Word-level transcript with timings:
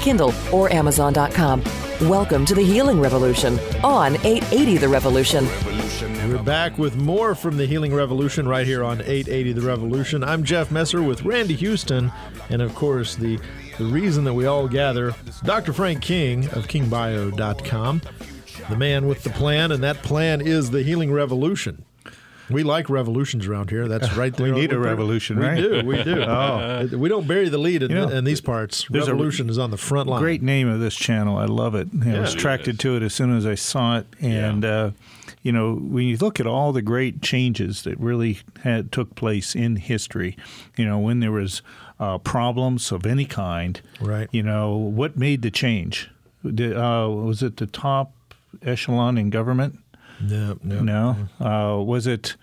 Kindle, 0.00 0.32
or 0.52 0.72
Amazon.com. 0.72 1.62
Welcome 2.02 2.46
to 2.46 2.54
the 2.54 2.62
Healing 2.62 2.98
Revolution 2.98 3.58
on 3.84 4.14
880 4.24 4.78
The 4.78 4.88
Revolution. 4.88 5.46
We're 6.30 6.42
back 6.42 6.78
with 6.78 6.96
more 6.96 7.34
from 7.34 7.58
the 7.58 7.66
Healing 7.66 7.92
Revolution 7.92 8.48
right 8.48 8.66
here 8.66 8.82
on 8.82 9.00
880 9.00 9.52
The 9.52 9.60
Revolution. 9.60 10.24
I'm 10.24 10.44
Jeff 10.44 10.70
Messer 10.70 11.02
with 11.02 11.24
Randy 11.24 11.56
Houston, 11.56 12.10
and 12.48 12.62
of 12.62 12.74
course, 12.74 13.16
the, 13.16 13.38
the 13.78 13.84
reason 13.84 14.24
that 14.24 14.32
we 14.32 14.46
all 14.46 14.66
gather, 14.66 15.14
Dr. 15.44 15.72
Frank 15.72 16.00
King 16.00 16.46
of 16.50 16.68
KingBio.com, 16.68 18.02
the 18.70 18.76
man 18.76 19.06
with 19.06 19.22
the 19.22 19.30
plan, 19.30 19.72
and 19.72 19.82
that 19.82 20.02
plan 20.02 20.40
is 20.40 20.70
the 20.70 20.82
Healing 20.82 21.12
Revolution. 21.12 21.84
We 22.50 22.62
like 22.62 22.88
revolutions 22.90 23.46
around 23.46 23.70
here. 23.70 23.88
That's 23.88 24.12
right 24.16 24.34
there. 24.34 24.52
We 24.52 24.60
need 24.60 24.72
a 24.72 24.76
We're- 24.78 24.88
revolution, 24.90 25.38
we 25.38 25.54
do. 25.60 25.82
We 25.84 26.02
do. 26.02 26.22
Oh. 26.30 26.88
we 26.92 27.08
don't 27.08 27.26
bury 27.26 27.48
the 27.48 27.58
lead 27.58 27.82
in, 27.82 27.90
You 27.90 27.96
know, 27.96 28.08
in 28.08 28.24
these 28.24 28.40
parts. 28.40 28.86
there's 28.90 29.08
a 29.08 29.12
Revolution 29.12 29.48
is 29.50 29.58
on 29.58 29.70
the 29.70 29.76
front 29.76 30.08
line. 30.08 30.20
Great 30.20 30.42
name 30.42 30.68
of 30.68 30.80
this 30.80 30.94
channel. 30.94 31.36
I 31.36 31.44
love 31.46 31.74
it. 31.74 31.88
I 32.06 32.20
was 32.20 32.34
attracted 32.34 32.78
to 32.80 32.96
it 32.96 33.02
as 33.02 33.14
soon 33.14 33.36
as 33.36 33.46
I 33.46 33.54
saw 33.54 33.98
it. 33.98 34.06
And, 34.20 34.64
uh, 34.64 34.90
you 35.42 35.52
know, 35.52 35.74
when 35.74 36.06
you 36.06 36.16
look 36.18 36.38
at 36.40 36.46
all 36.46 36.72
the 36.72 36.82
great 36.82 37.22
changes 37.22 37.82
that 37.82 37.98
really 37.98 38.38
had 38.62 38.92
took 38.92 39.14
place 39.14 39.54
in 39.56 39.76
history, 39.76 40.36
you 40.76 40.84
know, 40.84 40.98
when 40.98 41.20
there 41.20 41.32
was 41.32 41.62
uh, 41.98 42.18
problems 42.18 42.92
of 42.92 43.04
any 43.06 43.24
kind, 43.24 43.80
Right. 44.00 44.28
you 44.32 44.42
know, 44.42 44.74
what 44.76 45.16
made 45.16 45.42
the 45.42 45.50
change? 45.50 46.10
Did, 46.42 46.74
uh, 46.76 47.08
was 47.10 47.42
it 47.42 47.56
the 47.58 47.66
top 47.66 48.12
echelon 48.62 49.18
in 49.18 49.30
government? 49.30 49.78
No, 50.20 50.58
no, 50.62 50.80
No. 50.82 51.28
Uh, 51.40 51.82
was 51.82 52.06
it, 52.06 52.36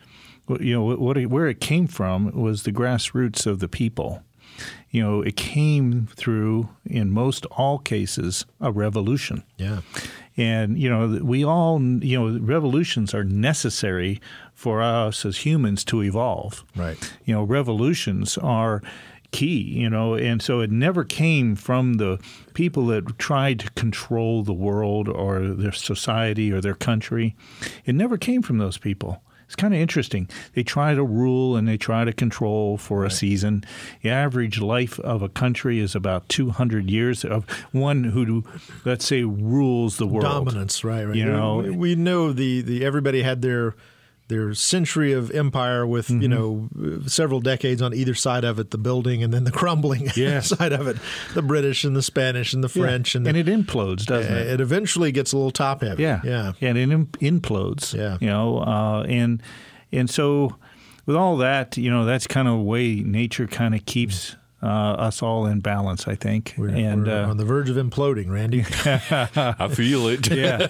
you 0.59 0.73
know, 0.73 0.95
what, 0.95 1.17
it- 1.17 1.30
where 1.30 1.47
it 1.47 1.59
came 1.59 1.88
from 1.88 2.31
was 2.31 2.64
the 2.64 2.72
grassroots 2.72 3.45
of 3.45 3.59
the 3.59 3.67
people. 3.67 4.23
You 4.89 5.03
know, 5.03 5.22
it 5.22 5.36
came 5.36 6.08
through, 6.16 6.69
in 6.86 7.11
most 7.11 7.45
all 7.47 7.78
cases, 7.78 8.45
a 8.59 8.72
revolution. 8.72 9.44
Yeah. 9.58 9.81
And, 10.36 10.80
you 10.80 10.89
know, 10.89 11.19
we 11.23 11.44
all, 11.44 11.80
you 11.81 12.17
know, 12.19 12.39
revolutions 12.39 13.14
are 13.14 13.23
necessary 13.23 14.19
for 14.53 14.81
us 14.81 15.25
as 15.25 15.45
humans 15.45 15.84
to 15.86 16.02
evolve. 16.03 16.64
Right. 16.75 16.97
You 17.25 17.36
know, 17.36 17.44
revolutions 17.44 18.38
are 18.38 18.81
key, 19.31 19.61
you 19.61 19.89
know, 19.89 20.16
and 20.16 20.42
so 20.42 20.61
it 20.61 20.72
never 20.72 21.03
came 21.03 21.56
from 21.56 21.95
the 21.95 22.20
people 22.53 22.88
that 22.88 23.17
tried 23.20 23.59
to 23.59 23.69
control 23.72 24.44
the 24.44 24.53
world 24.53 25.08
or 25.09 25.47
their 25.47 25.72
society 25.72 26.52
or 26.52 26.61
their 26.61 26.75
country. 26.75 27.36
It 27.86 27.95
never 27.95 28.17
came 28.17 28.42
from 28.42 28.58
those 28.58 28.78
people. 28.78 29.22
It's 29.47 29.56
kind 29.56 29.73
of 29.73 29.80
interesting. 29.80 30.28
They 30.56 30.64
try 30.64 30.94
to 30.94 31.03
rule 31.03 31.56
and 31.56 31.66
they 31.66 31.78
try 31.78 32.03
to 32.03 32.11
control 32.11 32.78
for 32.78 33.06
a 33.06 33.09
season. 33.09 33.64
The 34.02 34.09
average 34.09 34.59
life 34.59 35.00
of 35.00 35.22
a 35.22 35.30
country 35.30 35.80
is 35.80 35.95
about 35.95 36.28
200 36.28 36.89
years 36.91 37.23
of 37.23 37.50
one 37.72 38.03
who, 38.03 38.44
let's 38.84 39.06
say, 39.06 39.23
rules 39.23 39.97
the 39.97 40.06
world. 40.06 40.23
dominance, 40.23 40.84
right? 40.84 41.06
Right. 41.06 41.16
You 41.16 41.25
know, 41.25 41.58
we, 41.58 41.72
we 41.72 41.95
know 41.95 42.34
the 42.34 42.59
the 42.62 42.84
everybody 42.84 43.22
had 43.22 43.41
their 43.41 43.73
their 44.30 44.53
century 44.53 45.13
of 45.13 45.31
empire 45.31 45.85
with 45.88 46.07
Mm-hmm. 46.07 46.22
you 46.22 46.28
know 46.28 46.69
several 47.07 47.40
decades 47.40 47.81
on 47.81 47.94
either 47.94 48.13
side 48.13 48.44
of 48.44 48.59
it, 48.59 48.72
the 48.72 48.78
building 48.78 49.24
and 49.24 49.34
then 49.34 49.44
the 49.46 49.51
crumbling 49.62 50.09
Yeah. 50.16 50.41
side 50.41 50.74
of 50.74 50.88
it, 50.88 50.97
the 51.34 51.41
British 51.41 51.84
and 51.84 51.96
the 51.96 52.01
Spanish 52.01 52.53
and 52.53 52.63
the 52.63 52.69
French 52.69 53.16
and, 53.16 53.25
the, 53.25 53.29
and 53.29 53.38
it 53.38 53.47
implodes, 53.47 54.06
doesn't 54.06 54.34
it? 54.35 54.47
it 54.47 54.62
eventually 54.62 55.12
gets 55.12 55.31
a 55.34 55.38
little 55.38 55.51
top 55.51 55.81
heavy. 55.81 56.03
Yeah, 56.03 56.22
yeah. 56.24 56.51
and 56.62 56.78
it 56.78 56.90
implodes. 57.19 57.94
Yeah. 57.94 58.18
you 58.19 58.28
know, 58.28 58.59
uh, 58.59 59.03
and 59.07 59.41
and 59.91 60.09
so 60.09 60.56
with 61.06 61.16
all 61.16 61.38
that, 61.38 61.78
you 61.78 61.90
know, 61.90 62.03
that's 62.03 62.28
kind 62.28 62.47
of 62.50 62.56
the 62.57 62.63
way 62.63 62.96
nature 62.96 63.47
kind 63.47 63.74
of 63.74 63.85
keeps 63.85 64.35
uh, 64.62 64.66
us 64.66 65.22
all 65.22 65.45
in 65.45 65.59
balance. 65.59 66.07
I 66.07 66.16
think, 66.16 66.56
We're, 66.57 66.69
and 66.69 67.06
we're 67.06 67.23
uh, 67.23 67.29
on 67.29 67.38
the 67.38 67.45
verge 67.45 67.69
of 67.69 67.78
imploding, 67.78 68.29
Randy. 68.29 68.62
I 68.85 69.68
feel 69.69 70.07
it. 70.07 70.29
yeah, 70.31 70.68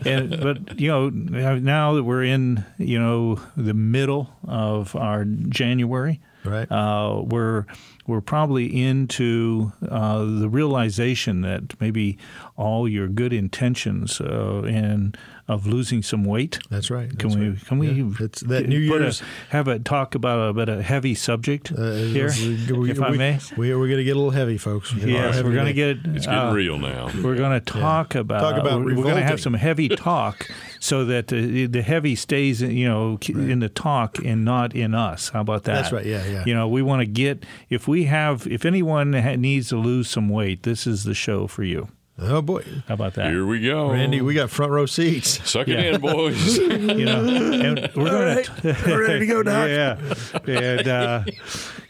and 0.04 0.40
but 0.40 0.78
you 0.80 0.88
know, 0.88 1.08
now 1.10 1.94
that 1.94 2.04
we're 2.04 2.24
in 2.24 2.64
you 2.78 2.98
know 2.98 3.40
the 3.56 3.74
middle 3.74 4.30
of 4.46 4.94
our 4.96 5.24
January, 5.24 6.20
Right. 6.46 6.70
Uh, 6.70 7.22
we're 7.22 7.66
we're 8.06 8.20
probably 8.20 8.82
into 8.84 9.72
uh, 9.88 10.24
the 10.24 10.48
realization 10.48 11.40
that 11.42 11.78
maybe 11.80 12.18
all 12.56 12.88
your 12.88 13.06
good 13.08 13.32
intentions 13.32 14.20
uh, 14.20 14.62
and 14.66 15.16
of 15.48 15.64
losing 15.66 16.02
some 16.02 16.24
weight. 16.24 16.58
That's 16.70 16.90
right. 16.90 17.08
Can 17.18 17.28
that's 17.28 17.36
we 17.36 17.48
right. 17.50 17.66
can 17.66 17.78
we 17.78 17.90
Yeah. 17.90 18.10
It's 18.18 18.40
that 18.40 18.62
put 18.62 18.68
New 18.68 18.78
a- 18.78 18.98
Year's. 18.98 19.22
have 19.50 19.68
a 19.68 19.78
talk 19.78 20.14
about 20.16 20.48
a 20.48 20.52
bit 20.52 20.68
of 20.68 20.80
heavy 20.80 21.14
subject 21.14 21.70
uh, 21.70 21.92
here, 21.92 22.32
we, 22.74 22.90
if 22.90 23.00
I 23.00 23.10
we, 23.12 23.18
may? 23.18 23.38
we, 23.56 23.72
we're 23.76 23.86
going 23.86 23.98
to 23.98 24.04
get 24.04 24.12
a 24.16 24.18
little 24.18 24.32
heavy, 24.32 24.58
folks. 24.58 24.92
We're 24.92 25.00
gonna 25.02 25.12
Yes, 25.12 25.36
little 25.36 25.50
we're 25.50 25.54
going 25.54 25.66
to 25.66 25.72
today. 25.74 26.00
get 26.02 26.16
It's 26.16 26.26
getting 26.26 26.40
uh, 26.40 26.52
real 26.52 26.78
now. 26.78 27.10
we're 27.22 27.36
going 27.36 27.60
to 27.60 27.64
talk 27.64 28.14
about, 28.16 28.40
Talk 28.40 28.60
about 28.60 28.80
we're, 28.84 28.96
we're 28.96 29.02
going 29.04 29.16
to 29.16 29.22
have 29.22 29.40
some 29.40 29.54
heavy 29.54 29.88
talk 29.88 30.48
so 30.80 31.04
that 31.04 31.28
the, 31.28 31.66
the 31.66 31.82
heavy 31.82 32.16
stays 32.16 32.60
you 32.62 32.88
know 32.88 33.18
in 33.28 33.60
the 33.60 33.68
talk 33.68 34.18
and 34.24 34.44
not 34.44 34.74
in 34.74 34.94
us. 34.94 35.28
How 35.28 35.42
about 35.42 35.62
that? 35.64 35.74
That's 35.74 35.92
right, 35.92 36.04
yeah, 36.06 36.24
yeah. 36.26 36.42
You 36.44 36.54
know, 36.54 36.66
we 36.68 36.82
want 36.82 37.00
to 37.02 37.06
get 37.06 37.44
if 37.70 37.86
we 37.86 38.04
have 38.04 38.46
if 38.48 38.64
anyone 38.64 39.12
ha- 39.12 39.36
needs 39.36 39.68
to 39.68 39.76
lose 39.76 40.08
some 40.10 40.28
weight, 40.28 40.64
this 40.64 40.86
is 40.88 41.04
the 41.04 41.14
show 41.14 41.46
for 41.46 41.62
you. 41.62 41.88
Oh 42.18 42.40
boy, 42.40 42.64
How 42.88 42.94
about 42.94 43.14
that? 43.14 43.26
Here 43.30 43.44
we 43.44 43.60
go. 43.60 43.90
Randy, 43.92 44.22
we 44.22 44.32
got 44.32 44.48
front 44.48 44.72
row 44.72 44.86
seats. 44.86 45.46
Suck 45.48 45.68
it 45.68 45.72
Yeah. 45.78 45.94
in, 45.96 46.00
boys. 46.00 46.56
you 46.58 47.04
know, 47.04 47.24
and 47.26 47.90
we're 47.94 48.10
going 48.10 48.42
to 48.44 48.76
We're 48.86 49.02
ready 49.06 49.20
to 49.20 49.26
go, 49.26 49.42
Doc. 49.42 49.68
yeah, 49.68 49.98
and 50.46 50.88
uh, 50.88 51.24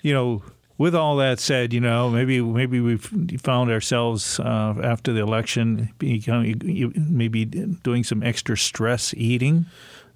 you 0.02 0.12
know, 0.12 0.42
with 0.78 0.96
all 0.96 1.16
that 1.18 1.38
said, 1.38 1.72
you 1.72 1.80
know, 1.80 2.10
maybe 2.10 2.40
maybe 2.40 2.80
we've 2.80 3.04
found 3.40 3.70
ourselves 3.70 4.40
uh, 4.40 4.74
after 4.82 5.12
the 5.12 5.20
election, 5.20 5.90
becoming, 5.98 6.92
maybe 7.08 7.44
doing 7.44 8.02
some 8.02 8.22
extra 8.24 8.58
stress 8.58 9.14
eating, 9.16 9.66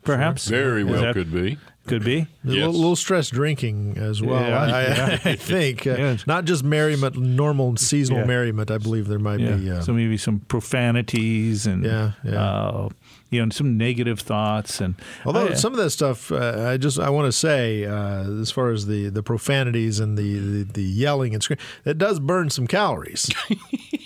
perhaps. 0.03 0.49
Very 0.49 0.82
Is 0.82 0.88
well 0.88 1.03
that- 1.03 1.15
could 1.15 1.32
be. 1.32 1.56
Could 1.86 2.04
be. 2.04 2.18
A 2.18 2.26
little, 2.46 2.72
little 2.72 2.94
stress 2.96 3.30
drinking 3.30 3.96
as 3.98 4.22
well. 4.22 4.41
Yeah, 4.41 4.62
I, 4.62 4.82
yeah. 4.82 5.18
I, 5.24 5.30
I 5.30 5.36
think 5.36 5.86
uh, 5.86 5.96
Yeah. 5.98 6.16
not 6.26 6.44
just 6.44 6.62
merriment, 6.62 7.16
normal 7.16 7.76
seasonal 7.78 8.20
Yeah. 8.20 8.26
merriment. 8.26 8.70
I 8.70 8.78
believe 8.78 9.08
there 9.08 9.18
might 9.18 9.41
Yeah. 9.41 9.56
be. 9.56 9.70
Uh, 9.70 9.80
so 9.80 9.92
maybe 9.92 10.16
some 10.16 10.40
profanities 10.40 11.66
and 11.66 11.84
Yeah, 11.84 12.12
yeah. 12.22 12.42
Uh, 12.42 12.88
you 13.30 13.42
know, 13.44 13.50
some 13.50 13.76
negative 13.78 14.20
thoughts 14.20 14.80
and 14.80 14.94
although 15.24 15.48
I- 15.48 15.54
some 15.54 15.72
of 15.72 15.78
that 15.78 15.90
stuff, 15.90 16.30
uh, 16.30 16.66
I 16.69 16.76
just 16.76 16.98
I 16.98 17.10
want 17.10 17.26
to 17.26 17.32
say, 17.32 17.84
uh, 17.86 18.28
as 18.40 18.50
far 18.50 18.70
as 18.70 18.86
the, 18.86 19.08
the 19.08 19.22
profanities 19.22 20.00
and 20.00 20.19
the, 20.19 20.38
the, 20.38 20.62
the 20.64 20.82
yelling 20.82 21.32
and 21.34 21.42
screaming, 21.42 21.64
it 21.84 21.96
does 21.98 22.20
burn 22.20 22.50
some 22.50 22.66
calories. 22.66 23.30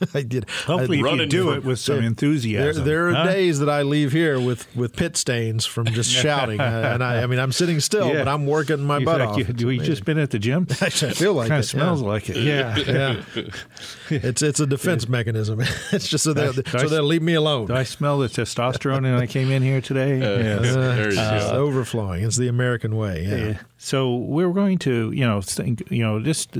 I 0.14 0.22
did. 0.22 0.48
hopefully 0.66 0.98
I, 0.98 1.00
if 1.00 1.04
you 1.04 1.04
running 1.04 1.28
do 1.28 1.50
it 1.52 1.64
with 1.64 1.78
some 1.78 1.96
There, 1.96 2.04
enthusiasm. 2.04 2.84
there 2.84 3.08
are 3.08 3.14
huh? 3.14 3.24
days 3.26 3.58
that 3.60 3.68
I 3.68 3.82
leave 3.82 4.12
here 4.12 4.40
with, 4.40 4.66
with 4.76 4.96
pit 4.96 5.16
stains 5.16 5.64
from 5.66 5.86
just 5.86 6.10
shouting, 6.22 6.60
uh, 6.60 6.90
and 6.94 7.02
I, 7.04 7.22
I 7.22 7.26
mean 7.26 7.38
I'm 7.38 7.52
sitting 7.52 7.80
still, 7.80 8.08
Yeah. 8.08 8.24
but 8.24 8.28
I'm 8.28 8.46
working 8.46 8.80
my 8.82 8.98
You 8.98 9.04
butt 9.06 9.20
off. 9.20 9.36
like 9.36 9.38
you, 9.38 9.44
It's 9.52 9.60
you 9.62 9.68
amazing. 9.68 9.86
just 9.86 10.04
been 10.04 10.18
at 10.18 10.30
the 10.30 10.38
gym? 10.38 10.66
I 10.80 10.90
feel 10.90 11.34
like 11.34 11.48
kind 11.48 11.58
it, 11.58 11.64
of 11.64 11.70
smells 11.70 12.02
yeah. 12.02 12.08
like 12.08 12.30
it. 12.30 12.36
Yeah. 12.36 12.76
Yeah, 12.76 13.22
it's 14.10 14.42
it's 14.42 14.60
a 14.60 14.66
defense 14.66 15.08
mechanism. 15.08 15.60
It's 15.92 16.08
just 16.08 16.24
so 16.24 16.32
they 16.32 16.50
so 16.52 16.88
they'll 16.88 17.02
leave 17.02 17.22
me 17.22 17.34
alone. 17.34 17.66
Do 17.66 17.74
I 17.74 17.84
smell 17.84 18.18
the 18.18 18.28
testosterone 18.28 19.02
when 19.02 19.14
I 19.14 19.26
came 19.26 19.50
in 19.50 19.62
here 19.62 19.80
today? 19.80 20.18
Yes. 20.18 20.74
Uh, 20.76 20.94
There 20.96 21.08
it's 21.08 21.16
go. 21.16 21.50
overflowing. 21.52 22.24
It's 22.24 22.36
the 22.36 22.48
American 22.48 22.96
way. 22.96 23.24
Yeah. 23.24 23.36
Yeah. 23.36 23.58
So 23.78 24.16
we're 24.16 24.52
going 24.52 24.78
to, 24.78 25.10
you 25.12 25.26
know, 25.26 25.40
think, 25.42 25.82
you 25.90 26.02
know, 26.02 26.18
just, 26.18 26.56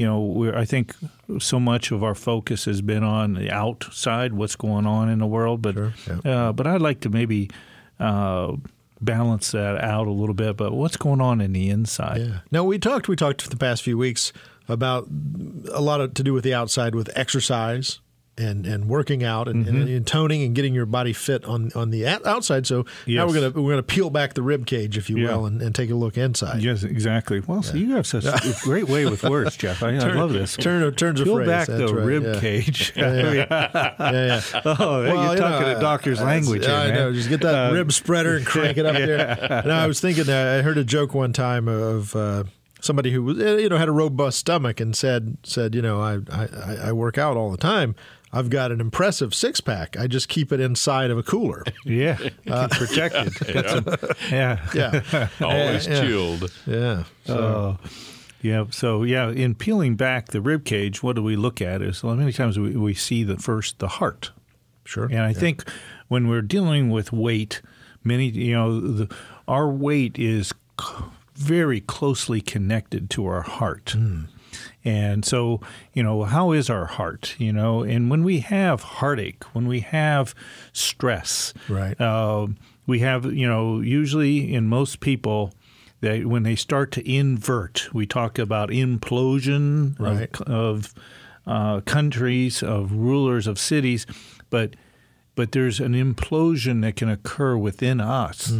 you 0.00 0.06
know, 0.06 0.18
we're, 0.22 0.56
I 0.56 0.64
think 0.64 0.94
so 1.40 1.60
much 1.60 1.90
of 1.90 2.02
our 2.02 2.14
focus 2.14 2.64
has 2.64 2.80
been 2.80 3.04
on 3.04 3.34
the 3.34 3.50
outside, 3.50 4.32
what's 4.32 4.56
going 4.56 4.86
on 4.86 5.10
in 5.10 5.18
the 5.18 5.26
world, 5.26 5.60
but, 5.60 5.74
Sure, 5.74 6.20
uh, 6.24 6.54
but 6.54 6.66
I'd 6.66 6.80
like 6.80 7.00
to 7.00 7.10
maybe 7.10 7.50
uh, 7.98 8.56
balance 9.02 9.50
that 9.50 9.76
out 9.84 10.06
a 10.06 10.10
little 10.10 10.34
bit. 10.34 10.56
But 10.56 10.72
what's 10.72 10.96
going 10.96 11.20
on 11.20 11.42
in 11.42 11.52
the 11.52 11.68
inside? 11.68 12.22
Yeah. 12.22 12.38
No, 12.50 12.64
we 12.64 12.78
talked. 12.78 13.08
We 13.08 13.16
talked 13.16 13.42
for 13.42 13.50
the 13.50 13.58
past 13.58 13.82
few 13.82 13.98
weeks 13.98 14.32
about 14.68 15.06
a 15.70 15.82
lot 15.82 16.00
of 16.00 16.14
to 16.14 16.22
do 16.22 16.32
with 16.32 16.44
the 16.44 16.54
outside, 16.54 16.94
with 16.94 17.10
exercise 17.14 18.00
and 18.40 18.66
and 18.66 18.88
working 18.88 19.22
out 19.22 19.46
and, 19.48 19.66
and, 19.68 19.88
and 19.88 20.06
toning 20.06 20.42
and 20.42 20.54
getting 20.54 20.74
your 20.74 20.86
body 20.86 21.12
fit 21.12 21.44
on 21.44 21.70
on 21.74 21.90
the 21.90 22.06
outside. 22.06 22.66
So 22.66 22.86
now 23.06 23.26
we're 23.26 23.34
gonna 23.34 23.50
we're 23.62 23.70
gonna 23.72 23.82
peel 23.82 24.10
back 24.10 24.34
the 24.34 24.42
rib 24.42 24.66
cage, 24.66 24.96
if 24.96 25.10
you 25.10 25.18
Yeah. 25.18 25.36
will, 25.36 25.46
and, 25.46 25.60
and 25.62 25.74
take 25.74 25.90
a 25.90 25.94
look 25.94 26.16
inside. 26.16 26.62
Yes, 26.62 26.82
exactly. 26.82 27.40
Well, 27.40 27.62
so 27.62 27.76
you 27.76 27.94
have 27.96 28.06
such 28.06 28.24
a 28.26 28.54
great 28.62 28.88
way 28.88 29.04
with 29.06 29.22
words, 29.22 29.56
Jeff. 29.56 29.82
I, 29.82 29.90
I 29.96 30.12
love 30.14 30.32
this. 30.32 30.56
Turn 30.56 30.92
turns 30.94 31.20
a 31.20 31.24
phrase. 31.24 31.26
Peel 31.26 31.36
phrase. 31.36 31.46
back 31.48 31.66
That's 31.68 31.90
the 31.90 31.94
right, 31.96 32.06
rib 32.06 32.22
yeah. 32.24 32.40
cage. 32.40 32.92
Yeah, 33.00 33.32
yeah. 33.32 34.40
Oh, 34.64 34.76
Well, 35.02 35.06
you're 35.24 35.34
you 35.34 35.38
talking 35.40 35.68
know, 35.68 35.76
a 35.78 35.80
doctor's 35.80 36.20
uh, 36.20 36.24
language 36.24 36.64
here, 36.66 36.74
I 36.74 36.86
man. 36.86 36.94
know. 36.94 37.12
Just 37.12 37.28
get 37.28 37.40
that 37.42 37.70
Uh, 37.70 37.72
rib 37.74 37.92
spreader 37.92 38.36
and 38.36 38.46
crank 38.46 38.78
it 38.78 38.86
up 38.86 38.94
there. 38.94 39.60
And 39.64 39.72
I 39.72 39.86
was 39.86 40.00
thinking, 40.00 40.28
uh, 40.28 40.56
I 40.58 40.62
heard 40.62 40.78
a 40.78 40.84
joke 40.84 41.14
one 41.14 41.32
time 41.32 41.68
of 41.68 42.14
uh, 42.16 42.44
somebody 42.80 43.10
who 43.12 43.22
was, 43.22 43.38
uh, 43.38 43.56
you 43.56 43.68
know, 43.68 43.76
had 43.76 43.88
a 43.88 43.92
robust 43.92 44.38
stomach 44.38 44.80
and 44.80 44.94
said, 44.96 45.36
said, 45.42 45.74
you 45.74 45.82
know, 45.82 46.00
I, 46.00 46.18
I, 46.30 46.76
I 46.88 46.92
work 46.92 47.18
out 47.18 47.36
all 47.36 47.50
the 47.50 47.56
time. 47.58 47.94
I've 48.32 48.48
got 48.50 48.70
an 48.70 48.80
impressive 48.80 49.34
six 49.34 49.60
pack. 49.60 49.96
I 49.98 50.06
just 50.06 50.28
keep 50.28 50.52
it 50.52 50.60
inside 50.60 51.10
of 51.10 51.18
a 51.18 51.22
cooler. 51.22 51.64
Yeah, 51.84 52.16
keep 52.16 52.70
protected. 52.70 53.34
Got 53.54 53.68
some- 53.98 54.16
yeah, 54.30 54.68
Yeah. 54.74 55.28
Always 55.40 55.86
Yeah. 55.88 56.00
chilled. 56.00 56.52
Yeah. 56.66 57.04
So, 57.26 57.78
Uh, 57.82 57.88
yeah. 58.42 58.64
So 58.70 59.02
yeah, 59.02 59.30
in 59.30 59.54
peeling 59.54 59.96
back 59.96 60.28
the 60.28 60.40
rib 60.40 60.64
cage, 60.64 61.02
what 61.02 61.16
do 61.16 61.22
we 61.22 61.34
look 61.36 61.60
at? 61.60 61.82
Is 61.82 62.02
well, 62.04 62.14
many 62.14 62.32
times 62.32 62.58
we, 62.58 62.76
we 62.76 62.94
see 62.94 63.24
the 63.24 63.36
first 63.36 63.78
the 63.80 63.88
heart, 63.88 64.30
sure. 64.84 65.06
and 65.06 65.20
I 65.20 65.32
think 65.32 65.68
when 66.08 66.28
we're 66.28 66.40
dealing 66.42 66.90
with 66.90 67.12
weight, 67.12 67.60
many 68.04 68.28
you 68.28 68.54
know 68.54 68.80
the, 68.80 69.14
our 69.48 69.68
weight 69.68 70.18
is 70.18 70.54
c- 70.80 70.86
very 71.34 71.80
closely 71.80 72.40
connected 72.40 73.10
to 73.10 73.26
our 73.26 73.42
heart. 73.42 73.94
And 74.84 75.24
so, 75.24 75.60
you 75.92 76.02
know, 76.02 76.24
how 76.24 76.52
is 76.52 76.68
our 76.70 76.86
heart? 76.86 77.34
You 77.38 77.52
know, 77.52 77.82
and 77.82 78.10
when 78.10 78.24
we 78.24 78.40
have 78.40 78.82
heartache, 78.82 79.44
when 79.54 79.66
we 79.68 79.80
have 79.80 80.34
stress, 80.72 81.52
Right. 81.68 82.00
uh, 82.00 82.48
we 82.86 83.00
have, 83.00 83.26
you 83.32 83.46
know, 83.46 83.80
usually 83.80 84.52
in 84.52 84.66
most 84.66 85.00
people, 85.00 85.52
that 86.00 86.24
when 86.26 86.42
they 86.44 86.56
start 86.56 86.90
to 86.92 87.10
invert, 87.10 87.88
we 87.92 88.06
talk 88.06 88.38
about 88.38 88.70
implosion 88.70 89.98
Right. 89.98 90.34
of, 90.42 90.48
of 90.48 90.94
uh, 91.46 91.80
countries, 91.82 92.62
of 92.62 92.92
rulers 92.92 93.46
of 93.46 93.58
cities, 93.58 94.06
but 94.50 94.76
but 95.36 95.52
there's 95.52 95.80
an 95.80 95.92
implosion 95.94 96.82
that 96.82 96.96
can 96.96 97.08
occur 97.08 97.56
within 97.56 98.00
us, 98.00 98.52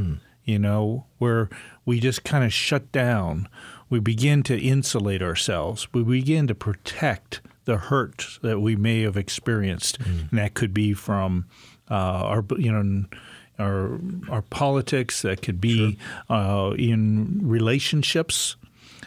you 0.44 0.58
know, 0.58 1.04
where 1.18 1.50
we 1.84 2.00
just 2.00 2.24
kind 2.24 2.42
of 2.44 2.52
shut 2.52 2.90
down. 2.92 3.48
We 3.90 3.98
begin 4.00 4.42
to 4.44 4.58
insulate 4.58 5.20
ourselves. 5.20 5.88
We 5.92 6.02
begin 6.04 6.46
to 6.46 6.54
protect 6.54 7.40
the 7.64 7.76
hurt 7.76 8.38
that 8.42 8.60
we 8.60 8.76
may 8.76 9.02
have 9.02 9.16
experienced, 9.16 9.98
and 10.30 10.38
that 10.38 10.54
could 10.54 10.72
be 10.72 10.94
from 10.94 11.46
uh, 11.90 11.94
our, 11.94 12.44
you 12.56 12.72
know, 12.72 13.04
our 13.58 14.00
our 14.30 14.42
politics. 14.42 15.22
That 15.22 15.42
could 15.42 15.60
be 15.60 15.98
uh, 16.28 16.72
in 16.78 17.40
relationships. 17.42 18.56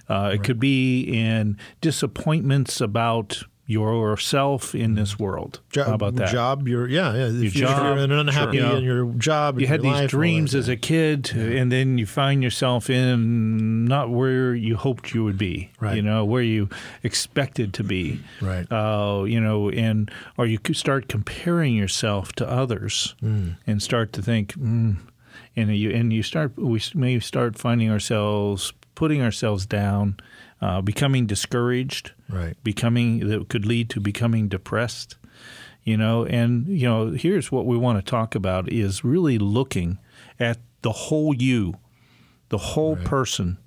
Uh, 0.10 0.32
it 0.34 0.44
could 0.44 0.60
be 0.60 1.02
in 1.04 1.58
disappointments 1.82 2.82
about 2.82 3.44
yourself 3.66 4.76
in 4.76 4.96
this 4.96 5.18
world. 5.18 5.60
Jo- 5.70 5.86
How 5.86 5.94
about 5.94 6.16
that? 6.16 6.30
Job, 6.30 6.68
you're 6.68 6.88
yeah, 6.88 7.14
yeah. 7.14 7.26
If, 7.28 7.56
you, 7.56 7.62
job, 7.62 7.98
you're 7.98 8.20
unhappy 8.20 8.60
sure. 8.60 8.78
in 8.78 8.84
your 8.84 9.06
job, 9.14 9.60
you 9.60 9.68
had 9.68 9.82
your 9.84 9.92
these 9.94 10.02
life, 10.02 10.10
dreams 10.10 10.54
as 10.56 10.68
a 10.68 10.76
kid, 10.76 11.32
and 11.34 11.72
then 11.72 11.98
you 11.98 12.06
find 12.06 12.44
yourself 12.44 12.90
in 12.90 13.86
not 13.86 14.10
where 14.10 14.54
you 14.54 14.76
hoped 14.76 15.14
you 15.14 15.24
would 15.24 15.38
be. 15.38 15.72
Right. 15.80 15.96
You 15.96 16.02
know 16.02 16.26
where 16.26 16.44
you 16.44 16.70
expected 17.04 17.74
to 17.76 17.84
be. 17.84 18.20
Right. 18.42 18.70
Uh, 18.72 19.24
you 19.24 19.40
know, 19.40 19.70
and 19.70 20.12
or 20.38 20.46
you 20.46 20.60
could 20.60 20.76
start 20.78 21.08
comparing 21.08 21.76
yourself 21.76 22.34
to 22.34 22.50
others, 22.50 23.16
Mm. 23.24 23.56
and 23.66 23.82
start 23.82 24.12
to 24.14 24.22
think, 24.22 24.54
mm, 24.54 24.98
and 25.56 25.76
you 25.78 25.92
and 25.92 26.12
you 26.12 26.24
start 26.24 26.52
we 26.58 26.82
may 26.96 27.20
start 27.20 27.58
finding 27.58 27.90
ourselves 27.90 28.74
putting 28.96 29.22
ourselves 29.22 29.66
down, 29.66 30.18
uh, 30.62 30.82
becoming 30.82 31.26
discouraged 31.26 32.12
Right. 32.30 32.56
becoming 32.64 33.28
that 33.30 33.50
could 33.50 33.66
lead 33.66 33.90
to 33.92 34.00
becoming 34.00 34.48
depressed 34.48 35.18
you 35.84 35.98
know 35.98 36.26
and 36.26 36.68
you 36.68 36.88
know 36.88 37.12
here's 37.12 37.52
what 37.52 37.66
we 37.66 37.76
want 37.78 37.98
to 38.04 38.10
talk 38.10 38.34
about 38.36 38.72
is 38.72 39.04
really 39.04 39.38
looking 39.38 39.98
at 40.40 40.58
the 40.82 40.92
whole 40.94 41.34
you 41.36 41.76
the 42.50 42.58
whole 42.58 42.96
person 42.96 43.58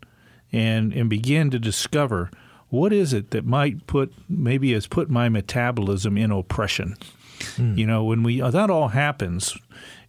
and 0.52 0.92
and 0.94 1.10
begin 1.10 1.50
to 1.50 1.58
discover 1.58 2.30
what 2.70 2.92
is 2.92 3.12
it 3.12 3.30
that 3.32 3.44
might 3.44 3.86
put 3.86 4.12
maybe 4.28 4.72
has 4.72 4.86
put 4.86 5.10
my 5.10 5.28
metabolism 5.28 6.16
in 6.16 6.30
oppression 6.32 6.96
Hmm. 7.56 7.76
you 7.76 7.86
know 7.86 8.02
when 8.02 8.22
we 8.22 8.40
that 8.40 8.70
all 8.70 8.88
happens 8.88 9.54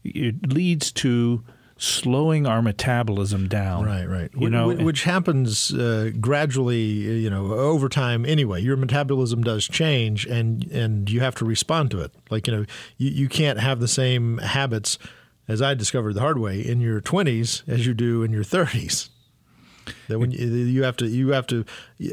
it 0.05 0.53
leads 0.53 0.91
to 0.93 1.43
slowing 1.77 2.45
our 2.47 2.61
metabolism 2.61 3.47
down 3.47 3.85
Right, 3.85 4.05
right. 4.05 4.29
you 4.37 4.49
know 4.49 4.71
wh- 4.71 4.83
which 4.83 5.03
happens 5.03 5.73
uh, 5.73 6.11
gradually, 6.19 7.07
uh, 7.07 7.11
you 7.11 7.29
know, 7.29 7.51
over 7.53 7.87
time. 7.89 8.25
Anyway, 8.25 8.61
your 8.61 8.77
metabolism 8.77 9.43
does 9.43 9.67
change, 9.67 10.25
and 10.25 10.63
and 10.71 11.09
you 11.09 11.19
have 11.19 11.35
to 11.35 11.45
respond 11.45 11.91
to 11.91 12.01
it. 12.01 12.11
Like 12.29 12.47
you 12.47 12.55
know, 12.55 12.65
you, 12.97 13.09
you 13.11 13.29
can't 13.29 13.59
have 13.59 13.79
the 13.79 13.87
same 13.87 14.37
habits, 14.39 14.97
as 15.47 15.61
I 15.61 15.73
discovered 15.73 16.13
the 16.13 16.21
hard 16.21 16.39
way, 16.39 16.59
in 16.65 16.81
your 16.81 16.99
twenties 17.01 17.63
as 17.67 17.85
you 17.85 17.93
do 17.93 18.23
in 18.23 18.31
your 18.31 18.43
thirties. 18.43 19.09
That 20.09 20.19
when 20.19 20.31
you, 20.31 20.45
you 20.47 20.83
have 20.83 20.97
to, 20.97 21.07
you 21.07 21.29
have 21.29 21.47
to. 21.47 21.63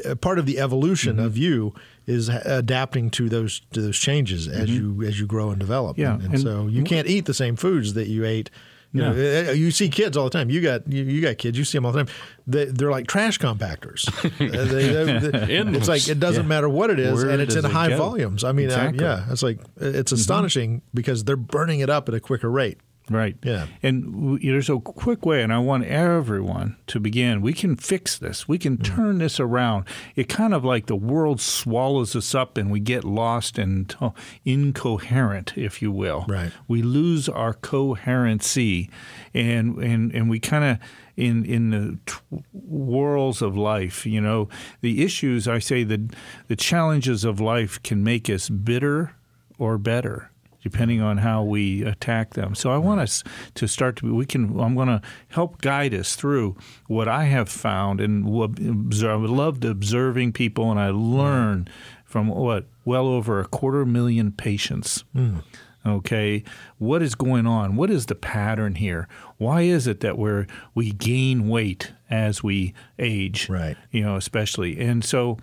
uh, 0.05 0.15
Part 0.15 0.39
of 0.39 0.45
the 0.45 0.59
evolution 0.59 1.17
Mm-hmm. 1.17 1.25
of 1.25 1.37
you 1.37 1.73
is 2.07 2.29
adapting 2.29 3.09
to 3.09 3.27
those 3.27 3.61
to 3.71 3.81
those 3.81 3.97
changes 3.97 4.47
as 4.47 4.69
you 4.69 5.01
as 5.03 5.19
you 5.19 5.25
grow 5.25 5.49
and 5.49 5.59
develop. 5.59 5.97
Mm-hmm. 5.97 6.01
Yeah, 6.01 6.13
and, 6.13 6.23
and 6.23 6.33
and 6.35 6.41
so 6.43 6.67
you 6.67 6.83
can't 6.83 7.07
eat 7.07 7.25
the 7.25 7.33
same 7.33 7.55
foods 7.55 7.93
that 7.95 8.07
you 8.07 8.23
ate. 8.23 8.49
You, 8.95 9.01
know, 9.01 9.49
uh, 9.49 9.51
you 9.51 9.71
see 9.71 9.89
kids 9.89 10.15
all 10.17 10.23
the 10.23 10.29
time. 10.29 10.49
You 10.49 10.61
got 10.61 10.91
you, 10.91 11.03
you 11.03 11.21
got 11.21 11.37
kids. 11.37 11.57
You 11.57 11.65
see 11.65 11.77
them 11.77 11.85
all 11.85 11.91
the 11.91 12.05
time. 12.05 12.13
They, 12.47 12.65
they're 12.65 12.91
like 12.91 13.07
trash 13.07 13.37
compactors. 13.39 14.05
Uh, 14.35 14.65
they- 14.65 15.29
they- 15.29 15.77
it's 15.77 15.87
like 15.87 16.07
it 16.07 16.19
doesn't 16.19 16.43
Yeah. 16.43 16.47
matter 16.49 16.69
what 16.69 16.89
it 16.89 16.99
is, 16.99 17.23
Where 17.23 17.31
and 17.31 17.41
it's 17.41 17.55
in 17.55 17.63
high 17.65 17.89
go? 17.89 17.97
volumes. 17.97 18.43
I 18.43 18.51
mean, 18.51 18.65
Exactly. 18.65 19.03
yeah, 19.03 19.25
it's 19.29 19.43
like 19.43 19.59
it's 19.79 20.11
astonishing 20.11 20.81
because 20.93 21.23
they're 21.23 21.35
burning 21.35 21.79
it 21.81 21.89
up 21.89 22.07
at 22.09 22.15
a 22.15 22.19
quicker 22.19 22.49
rate. 22.49 22.79
Right. 23.09 23.37
Yeah. 23.43 23.67
And 23.83 24.39
there's 24.41 24.69
a 24.69 24.79
quick 24.79 25.25
way, 25.25 25.43
and 25.43 25.53
I 25.53 25.59
want 25.59 25.85
everyone 25.85 26.77
to 26.87 26.99
begin. 26.99 27.41
We 27.41 27.53
can 27.53 27.75
fix 27.75 28.17
this. 28.17 28.47
We 28.47 28.57
can 28.57 28.77
mm-hmm. 28.77 28.95
turn 28.95 29.17
this 29.19 29.39
around. 29.39 29.85
It 30.15 30.27
kind 30.27 30.53
of 30.53 30.65
like 30.65 30.87
the 30.87 30.95
world 30.95 31.39
swallows 31.39 32.15
us 32.15 32.33
up, 32.33 32.57
and 32.57 32.71
we 32.71 32.79
get 32.79 33.03
lost 33.03 33.59
and 33.59 33.95
oh, 34.01 34.13
incoherent, 34.43 35.55
if 35.55 35.81
you 35.81 35.91
will. 35.91 36.25
Right. 36.27 36.51
We 36.67 36.81
lose 36.81 37.29
our 37.29 37.53
coherency, 37.53 38.89
and 39.33 39.77
and 39.77 40.11
and 40.11 40.29
we 40.29 40.39
kind 40.39 40.63
of 40.63 40.77
in 41.15 41.45
in 41.45 41.69
the 41.69 41.99
t- 42.05 42.43
whirls 42.53 43.41
of 43.41 43.55
life. 43.55 44.05
You 44.07 44.21
know, 44.21 44.49
the 44.81 45.03
issues. 45.03 45.47
I 45.47 45.59
say 45.59 45.83
the 45.83 46.09
the 46.47 46.55
challenges 46.55 47.23
of 47.23 47.39
life 47.39 47.81
can 47.83 48.03
make 48.03 48.29
us 48.31 48.49
bitter 48.49 49.15
or 49.59 49.77
better 49.77 50.31
depending 50.65 50.99
on 50.99 51.19
how 51.19 51.43
we 51.43 51.83
attack 51.83 52.33
them. 52.33 52.55
So 52.55 52.71
I 52.71 52.79
want 52.79 52.99
us 52.99 53.23
to 53.53 53.67
start 53.67 53.97
to 53.97 54.15
we 54.15 54.25
can 54.25 54.59
I'm 54.59 54.73
going 54.73 54.87
to 54.87 54.99
help 55.27 55.61
guide 55.61 55.93
us 55.93 56.15
through 56.15 56.57
what 56.87 57.07
I 57.07 57.25
have 57.25 57.49
found 57.49 58.01
and 58.01 58.25
what 58.25 58.57
observe, 58.57 59.21
I 59.21 59.27
loved 59.27 59.63
observing 59.63 60.33
people 60.33 60.71
and 60.71 60.79
I 60.79 60.89
learn 60.89 61.67
from 62.03 62.29
what 62.29 62.65
well 62.83 63.05
over 63.05 63.39
a 63.39 63.45
quarter 63.45 63.85
million 63.85 64.31
patients. 64.31 65.03
Hmm. 65.13 65.37
Okay, 65.85 66.43
what 66.79 67.03
is 67.03 67.13
going 67.13 67.45
on? 67.45 67.75
What 67.75 67.91
is 67.91 68.07
the 68.07 68.15
pattern 68.15 68.73
here? 68.73 69.07
Why 69.37 69.61
is 69.61 69.85
it 69.85 69.99
that 69.99 70.17
we're 70.17 70.47
we 70.73 70.93
gain 70.93 71.47
weight 71.47 71.93
as 72.09 72.41
we 72.41 72.73
age? 72.97 73.49
Right. 73.49 73.77
You 73.91 74.01
know, 74.01 74.15
especially. 74.15 74.79
And 74.79 75.05
so, 75.05 75.37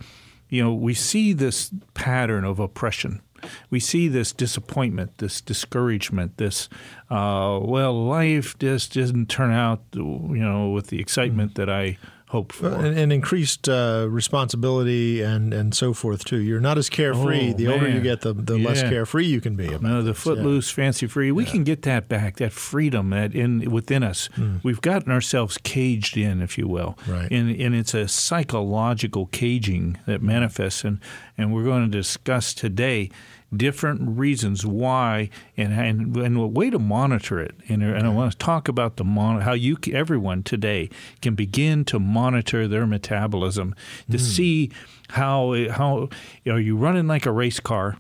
you 0.48 0.64
know, 0.64 0.74
we 0.74 0.94
see 0.94 1.32
this 1.32 1.70
pattern 1.94 2.42
of 2.42 2.58
oppression. 2.58 3.22
We 3.70 3.80
see 3.80 4.08
this 4.08 4.32
disappointment, 4.32 5.18
this 5.18 5.40
discouragement, 5.40 6.38
this, 6.38 6.68
uh, 7.10 7.58
well, 7.62 7.92
life 8.04 8.58
just 8.58 8.94
doesn't 8.94 9.28
turn 9.28 9.52
out, 9.52 9.82
you 9.94 10.02
know, 10.02 10.70
with 10.70 10.88
the 10.88 11.00
excitement 11.00 11.54
that 11.56 11.68
I 11.68 11.98
hoped 12.32 12.54
for. 12.54 12.68
and, 12.68 12.98
and 12.98 13.12
increased 13.12 13.68
uh, 13.68 14.06
responsibility 14.08 15.20
and 15.20 15.52
and 15.52 15.74
so 15.74 15.92
forth 15.92 16.24
too. 16.24 16.38
You're 16.38 16.60
not 16.60 16.78
as 16.78 16.88
carefree. 16.88 17.50
Oh, 17.50 17.56
the 17.56 17.68
older 17.68 17.88
you 17.88 18.00
get, 18.00 18.22
the, 18.22 18.32
the 18.32 18.58
less 18.58 18.82
carefree 18.82 19.26
you 19.26 19.40
can 19.40 19.54
be. 19.54 19.68
No, 19.78 20.02
the 20.02 20.14
footloose, 20.14 20.70
fancy 20.70 21.06
free. 21.06 21.30
We 21.30 21.44
can 21.44 21.62
get 21.62 21.82
that 21.82 22.08
back, 22.08 22.36
that 22.36 22.52
freedom 22.52 23.10
that 23.10 23.34
in 23.34 23.70
within 23.70 24.02
us. 24.02 24.28
We've 24.62 24.80
gotten 24.80 25.12
ourselves 25.12 25.58
caged 25.58 26.16
in, 26.16 26.40
if 26.42 26.56
you 26.58 26.66
will. 26.66 26.98
Right. 27.06 27.30
And 27.30 27.50
and 27.60 27.74
it's 27.74 27.94
a 27.94 28.08
psychological 28.08 29.26
caging 29.26 29.98
that 30.06 30.22
manifests 30.22 30.84
and 30.84 30.98
and 31.36 31.52
we're 31.54 31.64
going 31.64 31.84
to 31.90 31.98
discuss 31.98 32.54
today 32.54 33.10
different 33.56 34.18
reasons 34.18 34.64
why 34.64 35.30
and 35.56 35.72
and, 35.72 36.16
and 36.16 36.36
a 36.36 36.46
way 36.46 36.70
to 36.70 36.78
monitor 36.78 37.40
it. 37.40 37.54
And, 37.68 37.82
and 37.82 38.06
I 38.06 38.10
want 38.10 38.32
to 38.32 38.38
talk 38.38 38.68
about 38.68 38.96
the 38.96 39.04
mon- 39.04 39.42
how 39.42 39.52
you 39.52 39.76
everyone 39.92 40.42
today 40.42 40.88
can 41.20 41.34
begin 41.34 41.84
to 41.86 41.98
monitor 41.98 42.66
their 42.68 42.86
metabolism 42.86 43.74
to 44.10 44.18
hmm. 44.18 44.24
see 44.24 44.70
how 45.10 45.54
how 45.70 46.08
are 46.46 46.60
you 46.60 46.76
running 46.76 47.06
like 47.06 47.26
a 47.26 47.32
race 47.32 47.60
car 47.60 47.96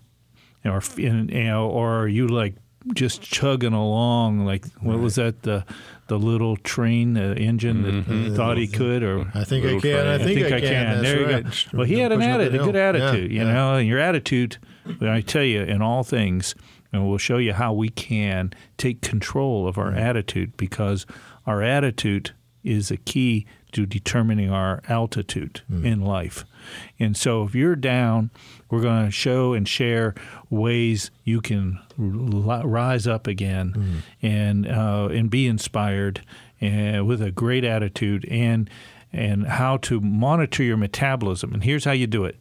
or 0.64 0.82
you 0.96 1.10
know, 1.10 1.68
or 1.68 2.00
are 2.00 2.08
you 2.08 2.28
like 2.28 2.54
just 2.94 3.22
chugging 3.22 3.72
along 3.72 4.44
like 4.44 4.66
what 4.80 4.98
was 4.98 5.14
that 5.14 5.42
the 5.42 5.64
the 6.08 6.18
little 6.18 6.56
train 6.58 7.14
the 7.14 7.36
engine 7.36 7.82
that 7.82 7.94
mm-hmm. 7.94 8.34
thought 8.34 8.58
he 8.58 8.66
could 8.66 9.02
or 9.02 9.30
I 9.34 9.44
think 9.44 9.64
I 9.64 9.80
can. 9.80 10.06
I 10.06 10.18
train. 10.18 10.34
think, 10.34 10.52
I 10.52 10.60
can. 10.60 10.86
That's 10.86 11.02
there 11.02 11.20
you 11.20 11.26
right. 11.26 11.44
go. 11.44 11.78
Well, 11.78 11.86
he 11.86 12.00
had 12.00 12.12
an 12.12 12.22
attitude, 12.22 12.60
a 12.60 12.64
good 12.64 12.76
attitude, 12.76 13.30
Yeah, 13.32 13.40
you 13.40 13.46
yeah. 13.46 13.52
know, 13.52 13.74
and 13.76 13.88
your 13.88 13.98
attitude, 13.98 14.58
I 15.00 15.20
tell 15.20 15.44
you, 15.44 15.62
in 15.62 15.82
all 15.82 16.02
things, 16.02 16.54
and 16.92 17.08
we'll 17.08 17.18
show 17.18 17.38
you 17.38 17.52
how 17.52 17.72
we 17.72 17.88
can 17.88 18.52
take 18.76 19.00
control 19.00 19.66
of 19.66 19.78
our 19.78 19.90
mm-hmm. 19.90 19.98
attitude 19.98 20.56
because 20.56 21.06
our 21.46 21.62
attitude 21.62 22.32
is 22.62 22.90
a 22.90 22.96
key 22.96 23.46
to 23.72 23.86
determining 23.86 24.50
our 24.50 24.82
altitude 24.88 25.62
mm. 25.70 25.84
in 25.84 26.02
life. 26.02 26.44
And 26.98 27.16
so 27.16 27.42
if 27.42 27.54
you're 27.54 27.74
down, 27.74 28.30
we're 28.70 28.82
going 28.82 29.06
to 29.06 29.10
show 29.10 29.54
and 29.54 29.66
share 29.66 30.14
ways 30.50 31.10
you 31.24 31.40
can 31.40 31.80
rise 31.96 33.06
up 33.06 33.26
again 33.26 33.72
mm. 33.72 33.96
and 34.20 34.68
uh, 34.68 35.08
and 35.10 35.30
be 35.30 35.46
inspired 35.46 36.20
and 36.60 37.06
with 37.06 37.20
a 37.20 37.30
great 37.30 37.64
attitude 37.64 38.26
and 38.30 38.70
and 39.12 39.46
how 39.46 39.78
to 39.78 40.00
monitor 40.00 40.62
your 40.62 40.76
metabolism. 40.76 41.52
And 41.52 41.64
here's 41.64 41.84
how 41.84 41.92
you 41.92 42.06
do 42.06 42.24
it. 42.24 42.36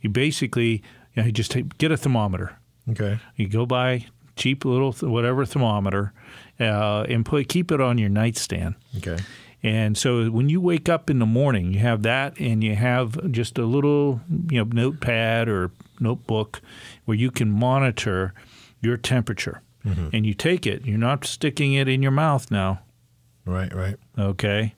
You 0.00 0.10
basically 0.10 0.82
you, 1.20 1.26
you 1.26 1.32
just 1.32 1.50
take, 1.50 1.78
get 1.78 1.92
a 1.92 1.96
thermometer. 1.96 2.56
Okay. 2.88 3.18
You 3.36 3.48
go 3.48 3.66
buy 3.66 4.06
cheap 4.36 4.64
little 4.64 4.92
th- 4.92 5.10
whatever 5.10 5.44
thermometer 5.44 6.12
uh, 6.58 7.02
and 7.08 7.24
put 7.24 7.48
keep 7.48 7.70
it 7.70 7.80
on 7.80 7.98
your 7.98 8.08
nightstand. 8.08 8.74
Okay. 8.96 9.18
And 9.62 9.96
so 9.98 10.30
when 10.30 10.48
you 10.48 10.60
wake 10.60 10.88
up 10.88 11.10
in 11.10 11.18
the 11.18 11.26
morning, 11.26 11.74
you 11.74 11.80
have 11.80 12.02
that, 12.04 12.40
and 12.40 12.64
you 12.64 12.74
have 12.76 13.30
just 13.30 13.58
a 13.58 13.66
little, 13.66 14.22
you 14.50 14.58
know, 14.58 14.70
notepad 14.72 15.48
or 15.48 15.70
notebook 16.00 16.62
where 17.04 17.16
you 17.16 17.30
can 17.30 17.50
monitor 17.50 18.32
your 18.80 18.96
temperature. 18.96 19.60
And 19.82 20.26
you 20.26 20.34
take 20.34 20.66
it. 20.66 20.84
You're 20.84 20.98
not 20.98 21.24
sticking 21.24 21.72
it 21.72 21.88
in 21.88 22.02
your 22.02 22.10
mouth 22.12 22.50
now. 22.50 22.80
Right. 23.46 23.74
Right. 23.74 23.96
Okay. 24.18 24.74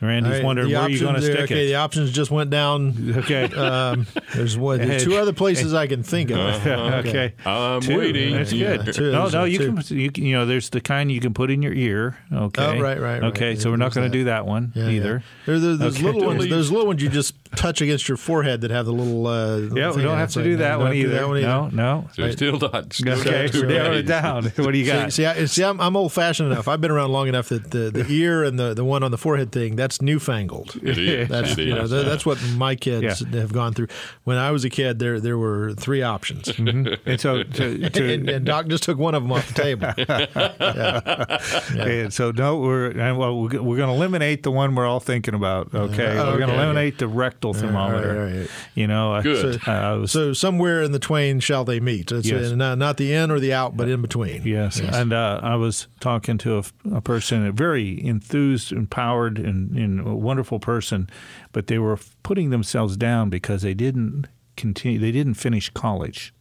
Randy's 0.00 0.30
All 0.30 0.36
right, 0.38 0.44
wondering 0.44 0.72
where 0.72 0.88
you're 0.88 1.00
going 1.00 1.14
to 1.14 1.18
options- 1.20 1.24
stick 1.26 1.40
okay, 1.50 1.64
it. 1.64 1.68
the 1.68 1.74
options 1.74 2.10
just 2.12 2.30
went 2.30 2.50
down. 2.50 3.14
Okay. 3.18 3.48
Um, 3.60 4.06
there's 4.34 4.56
one, 4.56 4.78
there's 4.86 5.04
two 5.04 5.16
other 5.16 5.32
places 5.32 5.74
I 5.74 5.86
can 5.86 6.02
think 6.02 6.30
of. 6.30 6.38
okay. 6.66 7.34
I'm 7.44 7.80
Two. 7.82 7.98
waiting. 7.98 8.32
That's 8.34 8.52
Yeah, 8.52 8.78
good. 8.78 8.94
two. 8.94 9.12
No, 9.12 9.28
no, 9.28 9.44
you 9.44 9.58
two. 9.58 9.74
can, 9.76 9.98
you 9.98 10.10
you 10.14 10.34
know, 10.34 10.46
there's 10.46 10.70
the 10.70 10.80
kind 10.80 11.10
you 11.12 11.20
can 11.20 11.34
put 11.34 11.50
in 11.50 11.60
your 11.62 11.72
ear. 11.74 12.16
Okay. 12.32 12.64
Oh, 12.64 12.80
right, 12.80 12.98
right, 13.00 13.20
right. 13.20 13.22
Okay, 13.24 13.54
so 13.56 13.68
Yeah, 13.68 13.72
we're 13.72 13.76
not 13.78 13.92
going 13.94 14.10
to 14.10 14.18
do 14.18 14.24
that 14.24 14.46
one 14.46 14.72
Yeah, 14.74 14.88
either. 14.88 15.22
Yeah. 15.22 15.44
There, 15.46 15.58
there, 15.58 15.76
there's 15.76 15.96
Okay. 15.96 16.04
little 16.04 16.24
ones. 16.24 16.48
There's 16.48 16.70
little 16.72 16.86
ones 16.86 17.02
you 17.02 17.08
just 17.10 17.34
touch 17.56 17.80
against 17.80 18.08
your 18.08 18.16
forehead 18.16 18.60
that 18.62 18.70
have 18.70 18.86
the 18.86 18.92
little. 18.92 19.26
Uh, 19.26 19.58
Yeah, 19.74 19.92
we 19.92 20.02
don't 20.02 20.16
have 20.18 20.30
to 20.32 20.42
do 20.42 20.56
that, 20.58 20.78
one 20.78 20.86
have 20.88 20.94
to 20.96 21.02
do 21.02 21.08
either. 21.08 21.28
that. 21.28 21.46
No, 21.46 21.68
no. 21.68 22.08
So 22.14 22.30
still 22.30 22.58
not. 22.58 22.98
Okay, 23.06 23.50
narrow 23.66 23.92
it 23.94 24.02
down. 24.06 24.44
What 24.56 24.72
do 24.72 24.78
you 24.78 24.86
got? 24.86 25.12
See, 25.12 25.26
I, 25.26 25.44
see, 25.46 25.64
I'm, 25.64 25.80
I'm 25.80 25.96
old 25.96 26.12
fashioned 26.12 26.50
enough. 26.52 26.68
I've 26.68 26.80
been 26.80 26.90
around 26.90 27.12
long 27.12 27.28
enough 27.28 27.48
that 27.50 27.70
the, 27.70 27.90
the 27.90 28.06
ear 28.08 28.44
and 28.44 28.58
the, 28.58 28.72
the 28.74 28.84
one 28.84 29.02
on 29.02 29.10
the 29.10 29.18
forehead 29.18 29.52
thing 29.52 29.76
that's 29.90 30.00
newfangled. 30.02 30.76
It 30.84 30.98
is. 30.98 31.28
That's 31.34 31.58
it 31.58 31.66
you 31.66 31.74
know 31.74 31.82
is. 31.82 31.90
that, 31.90 32.04
that's 32.06 32.24
what 32.24 32.38
my 32.56 32.76
kids 32.76 33.20
Yeah. 33.22 33.40
have 33.40 33.52
gone 33.52 33.72
through. 33.74 33.88
When 34.22 34.36
I 34.36 34.52
was 34.52 34.64
a 34.64 34.70
kid, 34.70 35.00
there 35.00 35.18
there 35.18 35.36
were 35.36 35.72
three 35.74 36.00
options, 36.02 36.46
and 36.58 36.96
so 37.20 37.42
to, 37.42 37.90
to, 37.90 38.14
and, 38.14 38.28
and 38.28 38.46
Doc 38.46 38.68
just 38.68 38.84
took 38.84 38.98
one 38.98 39.16
of 39.16 39.22
them 39.24 39.32
off 39.32 39.48
the 39.52 39.54
table. 39.54 39.92
And 41.80 42.12
so 42.12 42.30
no, 42.30 42.58
we're 42.58 42.90
and, 42.90 43.18
well, 43.18 43.36
we're, 43.36 43.62
we're 43.62 43.76
going 43.76 43.88
to 43.88 43.94
eliminate 43.94 44.42
the 44.42 44.50
one 44.50 44.74
we're 44.74 44.86
all 44.86 45.00
thinking 45.00 45.34
about. 45.34 45.74
Okay, 45.74 46.16
Uh, 46.18 46.26
we're 46.30 46.38
going 46.38 46.48
to 46.48 46.54
okay. 46.54 46.54
eliminate 46.62 46.98
the 46.98 47.08
rectal 47.08 47.52
thermometer. 47.54 48.14
right, 48.26 48.38
right. 48.40 48.50
You 48.74 48.86
know, 48.86 49.12
I- 49.14 49.22
Good. 49.22 49.66
uh, 49.68 49.98
was- 50.00 50.12
So 50.12 50.32
somewhere 50.32 50.82
in 50.82 50.92
the 50.92 50.98
twain 50.98 51.40
shall 51.40 51.64
they 51.64 51.80
meet. 51.80 52.12
It's 52.12 52.28
Yes. 52.28 52.52
uh, 52.52 52.54
not, 52.56 52.78
not 52.78 52.96
the 52.96 53.12
in 53.12 53.30
or 53.30 53.40
the 53.40 53.52
out, 53.52 53.76
but 53.76 53.88
in 53.88 54.02
between. 54.02 54.42
Yes, 54.44 54.78
and 54.80 55.12
uh, 55.12 55.40
I 55.42 55.56
was 55.56 55.88
talking 56.00 56.38
to 56.38 56.58
a, 56.58 56.64
a 56.96 57.00
person, 57.00 57.44
a 57.46 57.52
very 57.52 58.04
enthused, 58.04 58.72
empowered, 58.72 59.38
and, 59.38 59.76
and 59.80 60.00
a 60.06 60.14
wonderful 60.14 60.58
person, 60.60 61.08
but 61.52 61.66
they 61.66 61.78
were 61.78 61.98
putting 62.22 62.50
themselves 62.50 62.96
down 62.96 63.30
because 63.30 63.62
they 63.62 63.74
didn't 63.74 64.26
continue. 64.56 64.98
They 64.98 65.12
didn't 65.12 65.34
finish 65.34 65.70
college. 65.70 66.32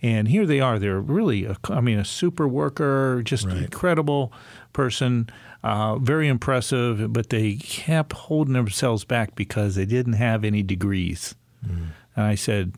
And 0.00 0.28
here 0.28 0.46
they 0.46 0.60
are. 0.60 0.78
They're 0.78 1.00
really, 1.00 1.44
a, 1.44 1.56
I 1.70 1.80
mean, 1.80 1.98
a 1.98 2.04
super 2.04 2.46
worker, 2.46 3.20
just 3.24 3.46
Right. 3.46 3.56
incredible 3.58 4.32
person, 4.72 5.28
uh, 5.64 5.98
very 5.98 6.28
impressive. 6.28 7.12
But 7.12 7.30
they 7.30 7.54
kept 7.56 8.12
holding 8.12 8.54
themselves 8.54 9.04
back 9.04 9.34
because 9.34 9.74
they 9.74 9.86
didn't 9.86 10.12
have 10.14 10.44
any 10.44 10.62
degrees. 10.62 11.34
And 11.62 12.24
I 12.26 12.36
said, 12.36 12.74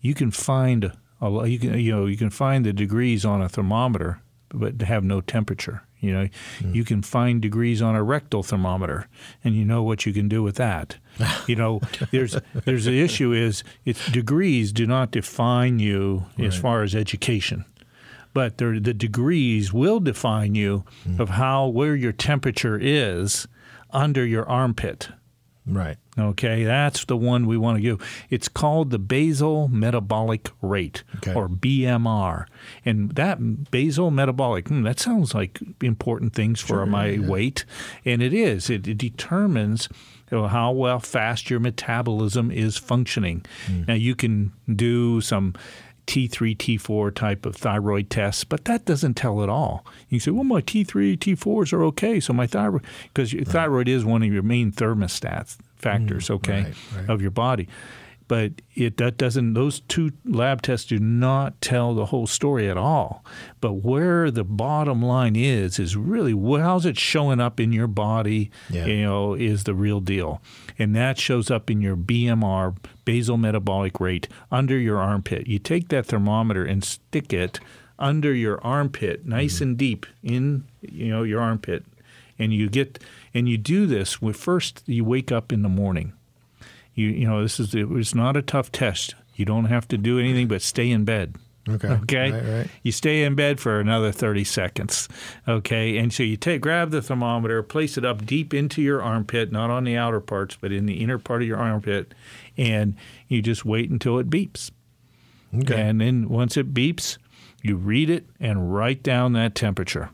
you 0.00 0.14
can 0.14 0.30
find 0.32 0.92
a 1.20 1.46
you 1.48 1.58
can 1.58 1.78
you 1.78 1.92
know 1.92 2.06
you 2.06 2.16
can 2.16 2.30
find 2.30 2.64
the 2.64 2.72
degrees 2.72 3.24
on 3.24 3.40
a 3.42 3.48
thermometer, 3.48 4.20
but 4.50 4.80
have 4.82 5.04
no 5.04 5.20
temperature. 5.20 5.82
You 6.00 6.12
know, 6.12 6.28
hmm. 6.60 6.74
you 6.74 6.84
can 6.84 7.02
find 7.02 7.42
degrees 7.42 7.82
on 7.82 7.94
a 7.96 8.02
rectal 8.02 8.42
thermometer, 8.42 9.08
and 9.42 9.54
you 9.54 9.64
know 9.64 9.82
what 9.82 10.06
you 10.06 10.12
can 10.12 10.28
do 10.28 10.42
with 10.42 10.56
that. 10.56 10.96
you 11.46 11.56
know, 11.56 11.80
there's 12.10 12.36
there's 12.64 12.84
the 12.84 13.00
issue 13.00 13.32
is 13.32 13.64
it's 13.84 14.10
degrees 14.10 14.72
do 14.72 14.86
not 14.86 15.10
define 15.10 15.78
you 15.78 16.26
as 16.38 16.56
far 16.56 16.82
as 16.82 16.94
education. 16.94 17.64
But 18.34 18.58
the 18.58 18.78
degrees 18.78 19.72
will 19.72 20.00
define 20.00 20.54
you 20.54 20.84
hmm. 21.04 21.20
of 21.20 21.30
how 21.30 21.66
where 21.66 21.96
your 21.96 22.12
temperature 22.12 22.78
is 22.80 23.48
under 23.90 24.24
your 24.24 24.48
armpit. 24.48 25.08
Right. 25.68 25.96
Okay, 26.18 26.64
that's 26.64 27.04
the 27.04 27.16
one 27.16 27.46
we 27.46 27.56
want 27.56 27.78
to 27.78 27.82
do. 27.82 27.98
It's 28.30 28.48
called 28.48 28.90
the 28.90 28.98
basal 28.98 29.68
metabolic 29.68 30.50
rate, 30.62 31.04
Okay. 31.18 31.34
or 31.34 31.48
BMR. 31.48 32.46
And 32.84 33.10
that 33.12 33.70
basal 33.70 34.10
metabolic, 34.10 34.68
hmm, 34.68 34.82
that 34.82 34.98
sounds 34.98 35.34
like 35.34 35.60
important 35.82 36.32
things 36.34 36.60
for 36.60 36.84
my 36.86 37.18
weight. 37.20 37.64
And 38.04 38.22
it 38.22 38.32
is. 38.32 38.68
It, 38.70 38.88
it 38.88 38.98
determines 38.98 39.88
how 40.30 40.72
well 40.72 40.98
fast 40.98 41.48
your 41.50 41.60
metabolism 41.60 42.50
is 42.50 42.76
functioning. 42.76 43.44
Now, 43.86 43.94
you 43.94 44.14
can 44.14 44.52
do 44.74 45.20
some 45.20 45.54
T3, 46.08 46.56
T4 46.56 47.14
type 47.14 47.44
of 47.44 47.54
thyroid 47.54 48.08
tests, 48.08 48.42
but 48.42 48.64
that 48.64 48.86
doesn't 48.86 49.14
tell 49.14 49.42
at 49.42 49.50
all. 49.50 49.84
You 50.08 50.18
can 50.18 50.24
say, 50.24 50.30
well, 50.30 50.42
my 50.42 50.62
T3, 50.62 51.18
T4s 51.18 51.72
are 51.74 51.84
okay, 51.84 52.18
so 52.18 52.32
my 52.32 52.46
thyroid, 52.46 52.82
because 53.12 53.34
your 53.34 53.44
thyroid 53.44 53.88
is 53.88 54.06
one 54.06 54.22
of 54.22 54.32
your 54.32 54.42
main 54.42 54.72
thermostats 54.72 55.58
factors, 55.76 56.28
mm, 56.28 56.36
okay, 56.36 56.62
right, 56.62 56.74
right. 56.96 57.10
of 57.10 57.20
your 57.20 57.30
body. 57.30 57.68
But 58.28 58.52
it 58.74 58.98
that 58.98 59.16
doesn't; 59.16 59.54
those 59.54 59.80
two 59.80 60.12
lab 60.24 60.62
tests 60.62 60.86
do 60.86 60.98
not 60.98 61.60
tell 61.62 61.94
the 61.94 62.06
whole 62.06 62.26
story 62.26 62.68
at 62.68 62.76
all. 62.76 63.24
But 63.60 63.84
where 63.84 64.30
the 64.30 64.44
bottom 64.44 65.02
line 65.02 65.34
is 65.34 65.78
is 65.78 65.96
really 65.96 66.34
how's 66.60 66.84
it 66.84 66.98
showing 66.98 67.40
up 67.40 67.58
in 67.58 67.72
your 67.72 67.86
body? 67.86 68.50
Yeah. 68.68 68.84
You 68.84 69.02
know, 69.02 69.34
is 69.34 69.64
the 69.64 69.74
real 69.74 70.00
deal, 70.00 70.42
and 70.78 70.94
that 70.94 71.18
shows 71.18 71.50
up 71.50 71.70
in 71.70 71.80
your 71.80 71.96
BMR, 71.96 72.76
basal 73.06 73.38
metabolic 73.38 73.98
rate, 73.98 74.28
under 74.52 74.78
your 74.78 74.98
armpit. 74.98 75.46
You 75.46 75.58
take 75.58 75.88
that 75.88 76.06
thermometer 76.06 76.64
and 76.64 76.84
stick 76.84 77.32
it 77.32 77.60
under 77.98 78.32
your 78.32 78.60
armpit, 78.64 79.26
nice 79.26 79.56
mm-hmm. 79.56 79.64
and 79.64 79.78
deep 79.78 80.06
in 80.22 80.64
you 80.82 81.08
know 81.08 81.22
your 81.22 81.40
armpit, 81.40 81.84
and 82.38 82.52
you 82.52 82.68
get 82.68 83.02
and 83.32 83.48
you 83.48 83.56
do 83.56 83.86
this 83.86 84.20
with 84.20 84.36
first 84.36 84.82
you 84.86 85.04
wake 85.04 85.32
up 85.32 85.52
in 85.52 85.62
the 85.62 85.68
morning. 85.68 86.12
You 86.98 87.10
you 87.10 87.28
know 87.28 87.42
this 87.42 87.60
is 87.60 87.74
it. 87.76 87.86
it's 87.90 88.14
not 88.14 88.36
a 88.36 88.42
tough 88.42 88.72
test. 88.72 89.14
You 89.36 89.44
don't 89.44 89.66
have 89.66 89.86
to 89.88 89.96
do 89.96 90.18
anything 90.18 90.48
but 90.48 90.62
stay 90.62 90.90
in 90.90 91.04
bed. 91.04 91.36
Okay. 91.68 91.88
Okay. 91.88 92.32
Right, 92.32 92.58
right. 92.58 92.70
You 92.82 92.90
stay 92.90 93.22
in 93.22 93.36
bed 93.36 93.60
for 93.60 93.78
another 93.78 94.10
30 94.10 94.42
seconds. 94.42 95.08
Okay. 95.46 95.98
And 95.98 96.12
so 96.12 96.24
you 96.24 96.36
take 96.36 96.60
grab 96.60 96.90
the 96.90 97.00
thermometer, 97.00 97.62
place 97.62 97.96
it 97.96 98.04
up 98.04 98.26
deep 98.26 98.52
into 98.52 98.82
your 98.82 99.00
armpit, 99.00 99.52
not 99.52 99.70
on 99.70 99.84
the 99.84 99.96
outer 99.96 100.20
parts, 100.20 100.56
but 100.60 100.72
in 100.72 100.86
the 100.86 100.94
inner 100.94 101.18
part 101.18 101.42
of 101.42 101.46
your 101.46 101.58
armpit, 101.58 102.14
and 102.56 102.96
you 103.28 103.42
just 103.42 103.64
wait 103.64 103.90
until 103.90 104.18
it 104.18 104.28
beeps. 104.28 104.72
Okay. 105.56 105.80
And 105.80 106.00
then 106.00 106.28
once 106.28 106.56
it 106.56 106.74
beeps, 106.74 107.16
you 107.62 107.76
read 107.76 108.10
it 108.10 108.26
and 108.40 108.74
write 108.74 109.04
down 109.04 109.34
that 109.34 109.54
temperature. 109.54 110.10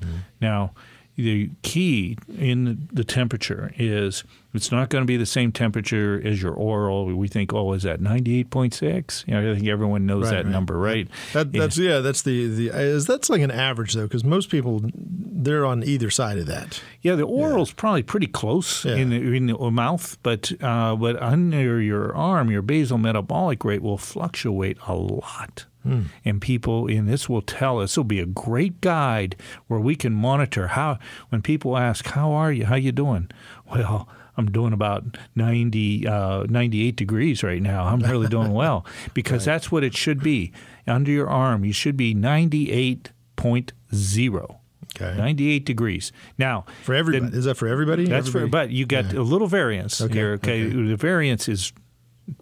Mm-hmm. 0.00 0.16
Now, 0.40 0.72
the 1.20 1.50
key 1.62 2.16
in 2.38 2.88
the 2.92 3.04
temperature 3.04 3.72
is 3.76 4.24
it's 4.52 4.72
not 4.72 4.88
going 4.88 5.02
to 5.02 5.06
be 5.06 5.16
the 5.16 5.26
same 5.26 5.52
temperature 5.52 6.20
as 6.24 6.42
your 6.42 6.52
oral. 6.52 7.06
We 7.06 7.28
think, 7.28 7.52
oh, 7.52 7.72
is 7.72 7.84
that 7.84 8.00
98.6? 8.00 9.26
You 9.28 9.34
know, 9.34 9.52
I 9.52 9.54
think 9.54 9.68
everyone 9.68 10.06
knows 10.06 10.24
Right, 10.24 10.30
that 10.30 10.44
right. 10.44 10.50
number, 10.50 10.76
right? 10.76 11.08
That, 11.32 11.52
that's 11.52 11.78
yeah. 11.78 12.00
That's 12.00 12.22
the 12.22 12.48
the 12.48 12.68
is 12.68 13.06
that's 13.06 13.30
like 13.30 13.42
an 13.42 13.50
average 13.50 13.94
though, 13.94 14.02
because 14.06 14.24
most 14.24 14.50
people 14.50 14.82
they're 14.92 15.64
on 15.64 15.82
either 15.84 16.10
side 16.10 16.38
of 16.38 16.46
that. 16.46 16.82
Yeah, 17.02 17.14
the 17.14 17.22
oral 17.22 17.52
oral's 17.52 17.72
probably 17.72 18.02
pretty 18.02 18.26
close 18.26 18.84
Yeah. 18.84 18.96
in, 18.96 19.10
the, 19.10 19.16
in 19.16 19.46
the 19.46 19.70
mouth, 19.70 20.18
but 20.22 20.52
uh, 20.62 20.96
but 20.96 21.20
under 21.22 21.80
your 21.80 22.14
arm, 22.14 22.50
your 22.50 22.62
basal 22.62 22.98
metabolic 22.98 23.64
rate 23.64 23.82
will 23.82 23.98
fluctuate 23.98 24.78
a 24.86 24.94
lot. 24.94 25.64
Hmm. 25.82 26.02
And 26.24 26.40
people, 26.40 26.86
and 26.88 27.08
this 27.08 27.28
will 27.28 27.42
tell 27.42 27.80
us, 27.80 27.92
It'll 27.92 28.04
be 28.04 28.20
a 28.20 28.26
great 28.26 28.80
guide 28.80 29.34
where 29.66 29.80
we 29.80 29.96
can 29.96 30.12
monitor 30.12 30.68
how. 30.68 30.98
When 31.30 31.42
people 31.42 31.76
ask, 31.76 32.06
"How 32.06 32.30
are 32.32 32.52
you? 32.52 32.66
How 32.66 32.76
you 32.76 32.92
doing?" 32.92 33.28
Well, 33.70 34.08
I'm 34.36 34.50
doing 34.50 34.72
about 34.72 35.04
90, 35.34 36.06
uh, 36.06 36.44
98 36.48 36.94
degrees 36.96 37.42
right 37.42 37.60
now. 37.62 37.84
I'm 37.84 38.00
really 38.00 38.28
doing 38.36 38.52
well 38.52 38.84
because 39.14 39.46
right. 39.46 39.54
that's 39.54 39.72
what 39.72 39.84
it 39.84 39.96
should 39.96 40.22
be. 40.22 40.52
Under 40.86 41.10
your 41.10 41.28
arm, 41.28 41.64
you 41.64 41.72
should 41.72 41.96
be 41.96 42.14
98.0. 42.14 44.56
Okay. 44.96 45.16
98 45.16 45.64
degrees. 45.64 46.10
Now, 46.36 46.64
for 46.82 46.94
everybody, 46.94 47.36
is 47.36 47.44
that 47.44 47.56
for 47.56 47.68
everybody? 47.68 48.06
That's 48.06 48.28
everybody? 48.28 48.50
for, 48.50 48.50
but 48.50 48.70
you 48.70 48.86
got 48.86 49.12
yeah. 49.12 49.20
a 49.20 49.22
little 49.22 49.46
variance 49.46 50.00
okay. 50.00 50.14
here. 50.14 50.32
Okay? 50.32 50.66
okay. 50.66 50.74
The 50.74 50.96
variance 50.96 51.48
is 51.48 51.72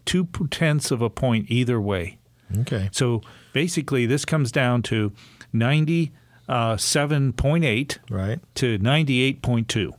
two 0.04 0.26
tenths 0.50 0.90
of 0.90 1.02
a 1.02 1.10
point 1.10 1.46
either 1.48 1.80
way. 1.80 2.18
Okay. 2.60 2.88
So 2.92 3.22
basically, 3.52 4.06
this 4.06 4.24
comes 4.24 4.52
down 4.52 4.82
to 4.84 5.12
97.8 5.54 7.98
right. 8.10 8.38
to 8.54 8.78
98.2. 8.78 9.92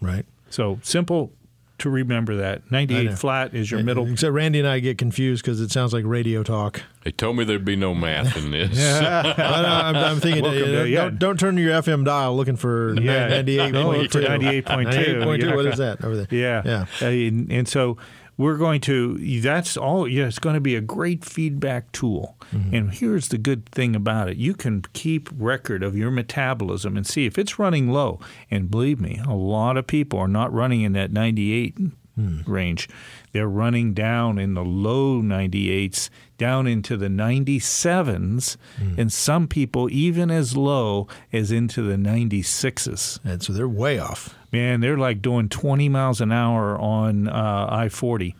Right. 0.00 0.26
So 0.50 0.80
simple 0.82 1.32
to 1.78 1.90
remember 1.90 2.36
that. 2.36 2.70
98 2.70 3.18
flat 3.18 3.54
is 3.54 3.70
your 3.70 3.82
middle. 3.82 4.10
Except 4.10 4.32
Randy 4.32 4.60
and 4.60 4.68
I 4.68 4.78
get 4.78 4.96
confused 4.96 5.44
because 5.44 5.60
it 5.60 5.70
sounds 5.70 5.92
like 5.92 6.04
radio 6.06 6.42
talk. 6.42 6.82
They 7.02 7.10
told 7.10 7.36
me 7.36 7.44
there'd 7.44 7.64
be 7.64 7.76
no 7.76 7.94
math 7.94 8.36
in 8.36 8.52
this. 8.52 8.70
yeah. 8.78 9.34
I'm, 9.36 9.96
I'm, 9.96 10.20
thinking, 10.20 10.44
uh, 10.44 10.52
to, 10.52 10.88
yeah. 10.88 11.02
don't, 11.02 11.18
don't, 11.18 11.40
turn 11.40 11.58
your 11.58 11.82
FM 11.82 12.04
dial 12.04 12.36
looking 12.36 12.56
for 12.56 12.94
yeah. 13.00 13.42
98.2. 13.42 13.72
No, 13.72 13.92
for 13.92 14.20
98.2. 14.20 14.62
98.2. 14.62 15.56
What 15.56 15.66
is 15.66 15.78
that 15.78 16.04
over 16.04 16.16
there? 16.16 16.26
Yeah. 16.30 16.62
Yeah. 16.64 17.06
Uh, 17.06 17.10
and, 17.10 17.50
and 17.50 17.68
so 17.68 17.96
we're 18.36 18.56
going 18.56 18.80
to 18.80 19.40
that's 19.40 19.76
all 19.76 20.08
yeah 20.08 20.26
it's 20.26 20.38
going 20.38 20.54
to 20.54 20.60
be 20.60 20.74
a 20.74 20.80
great 20.80 21.24
feedback 21.24 21.90
tool 21.92 22.36
mm-hmm. 22.52 22.74
and 22.74 22.94
here's 22.94 23.28
the 23.28 23.38
good 23.38 23.66
thing 23.66 23.94
about 23.94 24.28
it 24.28 24.36
you 24.36 24.54
can 24.54 24.82
keep 24.92 25.28
record 25.36 25.82
of 25.82 25.96
your 25.96 26.10
metabolism 26.10 26.96
and 26.96 27.06
see 27.06 27.26
if 27.26 27.38
it's 27.38 27.58
running 27.58 27.90
low 27.90 28.18
and 28.50 28.70
believe 28.70 29.00
me 29.00 29.20
a 29.26 29.34
lot 29.34 29.76
of 29.76 29.86
people 29.86 30.18
are 30.18 30.28
not 30.28 30.52
running 30.52 30.82
in 30.82 30.92
that 30.92 31.12
98 31.12 31.76
hmm. 32.16 32.40
range 32.46 32.88
they're 33.34 33.46
running 33.46 33.92
down 33.92 34.38
in 34.38 34.54
the 34.54 34.64
low 34.64 35.20
98s 35.20 36.08
down 36.38 36.66
into 36.66 36.96
the 36.96 37.08
97s 37.08 38.56
hmm. 38.78 38.98
and 38.98 39.12
some 39.12 39.46
people 39.46 39.90
even 39.92 40.30
as 40.30 40.56
low 40.56 41.06
as 41.34 41.52
into 41.52 41.82
the 41.82 41.96
96s 41.96 43.20
and 43.22 43.42
so 43.42 43.52
they're 43.52 43.68
way 43.68 43.98
off 43.98 44.34
man, 44.54 44.80
they're 44.80 44.96
like 44.96 45.20
doing 45.20 45.48
20 45.48 45.88
miles 45.88 46.20
an 46.20 46.30
hour 46.32 46.78
on 46.78 47.28
uh, 47.28 47.68
I 47.68 47.88
40. 47.88 48.36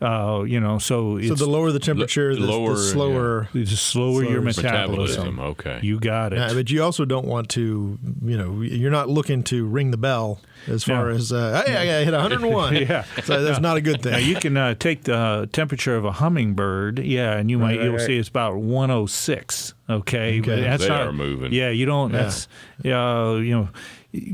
Uh, 0.00 0.42
you 0.42 0.58
know, 0.58 0.78
so 0.78 1.20
so 1.20 1.34
the 1.34 1.46
lower 1.46 1.70
the 1.70 1.78
temperature, 1.78 2.34
the, 2.34 2.40
lower, 2.40 2.70
the 2.70 2.76
slower, 2.76 3.48
yeah. 3.52 3.62
the 3.62 3.66
slower, 3.68 4.22
slower 4.22 4.24
your 4.24 4.42
metabolism. 4.42 5.36
metabolism. 5.36 5.38
Okay, 5.38 5.78
you 5.80 6.00
got 6.00 6.32
it. 6.32 6.38
Yeah, 6.38 6.54
but 6.54 6.70
you 6.70 6.82
also 6.82 7.04
don't 7.04 7.26
want 7.26 7.50
to, 7.50 8.00
you 8.24 8.36
know, 8.36 8.62
you're 8.62 8.90
not 8.90 9.08
looking 9.08 9.44
to 9.44 9.64
ring 9.64 9.92
the 9.92 9.96
bell 9.96 10.40
as 10.66 10.84
far 10.84 11.10
as 11.10 11.32
uh, 11.32 11.62
hey, 11.66 12.00
I 12.00 12.04
hit 12.04 12.12
101. 12.12 12.76
yeah, 12.76 13.04
so 13.24 13.42
that's 13.42 13.60
not 13.60 13.76
a 13.76 13.80
good 13.80 14.02
thing. 14.02 14.12
Now 14.12 14.18
you 14.18 14.36
can 14.36 14.56
uh, 14.56 14.74
take 14.74 15.04
the 15.04 15.48
temperature 15.52 15.96
of 15.96 16.04
a 16.04 16.12
hummingbird, 16.12 16.98
yeah, 16.98 17.36
and 17.36 17.50
you 17.50 17.58
might 17.58 17.76
right, 17.76 17.84
you'll 17.84 17.94
right. 17.94 18.06
see 18.06 18.18
it's 18.18 18.28
about 18.28 18.56
106. 18.56 19.74
Okay, 19.90 20.40
okay. 20.40 20.60
that's 20.62 20.82
they 20.82 20.88
not, 20.88 21.08
are 21.08 21.12
moving. 21.12 21.52
Yeah, 21.52 21.70
you 21.70 21.86
don't. 21.86 22.12
Yeah. 22.12 22.22
That's 22.22 22.48
yeah, 22.82 23.36
you 23.36 23.50
know 23.50 23.68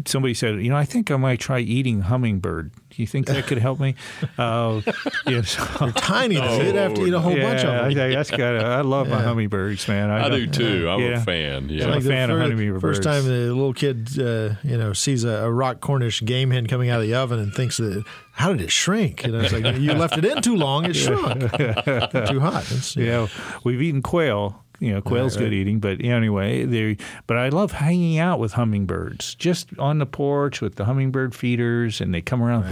somebody 0.07 0.35
said, 0.35 0.61
you 0.61 0.71
know, 0.71 0.77
I 0.77 0.85
think 0.85 1.11
I 1.11 1.17
might 1.17 1.39
try 1.39 1.61
eating 1.61 2.01
hummingbird. 2.01 2.73
Do 2.73 3.03
you 3.03 3.07
think 3.07 3.27
that 3.27 3.47
could 3.47 3.59
help 3.59 3.81
me? 3.81 3.95
Uh, 4.39 4.81
yeah, 5.27 5.43
so, 5.43 5.65
They're 5.81 5.93
tiny. 5.93 6.37
Oh, 6.37 6.61
You'd 6.61 6.75
have 6.77 6.95
to 6.95 7.07
eat 7.07 7.13
a 7.13 7.19
whole 7.19 7.37
yeah, 7.37 7.43
bunch 7.43 7.61
of 7.61 7.67
them. 7.67 7.85
I 7.85 7.95
think 7.95 8.15
that's 8.15 8.31
good. 8.31 8.63
I 8.63 8.83
love 8.83 9.09
yeah. 9.09 9.17
my 9.17 9.23
hummingbirds, 9.23 9.89
man. 9.89 10.11
I, 10.11 10.27
I 10.27 10.29
do 10.29 10.47
too. 10.47 10.89
I'm 10.89 11.01
yeah. 11.01 11.09
a 11.09 11.21
fan. 11.21 11.69
Yeah, 11.69 11.87
I'm 11.87 11.99
a 11.99 12.01
fan 12.01 12.31
of 12.31 12.39
hummingbirds. 12.39 12.81
First 12.81 13.03
time 13.03 13.25
the 13.25 13.53
little 13.53 13.73
kid, 13.73 14.11
uh, 14.19 14.55
you 14.63 14.79
know, 14.79 14.93
sees 14.93 15.25
a, 15.25 15.45
a, 15.45 15.51
rock 15.51 15.81
Cornish 15.81 16.23
game 16.25 16.51
hen 16.51 16.67
coming 16.67 16.89
out 16.91 17.01
of 17.01 17.07
the 17.07 17.15
oven 17.15 17.41
and 17.41 17.53
thinks 17.53 17.79
that 17.79 18.05
how 18.33 18.53
did 18.53 18.61
it 18.61 18.71
shrink? 18.71 19.25
You 19.25 19.33
know, 19.33 19.41
it's 19.41 19.53
like 19.53 19.77
you 19.77 19.93
left 19.95 20.17
it 20.17 20.25
in 20.25 20.41
too 20.41 20.57
long, 20.57 20.85
it 20.85 20.95
shrunk. 20.95 21.41
too 21.41 22.41
hot. 22.41 22.71
It's, 22.71 22.97
yeah, 22.97 23.27
we've 23.65 23.83
eaten 23.83 24.03
quail 24.03 24.65
you 24.81 24.93
know, 24.93 25.01
quail's 25.01 25.37
right, 25.37 25.43
right. 25.43 25.51
good 25.51 25.57
eating, 25.57 25.81
but 25.81 26.01
anyway, 26.05 26.65
they. 26.65 26.97
But 27.27 27.37
I 27.37 27.49
love 27.49 27.73
hanging 27.73 28.19
out 28.19 28.39
with 28.39 28.53
hummingbirds, 28.53 29.35
just 29.35 29.77
on 29.79 29.99
the 29.99 30.07
porch 30.07 30.61
with 30.61 30.77
the 30.77 30.85
hummingbird 30.85 31.35
feeders, 31.35 32.01
and 32.01 32.15
they 32.15 32.23
come 32.23 32.43
around. 32.43 32.65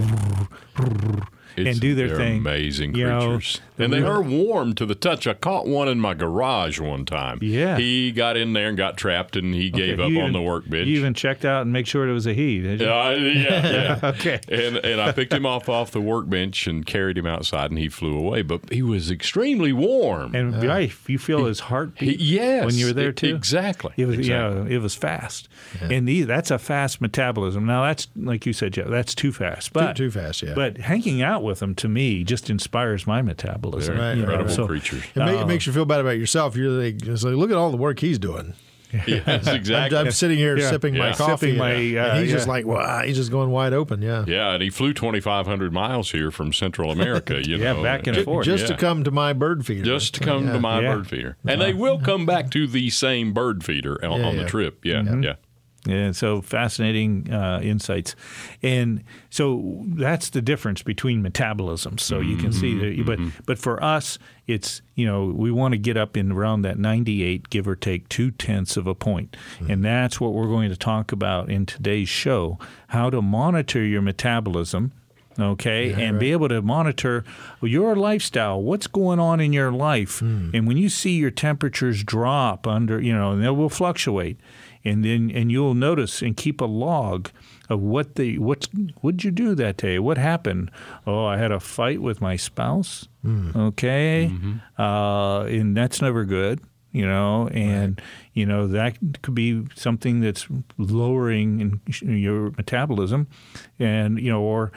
Right. 0.78 1.22
It's, 1.56 1.70
and 1.70 1.80
do 1.80 1.94
their 1.94 2.16
thing. 2.16 2.38
Amazing 2.38 2.92
creatures, 2.92 3.60
know, 3.78 3.84
and 3.84 3.92
they 3.92 4.02
are 4.02 4.20
warm 4.20 4.74
to 4.74 4.86
the 4.86 4.94
touch. 4.94 5.26
I 5.26 5.34
caught 5.34 5.66
one 5.66 5.88
in 5.88 5.98
my 5.98 6.14
garage 6.14 6.78
one 6.80 7.04
time. 7.04 7.38
Yeah, 7.40 7.78
he 7.78 8.12
got 8.12 8.36
in 8.36 8.52
there 8.52 8.68
and 8.68 8.76
got 8.76 8.96
trapped, 8.96 9.36
and 9.36 9.54
he 9.54 9.68
okay, 9.68 9.86
gave 9.86 10.00
up 10.00 10.10
even, 10.10 10.22
on 10.22 10.32
the 10.32 10.42
workbench. 10.42 10.86
You 10.86 10.98
even 10.98 11.14
checked 11.14 11.44
out 11.44 11.62
and 11.62 11.72
make 11.72 11.86
sure 11.86 12.06
it 12.08 12.12
was 12.12 12.26
a 12.26 12.34
he. 12.34 12.60
Did 12.60 12.80
you? 12.80 12.90
Uh, 12.90 13.10
yeah, 13.12 13.98
yeah. 14.02 14.10
okay. 14.10 14.40
And 14.48 14.76
and 14.76 15.00
I 15.00 15.12
picked 15.12 15.32
him 15.32 15.46
off 15.46 15.68
off 15.68 15.90
the 15.90 16.00
workbench 16.00 16.66
and 16.66 16.84
carried 16.84 17.16
him 17.16 17.26
outside, 17.26 17.70
and 17.70 17.78
he 17.78 17.88
flew 17.88 18.18
away. 18.18 18.42
But 18.42 18.70
he 18.72 18.82
was 18.82 19.10
extremely 19.10 19.72
warm. 19.72 20.34
And 20.34 20.54
uh, 20.56 20.66
right, 20.66 20.92
you 21.06 21.18
feel 21.18 21.40
he, 21.40 21.46
his 21.46 21.60
heartbeat. 21.60 22.20
He, 22.20 22.36
yes, 22.36 22.66
when 22.66 22.74
you 22.74 22.86
were 22.86 22.92
there 22.92 23.12
too. 23.12 23.34
Exactly. 23.34 23.92
It 23.96 24.06
was 24.06 24.18
exactly. 24.18 24.70
yeah, 24.70 24.76
it 24.76 24.82
was 24.82 24.94
fast, 24.94 25.48
yeah. 25.80 25.88
and 25.90 26.06
the, 26.06 26.22
that's 26.24 26.50
a 26.50 26.58
fast 26.58 27.00
metabolism. 27.00 27.64
Now 27.64 27.84
that's 27.84 28.08
like 28.14 28.44
you 28.44 28.52
said, 28.52 28.74
Jeff. 28.74 28.88
That's 28.88 29.14
too 29.14 29.32
fast. 29.32 29.72
But 29.72 29.96
too, 29.96 30.10
too 30.10 30.10
fast. 30.10 30.42
Yeah. 30.42 30.54
But 30.54 30.78
hanging 30.78 31.22
out 31.22 31.42
with 31.46 31.60
them 31.60 31.74
to 31.76 31.88
me 31.88 32.24
just 32.24 32.50
inspires 32.50 33.06
my 33.06 33.22
metabolism. 33.22 33.98
Right, 33.98 34.18
incredible 34.18 34.50
so, 34.50 34.66
creatures. 34.66 35.04
It, 35.14 35.22
it, 35.22 35.46
makes 35.46 35.66
you 35.66 35.72
feel 35.72 35.86
bad 35.86 36.00
about 36.00 36.18
yourself. 36.18 36.56
You're 36.56 36.70
like, 36.70 37.06
like, 37.06 37.22
look 37.22 37.50
at 37.50 37.56
all 37.56 37.70
the 37.70 37.76
work 37.76 38.00
he's 38.00 38.18
doing. 38.18 38.54
Yes, 39.06 39.46
exactly. 39.46 39.98
I'm, 39.98 40.06
I'm 40.06 40.12
sitting 40.12 40.38
here 40.38 40.56
yeah. 40.56 40.70
sipping 40.70 40.94
yeah. 40.94 41.10
my 41.10 41.12
coffee, 41.12 41.46
sipping 41.46 41.58
my, 41.58 41.72
uh, 41.72 42.12
and 42.12 42.20
he's 42.20 42.30
yeah. 42.30 42.36
just 42.36 42.48
like, 42.48 42.66
wow, 42.66 43.02
he's 43.02 43.16
just 43.16 43.30
going 43.30 43.50
wide 43.50 43.72
open. 43.72 44.02
Yeah, 44.02 44.24
yeah, 44.26 44.52
and 44.52 44.62
he 44.62 44.70
flew 44.70 44.92
2,500 44.92 45.72
miles 45.72 46.12
here 46.12 46.30
from 46.30 46.52
Central 46.52 46.90
America. 46.90 47.36
You 47.46 47.58
yeah, 47.58 47.74
know, 47.74 47.82
back 47.82 48.06
and 48.06 48.14
just, 48.14 48.24
forth, 48.24 48.44
just 48.44 48.66
to 48.66 48.76
come 48.76 49.04
to 49.04 49.10
my 49.10 49.32
bird 49.32 49.66
feeder. 49.66 49.84
Just 49.84 50.14
to 50.14 50.20
come 50.20 50.46
to 50.46 50.58
my 50.58 50.80
bird 50.80 51.06
feeder, 51.06 51.36
and 51.46 51.60
they 51.60 51.74
will 51.74 51.98
come 52.00 52.26
back 52.26 52.50
to 52.52 52.66
the 52.66 52.90
same 52.90 53.32
bird 53.32 53.62
feeder 53.62 54.02
on, 54.04 54.22
on 54.22 54.36
the 54.36 54.46
trip. 54.46 54.84
Yeah, 54.84 55.02
mm-hmm. 55.02 55.22
Yeah. 55.86 55.94
And 55.94 56.16
so 56.16 56.42
fascinating 56.42 57.32
uh, 57.32 57.60
insights. 57.62 58.14
And 58.62 59.04
so 59.30 59.82
that's 59.86 60.30
the 60.30 60.42
difference 60.42 60.82
between 60.82 61.22
metabolisms. 61.22 62.00
So 62.00 62.20
you 62.20 62.36
can 62.36 62.52
see 62.52 62.78
that, 62.78 63.06
but, 63.06 63.18
mm-hmm. 63.18 63.42
but 63.46 63.58
for 63.58 63.82
us, 63.82 64.18
it's, 64.46 64.82
you 64.94 65.06
know, 65.06 65.26
we 65.26 65.50
want 65.50 65.72
to 65.72 65.78
get 65.78 65.96
up 65.96 66.16
in 66.16 66.32
around 66.32 66.62
that 66.62 66.78
98, 66.78 67.50
give 67.50 67.66
or 67.66 67.76
take 67.76 68.08
two 68.08 68.30
tenths 68.30 68.76
of 68.76 68.86
a 68.86 68.94
point. 68.94 69.36
Mm-hmm. 69.56 69.70
And 69.70 69.84
that's 69.84 70.20
what 70.20 70.32
we're 70.32 70.48
going 70.48 70.70
to 70.70 70.76
talk 70.76 71.12
about 71.12 71.50
in 71.50 71.66
today's 71.66 72.08
show 72.08 72.58
how 72.88 73.10
to 73.10 73.22
monitor 73.22 73.82
your 73.82 74.02
metabolism 74.02 74.92
okay, 75.38 75.90
yeah, 75.90 75.98
and 75.98 76.12
right. 76.14 76.20
be 76.20 76.32
able 76.32 76.48
to 76.48 76.62
monitor 76.62 77.24
your 77.62 77.96
lifestyle, 77.96 78.60
what's 78.62 78.86
going 78.86 79.18
on 79.18 79.40
in 79.40 79.52
your 79.52 79.72
life. 79.72 80.20
Mm. 80.20 80.54
And 80.54 80.66
when 80.66 80.76
you 80.76 80.88
see 80.88 81.12
your 81.12 81.30
temperatures 81.30 82.02
drop 82.04 82.66
under, 82.66 83.00
you 83.00 83.12
know, 83.12 83.32
and 83.32 83.42
they 83.42 83.50
will 83.50 83.68
fluctuate, 83.68 84.38
and 84.86 85.04
then 85.04 85.30
and 85.34 85.50
you'll 85.50 85.74
notice 85.74 86.22
and 86.22 86.36
keep 86.36 86.60
a 86.60 86.64
log 86.64 87.28
of 87.68 87.80
what 87.80 88.14
the 88.14 88.38
what 88.38 88.68
what'd 89.00 89.24
you 89.24 89.30
do 89.30 89.54
that 89.56 89.76
day? 89.76 89.98
What 89.98 90.16
happened? 90.16 90.70
Oh, 91.06 91.26
I 91.26 91.36
had 91.36 91.50
a 91.50 91.60
fight 91.60 92.00
with 92.00 92.20
my 92.20 92.36
spouse. 92.36 93.08
Mm. 93.24 93.56
Okay, 93.56 94.30
mm-hmm. 94.32 94.80
uh, 94.80 95.44
and 95.44 95.76
that's 95.76 96.00
never 96.00 96.24
good. 96.24 96.60
You 96.92 97.06
know, 97.06 97.48
and 97.48 97.98
right. 97.98 98.06
you 98.32 98.46
know 98.46 98.68
that 98.68 98.96
could 99.22 99.34
be 99.34 99.66
something 99.74 100.20
that's 100.20 100.46
lowering 100.78 101.60
in 101.60 102.16
your 102.16 102.52
metabolism, 102.52 103.26
and 103.78 104.18
you 104.18 104.30
know, 104.30 104.40
or 104.40 104.72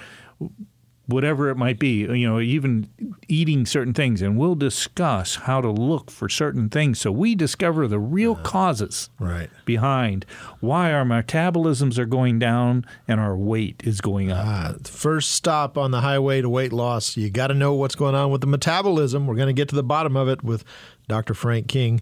whatever 1.10 1.50
it 1.50 1.56
might 1.56 1.80
be, 1.80 2.02
you 2.02 2.30
know, 2.30 2.40
even 2.40 2.88
eating 3.28 3.66
certain 3.66 3.94
things. 3.94 4.22
And 4.22 4.38
we'll 4.38 4.56
discuss 4.56 5.36
how 5.36 5.60
to 5.60 5.70
look 5.70 6.12
for 6.12 6.30
certain 6.30 6.70
things 6.70 7.00
so 7.00 7.12
we 7.12 7.34
discover 7.34 7.88
the 7.88 8.00
real 8.00 8.34
uh, 8.34 8.44
causes 8.44 9.10
right. 9.20 9.50
behind 9.66 10.26
why 10.60 10.94
our 10.94 11.04
metabolisms 11.04 11.98
are 11.98 12.06
going 12.06 12.38
down 12.38 12.86
and 13.08 13.20
our 13.20 13.36
weight 13.36 13.82
is 13.84 14.02
going 14.02 14.32
up. 14.32 14.46
Uh, 14.48 14.74
first 14.84 15.32
stop 15.32 15.78
on 15.78 15.90
the 15.90 16.02
highway 16.02 16.42
to 16.42 16.50
weight 16.50 16.72
loss, 16.72 17.18
you 17.18 17.30
got 17.32 17.48
to 17.48 17.56
know 17.56 17.74
what's 17.74 17.96
going 17.96 18.14
on 18.14 18.30
with 18.30 18.42
the 18.42 18.48
metabolism. 18.48 19.26
We're 19.26 19.36
going 19.36 19.48
to 19.48 19.54
get 19.54 19.68
to 19.70 19.76
the 19.76 19.84
bottom 19.84 20.16
of 20.16 20.30
it 20.30 20.44
with 20.44 20.64
Dr. 21.08 21.34
Frank 21.34 21.68
King. 21.68 22.02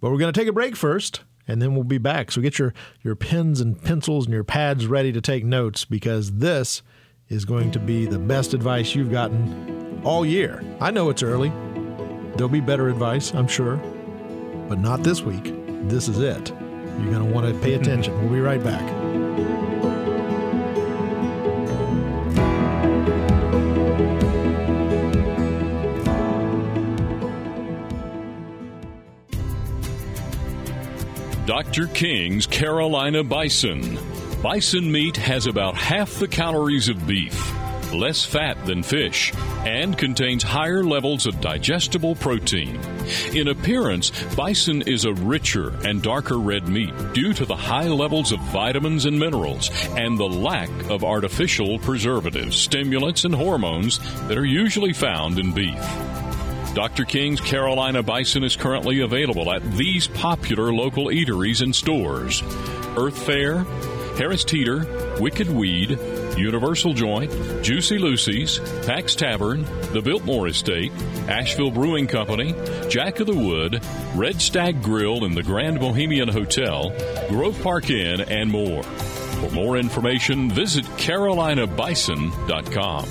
But 0.00 0.10
we're 0.10 0.18
going 0.18 0.32
to 0.32 0.40
take 0.40 0.48
a 0.48 0.52
break 0.52 0.74
first 0.74 1.20
and 1.46 1.60
then 1.60 1.74
we'll 1.74 1.84
be 1.84 1.98
back. 1.98 2.32
So 2.32 2.40
get 2.40 2.58
your, 2.58 2.72
your 3.02 3.14
pens 3.14 3.60
and 3.60 3.82
pencils 3.82 4.24
and 4.24 4.32
your 4.32 4.44
pads 4.44 4.86
ready 4.86 5.12
to 5.12 5.20
take 5.20 5.44
notes 5.44 5.84
because 5.84 6.32
this– 6.38 6.82
is 7.28 7.44
going 7.44 7.70
to 7.70 7.78
be 7.78 8.06
the 8.06 8.18
best 8.18 8.54
advice 8.54 8.94
you've 8.94 9.10
gotten 9.10 10.00
all 10.04 10.24
year. 10.24 10.64
I 10.80 10.90
know 10.90 11.10
it's 11.10 11.22
early. 11.22 11.52
There'll 12.36 12.48
be 12.48 12.60
better 12.60 12.88
advice, 12.88 13.34
I'm 13.34 13.48
sure, 13.48 13.76
but 14.68 14.78
not 14.78 15.02
this 15.02 15.22
week. 15.22 15.52
This 15.88 16.08
is 16.08 16.20
it. 16.20 16.50
You're 16.50 17.12
going 17.12 17.26
to 17.26 17.32
want 17.32 17.52
to 17.52 17.60
pay 17.60 17.74
attention. 17.74 18.18
We'll 18.20 18.32
be 18.32 18.40
right 18.40 18.62
back. 18.62 18.86
Dr. 31.46 31.86
King's 31.88 32.46
Carolina 32.46 33.24
Bison 33.24 33.98
Bison 34.42 34.92
meat 34.92 35.16
has 35.16 35.48
about 35.48 35.74
half 35.74 36.20
the 36.20 36.28
calories 36.28 36.88
of 36.88 37.06
beef. 37.08 37.34
less 37.92 38.24
fat 38.24 38.66
than 38.66 38.82
fish, 38.82 39.32
and 39.64 39.96
contains 39.96 40.42
higher 40.42 40.84
levels 40.84 41.26
of 41.26 41.40
digestible 41.40 42.14
protein. 42.14 42.78
In 43.32 43.48
appearance, 43.48 44.10
bison 44.34 44.82
is 44.82 45.04
a 45.04 45.14
richer 45.14 45.70
and 45.86 46.02
darker 46.02 46.38
red 46.38 46.68
meat 46.68 46.92
due 47.14 47.32
to 47.32 47.46
the 47.46 47.56
high 47.56 47.88
levels 47.88 48.32
of 48.32 48.40
vitamins 48.40 49.06
and 49.06 49.18
minerals 49.18 49.70
and 49.96 50.18
the 50.18 50.28
lack 50.28 50.70
of 50.90 51.04
artificial 51.04 51.78
preservatives, 51.78 52.56
stimulants, 52.56 53.24
and 53.24 53.34
hormones 53.34 53.98
that 54.28 54.38
are 54.38 54.44
usually 54.44 54.92
found 54.92 55.38
in 55.38 55.52
beef. 55.52 55.80
Dr. 56.74 57.04
King's 57.04 57.40
Carolina 57.40 58.02
Bison 58.02 58.44
is 58.44 58.54
currently 58.54 59.00
available 59.00 59.50
at 59.50 59.62
these 59.72 60.06
popular 60.06 60.72
local 60.72 61.06
eateries 61.06 61.62
and 61.62 61.74
stores 61.74 62.42
Earth 62.96 63.24
Fare, 63.24 63.64
Harris 64.18 64.44
Teeter, 64.44 64.84
Wicked 65.20 65.48
Weed, 65.48 65.98
Universal 66.36 66.92
Joint, 66.94 67.30
Juicy 67.62 67.98
Lucy's, 67.98 68.58
Pack's 68.84 69.14
Tavern, 69.14 69.64
the 69.92 70.02
Biltmore 70.02 70.48
Estate, 70.48 70.90
Asheville 71.28 71.70
Brewing 71.70 72.08
Company, 72.08 72.52
Jack 72.88 73.20
of 73.20 73.28
the 73.28 73.34
Wood, 73.34 73.80
Red 74.16 74.42
Stag 74.42 74.82
Grill 74.82 75.24
and 75.24 75.36
the 75.36 75.42
Grand 75.44 75.78
Bohemian 75.78 76.26
Hotel, 76.28 76.92
Grove 77.28 77.62
Park 77.62 77.90
Inn, 77.90 78.22
and 78.22 78.50
more. 78.50 78.82
For 78.82 79.50
more 79.50 79.76
information, 79.76 80.50
visit 80.50 80.84
carolinabison.com. 80.96 83.04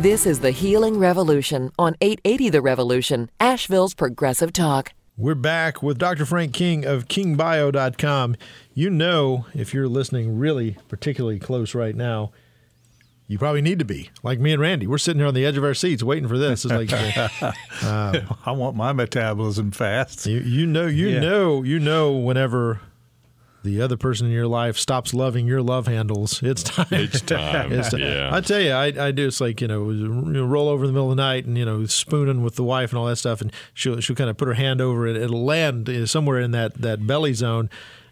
This 0.00 0.24
is 0.24 0.38
the 0.40 0.52
Healing 0.52 0.98
Revolution 0.98 1.72
on 1.78 1.96
880 2.00 2.50
The 2.50 2.62
Revolution, 2.62 3.28
Asheville's 3.40 3.94
Progressive 3.94 4.52
Talk. 4.52 4.92
We're 5.18 5.34
back 5.34 5.82
with 5.82 5.96
Dr. 5.98 6.26
Frank 6.26 6.52
King 6.52 6.84
of 6.84 7.08
kingbio.com. 7.08 8.36
You 8.74 8.90
know, 8.90 9.46
if 9.54 9.72
you're 9.72 9.88
listening 9.88 10.38
really 10.38 10.76
particularly 10.88 11.38
close 11.38 11.74
right 11.74 11.96
now, 11.96 12.32
you 13.26 13.38
probably 13.38 13.62
need 13.62 13.78
to 13.78 13.84
be 13.84 14.10
like 14.22 14.38
me 14.38 14.52
and 14.52 14.60
Randy. 14.60 14.86
We're 14.86 14.98
sitting 14.98 15.18
here 15.20 15.26
on 15.26 15.34
the 15.34 15.46
edge 15.46 15.56
of 15.56 15.64
our 15.64 15.72
seats 15.74 16.02
waiting 16.02 16.28
for 16.28 16.36
this. 16.36 16.66
It's 16.66 16.72
like 16.74 16.92
uh, 17.82 18.20
I 18.44 18.52
want 18.52 18.76
my 18.76 18.92
metabolism 18.92 19.70
fast. 19.70 20.26
you, 20.26 20.40
you 20.40 20.66
know, 20.66 20.86
you 20.86 21.08
Yeah. 21.08 21.20
know, 21.20 21.62
you 21.62 21.78
know. 21.80 22.12
Whenever 22.12 22.80
the 23.66 23.82
other 23.82 23.96
person 23.96 24.26
in 24.26 24.32
your 24.32 24.46
life 24.46 24.78
stops 24.78 25.12
loving 25.12 25.46
your 25.46 25.60
love 25.62 25.86
handles, 25.86 26.42
it's 26.42 26.62
time. 26.62 26.86
It's 26.90 27.20
time. 27.20 27.72
It's 27.72 27.90
time. 27.90 28.00
yeah. 28.00 28.30
I 28.32 28.40
tell 28.40 28.60
you, 28.60 28.72
I, 28.72 29.08
I 29.08 29.10
do. 29.10 29.26
It's 29.26 29.40
like 29.40 29.60
you 29.60 29.68
know, 29.68 29.90
you 29.90 30.44
roll 30.44 30.68
over 30.68 30.84
in 30.84 30.88
the 30.88 30.92
middle 30.92 31.10
of 31.10 31.16
the 31.16 31.22
night 31.22 31.44
and 31.44 31.58
you 31.58 31.64
know, 31.64 31.84
spooning 31.86 32.42
with 32.42 32.54
the 32.54 32.64
wife 32.64 32.90
and 32.90 32.98
all 32.98 33.06
that 33.06 33.16
stuff, 33.16 33.40
and 33.40 33.52
she'll 33.74 34.00
she'll 34.00 34.16
kind 34.16 34.30
of 34.30 34.36
put 34.36 34.48
her 34.48 34.54
hand 34.54 34.80
over 34.80 35.06
it. 35.06 35.16
It'll 35.16 35.44
land 35.44 35.90
somewhere 36.08 36.40
in 36.40 36.52
that 36.52 36.74
that 36.80 37.06
belly 37.06 37.34
zone. 37.34 37.68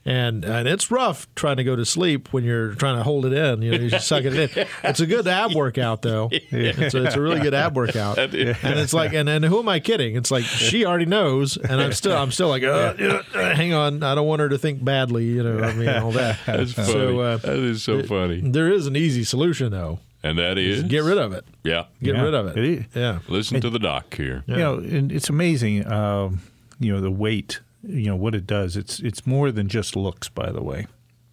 And 0.06 0.44
and 0.44 0.68
it's 0.68 0.90
rough 0.90 1.26
trying 1.34 1.56
to 1.56 1.64
go 1.64 1.74
to 1.76 1.84
sleep 1.86 2.30
when 2.32 2.44
you're 2.44 2.74
trying 2.74 2.98
to 2.98 3.02
hold 3.02 3.24
it 3.24 3.32
in. 3.32 3.62
You 3.62 3.70
know, 3.70 3.78
you're 3.78 3.88
just 3.90 4.06
sucking 4.06 4.34
it 4.34 4.54
in. 4.56 4.66
It's 4.84 5.00
a 5.00 5.06
good 5.06 5.26
ab 5.26 5.54
workout 5.54 6.02
though. 6.02 6.28
It's, 6.30 6.94
a, 6.94 7.04
it's 7.04 7.14
a 7.16 7.20
really 7.20 7.40
good 7.40 7.54
ab 7.54 7.74
workout. 7.74 8.18
And 8.18 8.34
it's 8.34 8.92
like, 8.92 9.14
and, 9.14 9.28
and 9.30 9.42
who 9.44 9.58
am 9.60 9.68
I 9.68 9.80
kidding? 9.80 10.14
It's 10.16 10.30
like 10.30 10.44
she 10.44 10.84
already 10.84 11.06
knows, 11.06 11.56
and 11.56 11.80
I'm 11.80 11.92
still 11.92 12.14
I'm 12.16 12.32
still 12.32 12.48
like, 12.48 12.62
uh, 12.62 12.94
uh, 13.00 13.22
uh, 13.34 13.54
hang 13.54 13.72
on, 13.72 14.02
I 14.02 14.14
don't 14.14 14.26
want 14.26 14.40
her 14.40 14.48
to 14.50 14.58
think 14.58 14.84
badly. 14.84 15.24
You 15.24 15.42
know, 15.42 15.64
I 15.64 15.72
mean, 15.74 15.88
all 15.88 16.12
that. 16.12 16.38
That's 16.46 16.72
funny. 16.74 16.92
So 16.92 17.20
uh, 17.20 17.36
that 17.38 17.56
is 17.56 17.82
so 17.82 18.02
funny. 18.02 18.40
there 18.42 18.70
is 18.70 18.86
an 18.86 18.96
easy 18.96 19.24
solution 19.24 19.70
though. 19.70 20.00
And 20.22 20.38
that 20.38 20.56
is 20.58 20.82
Get 20.84 21.02
rid 21.04 21.18
of 21.18 21.32
it. 21.32 21.44
Yeah. 21.62 21.84
Get 22.02 22.14
Yeah, 22.14 22.22
rid 22.22 22.34
of 22.34 22.46
it. 22.48 22.56
it 22.58 22.64
is. 22.64 22.84
Yeah. 22.94 23.18
Listen 23.28 23.60
to 23.62 23.68
the 23.70 23.78
doc 23.78 24.14
here. 24.14 24.42
You 24.46 24.56
know, 24.56 24.74
and 24.78 25.12
it's 25.12 25.28
amazing. 25.30 25.86
Um, 25.90 26.40
you 26.80 26.92
know, 26.92 27.00
the 27.00 27.10
weight. 27.10 27.60
You 27.86 28.06
know 28.06 28.16
what 28.16 28.34
it 28.34 28.46
does. 28.46 28.76
It's 28.76 29.00
it's 29.00 29.26
more 29.26 29.50
than 29.52 29.68
just 29.68 29.94
looks. 29.96 30.28
By 30.28 30.50
the 30.52 30.62
way, 30.62 30.86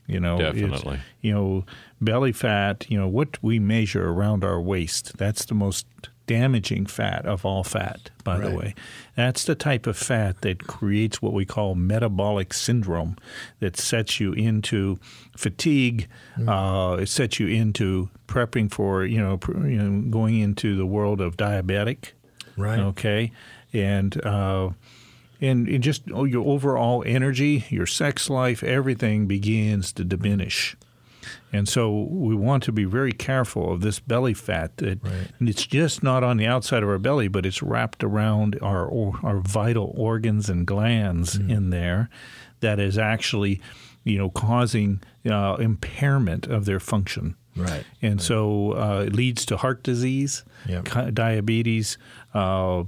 you 0.07 0.19
know, 0.19 0.35
it's- 0.39 0.55
Definitely. 0.55 0.99
you 1.21 1.33
know, 1.33 1.65
belly 1.99 2.31
fat. 2.33 2.85
You 2.89 2.97
know 2.99 3.07
what 3.07 3.41
we 3.43 3.59
measure 3.59 4.09
around 4.09 4.43
our 4.43 4.59
waist. 4.61 5.17
That's 5.17 5.45
the 5.45 5.55
most 5.55 5.85
damaging 6.27 6.85
fat 6.85 7.25
of 7.25 7.45
all 7.45 7.63
fat. 7.63 8.09
By 8.23 8.37
the 8.39 8.51
way, 8.51 8.73
that's 9.15 9.43
the 9.43 9.55
type 9.55 9.85
of 9.85 9.97
fat 9.97 10.41
that 10.41 10.65
creates 10.65 11.21
what 11.21 11.33
we 11.33 11.43
call 11.45 11.75
metabolic 11.75 12.53
syndrome, 12.53 13.17
that 13.59 13.75
sets 13.75 14.19
you 14.19 14.31
into 14.33 14.97
fatigue. 15.35 16.07
Uh, 16.47 16.97
it 17.01 17.09
sets 17.09 17.39
you 17.39 17.47
into 17.47 18.09
prepping 18.27 18.71
for 18.71 19.03
you 19.05 19.17
know, 19.19 19.37
pr- 19.37 19.67
you 19.67 19.77
know 19.81 20.09
going 20.09 20.39
into 20.39 20.75
the 20.77 20.85
world 20.85 21.19
of 21.21 21.35
diabetic. 21.37 22.11
Right. 22.57 22.79
Okay, 22.79 23.31
and 23.73 24.23
uh, 24.25 24.69
and 25.41 25.67
it 25.67 25.79
just 25.79 26.03
oh, 26.13 26.23
your 26.25 26.45
overall 26.47 27.03
energy, 27.05 27.65
your 27.69 27.85
sex 27.87 28.29
life, 28.29 28.63
everything 28.63 29.25
begins 29.27 29.91
to 29.93 30.03
diminish. 30.03 30.75
And 31.53 31.67
so 31.67 32.03
we 32.09 32.33
want 32.33 32.63
to 32.63 32.71
be 32.71 32.85
very 32.85 33.11
careful 33.11 33.73
of 33.73 33.81
this 33.81 33.99
belly 33.99 34.33
fat. 34.33 34.77
That 34.77 34.99
and 35.39 35.49
it's 35.49 35.65
just 35.67 36.01
not 36.01 36.23
on 36.23 36.37
the 36.37 36.47
outside 36.47 36.81
of 36.81 36.89
our 36.89 36.97
belly, 36.97 37.27
but 37.27 37.45
it's 37.45 37.61
wrapped 37.61 38.03
around 38.03 38.57
our 38.61 38.89
our 39.23 39.39
vital 39.39 39.93
organs 39.97 40.49
and 40.49 40.65
glands 40.65 41.37
Mm. 41.37 41.49
in 41.51 41.69
there. 41.69 42.09
That 42.61 42.79
is 42.79 42.97
actually, 42.97 43.59
you 44.03 44.17
know, 44.17 44.29
causing 44.29 45.01
uh, 45.29 45.57
impairment 45.59 46.47
of 46.47 46.65
their 46.65 46.79
function. 46.79 47.35
Right. 47.55 47.83
And 48.01 48.21
so 48.21 48.71
uh, 48.71 49.03
it 49.07 49.13
leads 49.13 49.45
to 49.47 49.57
heart 49.57 49.83
disease, 49.83 50.43
Yep. 50.67 51.13
diabetes. 51.13 51.97
Uh, 52.33 52.83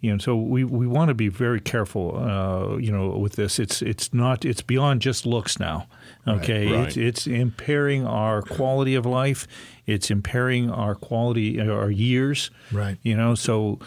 you 0.00 0.12
know, 0.12 0.18
so 0.18 0.36
we, 0.36 0.62
we 0.62 0.86
want 0.86 1.08
to 1.08 1.14
be 1.14 1.28
very 1.28 1.60
careful. 1.60 2.16
Uh, 2.16 2.76
you 2.76 2.92
know, 2.92 3.08
with 3.18 3.34
this, 3.34 3.58
it's 3.58 3.82
it's 3.82 4.14
not 4.14 4.44
it's 4.44 4.62
beyond 4.62 5.02
just 5.02 5.26
looks 5.26 5.58
now. 5.58 5.88
Okay, 6.26 6.70
Right. 6.72 6.86
It's, 6.88 6.96
it's 6.96 7.26
impairing 7.26 8.06
our 8.06 8.42
quality 8.42 8.94
of 8.94 9.06
life. 9.06 9.48
It's 9.86 10.10
impairing 10.10 10.70
our 10.70 10.94
quality, 10.94 11.60
our 11.60 11.90
years. 11.90 12.50
Right. 12.70 12.98
You 13.02 13.16
know, 13.16 13.34
so 13.34 13.80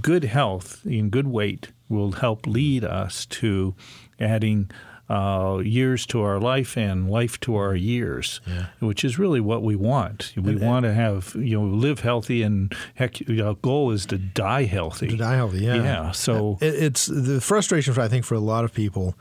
good 0.00 0.24
health 0.24 0.84
and 0.84 1.10
good 1.10 1.28
weight 1.28 1.68
will 1.88 2.12
help 2.12 2.46
lead 2.46 2.84
us 2.84 3.26
to 3.26 3.74
adding 4.18 4.70
uh, 5.08 5.58
years 5.62 6.06
to 6.06 6.22
our 6.22 6.38
life 6.38 6.76
and 6.76 7.10
life 7.10 7.38
to 7.40 7.56
our 7.56 7.74
years, 7.74 8.40
which 8.80 9.04
is 9.04 9.18
really 9.18 9.40
what 9.40 9.62
we 9.62 9.76
want. 9.76 10.32
We 10.36 10.56
want 10.56 10.84
to 10.84 10.94
have 10.94 11.34
you 11.34 11.58
know 11.60 11.66
live 11.66 12.00
healthy 12.00 12.42
and 12.42 12.74
heck, 12.94 13.16
our 13.28 13.54
goal 13.54 13.90
is 13.90 14.06
to 14.06 14.18
die 14.18 14.64
healthy. 14.64 15.08
To 15.08 15.16
die 15.16 15.34
healthy, 15.36 15.58
yeah. 15.64 15.74
Yeah. 15.74 16.10
So 16.12 16.58
It, 16.60 16.74
it's 16.74 17.06
the 17.06 17.40
frustration 17.40 17.92
for 17.94 18.00
I 18.00 18.08
think 18.08 18.24
for 18.24 18.34
a 18.34 18.40
lot 18.40 18.64
of 18.64 18.72
people, 18.72 19.14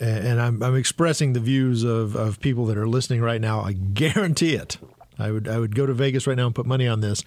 and 0.00 0.40
I'm, 0.40 0.62
I'm 0.62 0.76
expressing 0.76 1.32
the 1.32 1.40
views 1.40 1.82
of, 1.84 2.14
of 2.14 2.40
people 2.40 2.66
that 2.66 2.78
are 2.78 2.86
listening 2.86 3.20
right 3.20 3.40
now. 3.40 3.60
I 3.60 3.72
guarantee 3.72 4.54
it. 4.54 4.78
I 5.18 5.30
would 5.32 5.48
I 5.48 5.58
would 5.58 5.74
go 5.74 5.84
to 5.84 5.92
Vegas 5.92 6.26
right 6.26 6.36
now 6.36 6.46
and 6.46 6.54
put 6.54 6.64
money 6.66 6.86
on 6.86 7.00
this. 7.00 7.24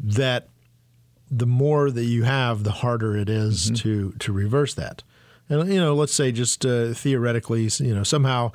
That 0.00 0.48
the 1.30 1.46
more 1.46 1.90
that 1.90 2.04
you 2.04 2.24
have, 2.24 2.64
the 2.64 2.72
harder 2.72 3.16
it 3.16 3.28
is 3.28 3.70
to 3.82 4.12
to 4.20 4.32
reverse 4.32 4.74
that. 4.74 5.02
And 5.48 5.68
you 5.72 5.78
know, 5.80 5.94
let's 5.94 6.14
say 6.14 6.32
just 6.32 6.64
uh, 6.64 6.94
theoretically, 6.94 7.68
you 7.78 7.94
know, 7.94 8.02
somehow 8.02 8.52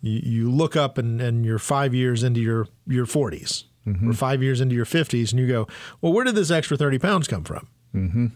you, 0.00 0.20
you 0.22 0.50
look 0.50 0.74
up 0.76 0.96
and, 0.98 1.20
and 1.20 1.44
you're 1.44 1.58
five 1.58 1.94
years 1.94 2.22
into 2.22 2.40
your 2.40 2.66
your 2.86 3.06
40s 3.06 3.64
or 4.06 4.12
five 4.12 4.40
years 4.40 4.60
into 4.60 4.74
your 4.76 4.84
50s, 4.84 5.32
and 5.32 5.40
you 5.40 5.48
go, 5.48 5.66
well, 6.00 6.12
where 6.12 6.22
did 6.24 6.36
this 6.36 6.50
extra 6.52 6.76
30 6.76 6.98
pounds 7.00 7.26
come 7.26 7.42
from? 7.42 7.66
Mm-hmm. 7.92 8.26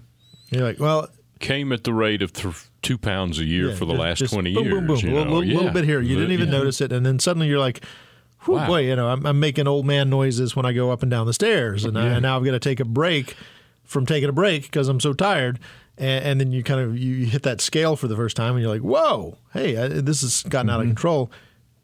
You're 0.51 0.65
like, 0.65 0.81
well, 0.81 1.09
Came 1.39 1.71
at 1.73 1.85
the 1.85 1.93
rate 1.93 2.23
of 2.23 2.33
th- 2.33 2.55
two 2.83 2.99
pounds 2.99 3.39
a 3.39 3.45
year 3.45 3.69
yeah, 3.69 3.75
for 3.77 3.85
the 3.85 3.93
just- 3.93 4.01
last 4.01 4.19
just 4.19 4.33
20 4.35 4.53
boom, 4.55 4.65
years. 4.65 4.75
Boom, 4.75 4.87
boom, 4.87 4.97
you 4.99 5.11
A 5.11 5.13
little, 5.13 5.25
know? 5.27 5.39
little- 5.39 5.49
little 5.55 5.65
Yeah. 5.67 5.73
bit 5.73 5.85
here. 5.85 6.01
You 6.01 6.17
didn't 6.17 6.33
even 6.33 6.49
Yeah. 6.51 6.59
notice 6.59 6.81
it, 6.81 6.91
and 6.93 7.07
then 7.07 7.19
suddenly 7.21 7.47
you're 7.49 7.59
like, 7.61 7.85
Whew, 8.47 8.55
Wow. 8.57 8.67
boy, 8.67 8.81
you 8.89 8.97
know, 8.97 9.09
I'm, 9.09 9.25
I'm 9.27 9.39
making 9.41 9.67
old 9.69 9.87
man 9.87 10.11
noises 10.11 10.55
when 10.57 10.67
I 10.67 10.73
go 10.73 10.91
up 10.91 11.03
and 11.03 11.11
down 11.11 11.27
the 11.27 11.33
stairs, 11.33 11.85
and, 11.85 11.97
I, 11.99 12.07
and 12.09 12.23
now 12.23 12.37
I've 12.37 12.45
got 12.45 12.51
to 12.51 12.59
take 12.61 12.79
a 12.81 12.85
break 12.85 13.37
from 13.85 14.05
taking 14.07 14.29
a 14.29 14.33
break 14.33 14.65
because 14.65 14.89
I'm 14.89 15.01
so 15.01 15.13
tired. 15.15 15.59
And, 15.97 16.25
and 16.25 16.41
then 16.41 16.53
you 16.53 16.63
kind 16.63 16.81
of 16.81 16.99
you 16.99 17.27
hit 17.27 17.43
that 17.45 17.61
scale 17.61 17.97
for 17.97 18.09
the 18.09 18.17
first 18.17 18.37
time, 18.37 18.55
and 18.55 18.63
you're 18.63 18.73
like, 18.73 18.83
"Whoa, 18.83 19.39
hey, 19.53 19.77
I, 19.77 19.89
this 19.89 20.23
has 20.23 20.43
gotten 20.43 20.71
out 20.71 20.81
of 20.81 20.87
mm-hmm. 20.87 20.91
control." 20.91 21.31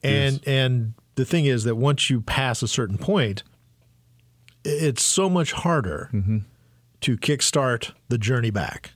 And 0.03 0.41
and 0.47 0.95
the 1.15 1.25
thing 1.25 1.45
is 1.45 1.65
that 1.65 1.77
once 1.77 2.11
you 2.11 2.21
pass 2.21 2.63
a 2.63 2.69
certain 2.69 2.99
point, 2.99 3.43
it's 4.65 5.03
so 5.03 5.29
much 5.29 5.53
harder 5.53 6.11
mm-hmm. 6.13 6.39
to 7.03 7.17
kickstart 7.17 7.93
the 8.09 8.19
journey 8.19 8.51
back. 8.51 8.93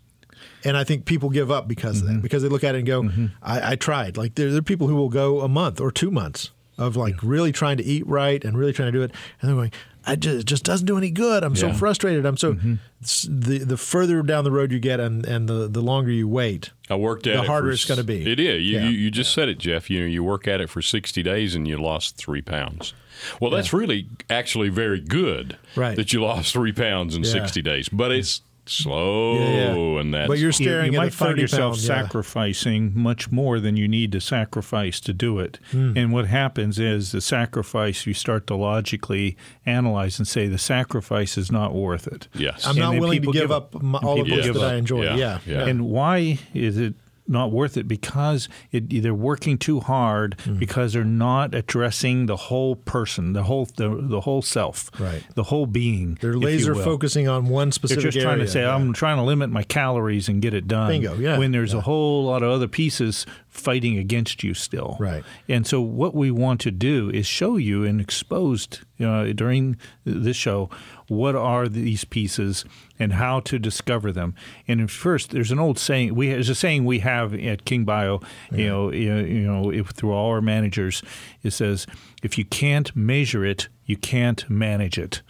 And 0.64 0.76
I 0.76 0.84
think 0.84 1.04
people 1.04 1.28
give 1.28 1.50
up 1.50 1.68
because 1.68 2.00
of 2.00 2.06
that, 2.06 2.12
mm-hmm. 2.12 2.20
because 2.20 2.42
they 2.42 2.48
look 2.48 2.64
at 2.64 2.74
it 2.74 2.78
and 2.78 2.86
go, 2.86 3.28
I, 3.42 3.72
I 3.72 3.76
tried. 3.76 4.16
Like 4.16 4.34
there, 4.34 4.48
there 4.48 4.58
are 4.58 4.62
people 4.62 4.86
who 4.86 4.96
will 4.96 5.10
go 5.10 5.42
a 5.42 5.48
month 5.48 5.80
or 5.80 5.90
two 5.90 6.10
months 6.10 6.52
of 6.78 6.96
like 6.96 7.22
really 7.22 7.52
trying 7.52 7.76
to 7.76 7.84
eat 7.84 8.06
right 8.06 8.42
and 8.44 8.56
really 8.56 8.72
trying 8.72 8.90
to 8.90 8.98
do 8.98 9.02
it. 9.02 9.12
And 9.40 9.48
they're 9.48 9.56
going, 9.56 9.72
I 10.06 10.16
just, 10.16 10.40
it 10.40 10.44
just 10.44 10.64
doesn't 10.64 10.86
do 10.86 10.98
any 10.98 11.10
good. 11.10 11.42
I'm 11.44 11.56
so 11.56 11.72
frustrated. 11.72 12.26
I'm 12.26 12.36
so 12.36 12.54
mm-hmm. 12.54 12.74
s- 13.02 13.26
the 13.30 13.58
the 13.58 13.76
further 13.76 14.22
down 14.22 14.44
the 14.44 14.50
road 14.50 14.70
you 14.70 14.78
get 14.78 15.00
and, 15.00 15.24
and 15.24 15.48
the, 15.48 15.66
the 15.68 15.80
longer 15.80 16.10
you 16.10 16.28
wait, 16.28 16.70
I 16.90 16.96
worked 16.96 17.26
at 17.26 17.36
the 17.36 17.42
it 17.42 17.46
harder 17.46 17.68
for 17.68 17.72
it's 17.72 17.84
gonna 17.86 18.04
be. 18.04 18.30
It 18.30 18.38
is. 18.38 18.62
You, 18.62 18.78
Yeah. 18.78 18.84
you, 18.84 18.90
you 18.90 19.10
just 19.10 19.32
said 19.32 19.48
it, 19.48 19.58
Jeff. 19.58 19.88
You 19.88 20.00
know, 20.00 20.06
you 20.06 20.22
work 20.22 20.46
at 20.46 20.60
it 20.60 20.68
for 20.68 20.82
60 20.82 21.22
days 21.22 21.54
and 21.54 21.66
you 21.66 21.78
lost 21.78 22.16
three 22.16 22.42
pounds. 22.42 22.92
Well, 23.40 23.50
that's 23.50 23.72
really 23.72 24.08
actually 24.28 24.68
very 24.68 25.00
good 25.00 25.56
Right. 25.76 25.96
that 25.96 26.12
you 26.12 26.22
lost 26.22 26.52
three 26.52 26.72
pounds 26.72 27.16
in 27.16 27.22
Yeah. 27.22 27.30
60 27.30 27.62
days. 27.62 27.88
But 27.88 28.12
it's 28.12 28.42
slow 28.68 29.34
Yeah, 29.38 29.74
yeah. 29.74 30.00
and 30.00 30.14
that's 30.14 30.28
But 30.28 30.38
you're 30.38 30.48
you, 30.48 30.52
staring 30.52 30.92
you 30.92 30.98
at 30.98 31.02
might 31.02 31.12
a 31.12 31.16
find 31.16 31.38
yourself 31.38 31.74
pound, 31.74 31.82
yeah. 31.82 32.02
sacrificing 32.02 32.92
much 32.94 33.30
more 33.30 33.60
than 33.60 33.76
you 33.76 33.86
need 33.88 34.12
to 34.12 34.20
sacrifice 34.20 35.00
to 35.00 35.12
do 35.12 35.38
it. 35.38 35.58
Hmm. 35.70 35.96
And 35.96 36.12
what 36.12 36.26
happens 36.26 36.78
is 36.78 37.12
the 37.12 37.20
sacrifice, 37.20 38.06
you 38.06 38.14
start 38.14 38.46
to 38.48 38.54
logically 38.56 39.36
analyze 39.66 40.18
and 40.18 40.26
say 40.26 40.48
the 40.48 40.58
sacrifice 40.58 41.36
is 41.38 41.50
not 41.52 41.74
worth 41.74 42.06
it. 42.06 42.28
yes. 42.34 42.64
I'm 42.66 42.70
And 42.72 42.78
not 42.80 42.98
willing 42.98 43.22
to 43.22 43.26
give 43.32 43.42
give 43.42 43.50
up 43.52 43.74
up. 43.76 43.82
my, 43.82 43.98
all 44.00 44.20
of 44.20 44.26
people 44.26 44.42
this 44.42 44.56
that. 44.56 44.64
I 44.64 44.74
enjoy. 44.76 45.04
Yeah, 45.04 45.16
Yeah, 45.16 45.38
yeah. 45.46 45.66
And 45.66 45.86
why 45.86 46.38
is 46.54 46.78
it 46.78 46.94
not 47.26 47.50
worth 47.52 47.76
it? 47.76 47.88
Because 47.88 48.48
it, 48.72 49.02
they're 49.02 49.14
working 49.14 49.56
too 49.58 49.80
hard 49.80 50.38
Hmm. 50.44 50.58
because 50.58 50.92
they're 50.92 51.04
not 51.04 51.54
addressing 51.54 52.26
the 52.26 52.36
whole 52.36 52.76
person, 52.76 53.32
the 53.32 53.44
whole 53.44 53.66
the, 53.76 53.88
the 54.00 54.20
whole 54.20 54.42
self, 54.42 54.90
Right. 55.00 55.22
the 55.34 55.44
whole 55.44 55.66
being. 55.66 56.18
They're 56.20 56.34
laser 56.36 56.74
focusing 56.74 57.28
on 57.28 57.46
one 57.48 57.72
specific. 57.72 58.02
They're 58.02 58.10
just 58.12 58.22
trying 58.22 58.34
area. 58.34 58.46
to 58.46 58.50
say, 58.52 58.62
yeah. 58.62 58.74
I'm 58.74 58.92
trying 58.92 59.16
to 59.16 59.22
limit 59.22 59.50
my 59.50 59.62
calories 59.62 60.28
and 60.28 60.42
get 60.42 60.54
it 60.54 60.68
done. 60.68 60.88
Bingo, 60.90 61.14
yeah, 61.16 61.38
When 61.38 61.52
there's 61.52 61.72
yeah. 61.72 61.78
a 61.78 61.82
whole 61.82 62.24
lot 62.26 62.42
of 62.42 62.50
other 62.50 62.68
pieces 62.68 63.26
fighting 63.54 63.96
against 63.96 64.42
you 64.42 64.52
still. 64.52 64.96
Right. 64.98 65.24
And 65.48 65.66
so 65.66 65.80
what 65.80 66.14
we 66.14 66.30
want 66.30 66.60
to 66.62 66.70
do 66.72 67.08
is 67.10 67.26
show 67.26 67.56
you 67.56 67.84
and 67.84 68.00
exposed 68.00 68.80
uh, 69.00 69.26
during 69.26 69.76
this 70.04 70.36
show 70.36 70.68
what 71.06 71.36
are 71.36 71.68
these 71.68 72.04
pieces 72.04 72.64
and 72.98 73.12
how 73.12 73.40
to 73.40 73.58
discover 73.58 74.10
them. 74.10 74.34
And 74.66 74.90
first, 74.90 75.30
there's 75.30 75.52
an 75.52 75.58
old 75.58 75.78
saying. 75.78 76.14
We 76.14 76.28
there's 76.28 76.48
a 76.48 76.54
saying 76.54 76.84
we 76.84 76.98
have 77.00 77.32
at 77.34 77.64
King 77.64 77.84
Bio. 77.84 78.20
You 78.50 78.66
know, 78.66 78.92
you 78.92 79.14
you 79.16 79.46
know, 79.46 79.70
if, 79.70 79.90
through 79.90 80.12
all 80.12 80.30
our 80.30 80.42
managers, 80.42 81.02
it 81.42 81.52
says, 81.52 81.86
if 82.22 82.36
you 82.36 82.44
can't 82.44 82.94
measure 82.96 83.44
it, 83.44 83.68
you 83.86 83.96
can't 83.96 84.48
manage 84.50 84.98
it. 84.98 85.22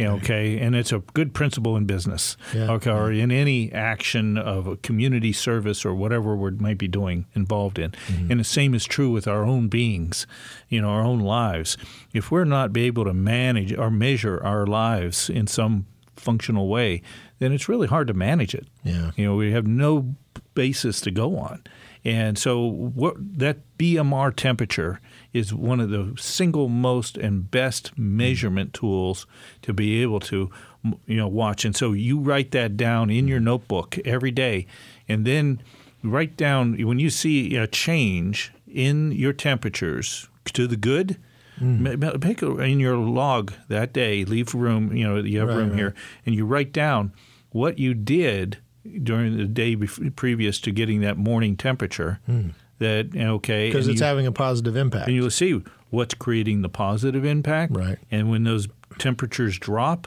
Okay, 0.00 0.58
and 0.58 0.74
it's 0.74 0.92
a 0.92 1.00
good 1.14 1.34
principle 1.34 1.76
in 1.76 1.84
business. 1.84 2.36
Yeah. 2.54 2.70
Okay, 2.72 2.90
or 2.90 3.12
in 3.12 3.30
any 3.30 3.72
action 3.72 4.36
of 4.38 4.66
a 4.66 4.76
community 4.76 5.32
service 5.32 5.84
or 5.84 5.94
whatever 5.94 6.36
we 6.36 6.50
might 6.52 6.78
be 6.78 6.88
doing 6.88 7.26
involved 7.34 7.78
in. 7.78 7.90
Mm-hmm. 7.90 8.30
And 8.30 8.40
the 8.40 8.44
same 8.44 8.74
is 8.74 8.84
true 8.84 9.10
with 9.10 9.28
our 9.28 9.44
own 9.44 9.68
beings, 9.68 10.26
you 10.68 10.80
know, 10.80 10.88
our 10.88 11.02
own 11.02 11.20
lives. 11.20 11.76
If 12.12 12.30
we're 12.30 12.44
not 12.44 12.72
be 12.72 12.84
able 12.84 13.04
to 13.04 13.14
manage 13.14 13.72
or 13.72 13.90
measure 13.90 14.42
our 14.42 14.66
lives 14.66 15.30
in 15.30 15.46
some 15.46 15.86
functional 16.16 16.68
way, 16.68 17.02
then 17.38 17.52
it's 17.52 17.68
really 17.68 17.86
hard 17.86 18.08
to 18.08 18.14
manage 18.14 18.54
it. 18.54 18.66
Yeah. 18.82 19.12
You 19.16 19.26
know, 19.26 19.36
we 19.36 19.52
have 19.52 19.66
no 19.66 20.16
basis 20.54 21.00
to 21.02 21.10
go 21.10 21.38
on. 21.38 21.62
And 22.08 22.38
so 22.38 22.64
what 22.64 23.16
that 23.18 23.58
BMR 23.78 24.34
temperature 24.34 24.98
is 25.34 25.52
one 25.52 25.78
of 25.78 25.90
the 25.90 26.14
single 26.18 26.68
most 26.70 27.18
and 27.18 27.50
best 27.50 27.92
measurement 27.98 28.72
tools 28.72 29.26
to 29.60 29.74
be 29.74 30.00
able 30.00 30.20
to 30.20 30.50
you 31.06 31.16
know 31.16 31.28
watch. 31.28 31.66
And 31.66 31.76
so 31.76 31.92
you 31.92 32.18
write 32.18 32.50
that 32.52 32.76
down 32.78 33.10
in 33.10 33.28
your 33.28 33.40
notebook 33.40 33.98
every 34.06 34.30
day 34.30 34.66
and 35.06 35.26
then 35.26 35.60
write 36.02 36.36
down 36.38 36.82
when 36.86 36.98
you 36.98 37.10
see 37.10 37.56
a 37.56 37.66
change 37.66 38.52
in 38.66 39.12
your 39.12 39.34
temperatures 39.34 40.28
to 40.54 40.66
the 40.66 40.76
good 40.76 41.18
mm. 41.60 41.98
ma- 42.00 42.12
Make 42.26 42.40
a, 42.40 42.58
in 42.60 42.80
your 42.80 42.96
log 42.96 43.52
that 43.68 43.92
day. 43.92 44.24
Leave 44.24 44.54
room. 44.54 44.96
You 44.96 45.04
know 45.06 45.16
you 45.16 45.40
have 45.40 45.48
Right, 45.48 45.56
room 45.56 45.70
right. 45.70 45.78
here, 45.78 45.94
and 46.24 46.34
you 46.34 46.46
write 46.46 46.72
down 46.72 47.12
what 47.50 47.78
you 47.78 47.92
did 47.92 48.58
during 49.02 49.36
the 49.36 49.44
day 49.44 49.76
bef- 49.76 50.14
previous 50.16 50.60
to 50.60 50.70
getting 50.70 51.00
that 51.00 51.16
morning 51.16 51.56
temperature. 51.56 52.20
That 52.78 53.10
okay, 53.16 53.68
because 53.68 53.88
it's 53.88 54.00
you- 54.00 54.06
having 54.06 54.26
a 54.26 54.32
positive 54.32 54.76
impact. 54.76 55.08
and 55.08 55.16
you'll 55.16 55.30
see 55.30 55.60
what's 55.90 56.14
creating 56.14 56.62
the 56.62 56.68
positive 56.68 57.24
impact. 57.24 57.74
Right. 57.76 57.98
And 58.10 58.30
when 58.30 58.44
those 58.44 58.68
temperatures 58.98 59.58
drop, 59.58 60.06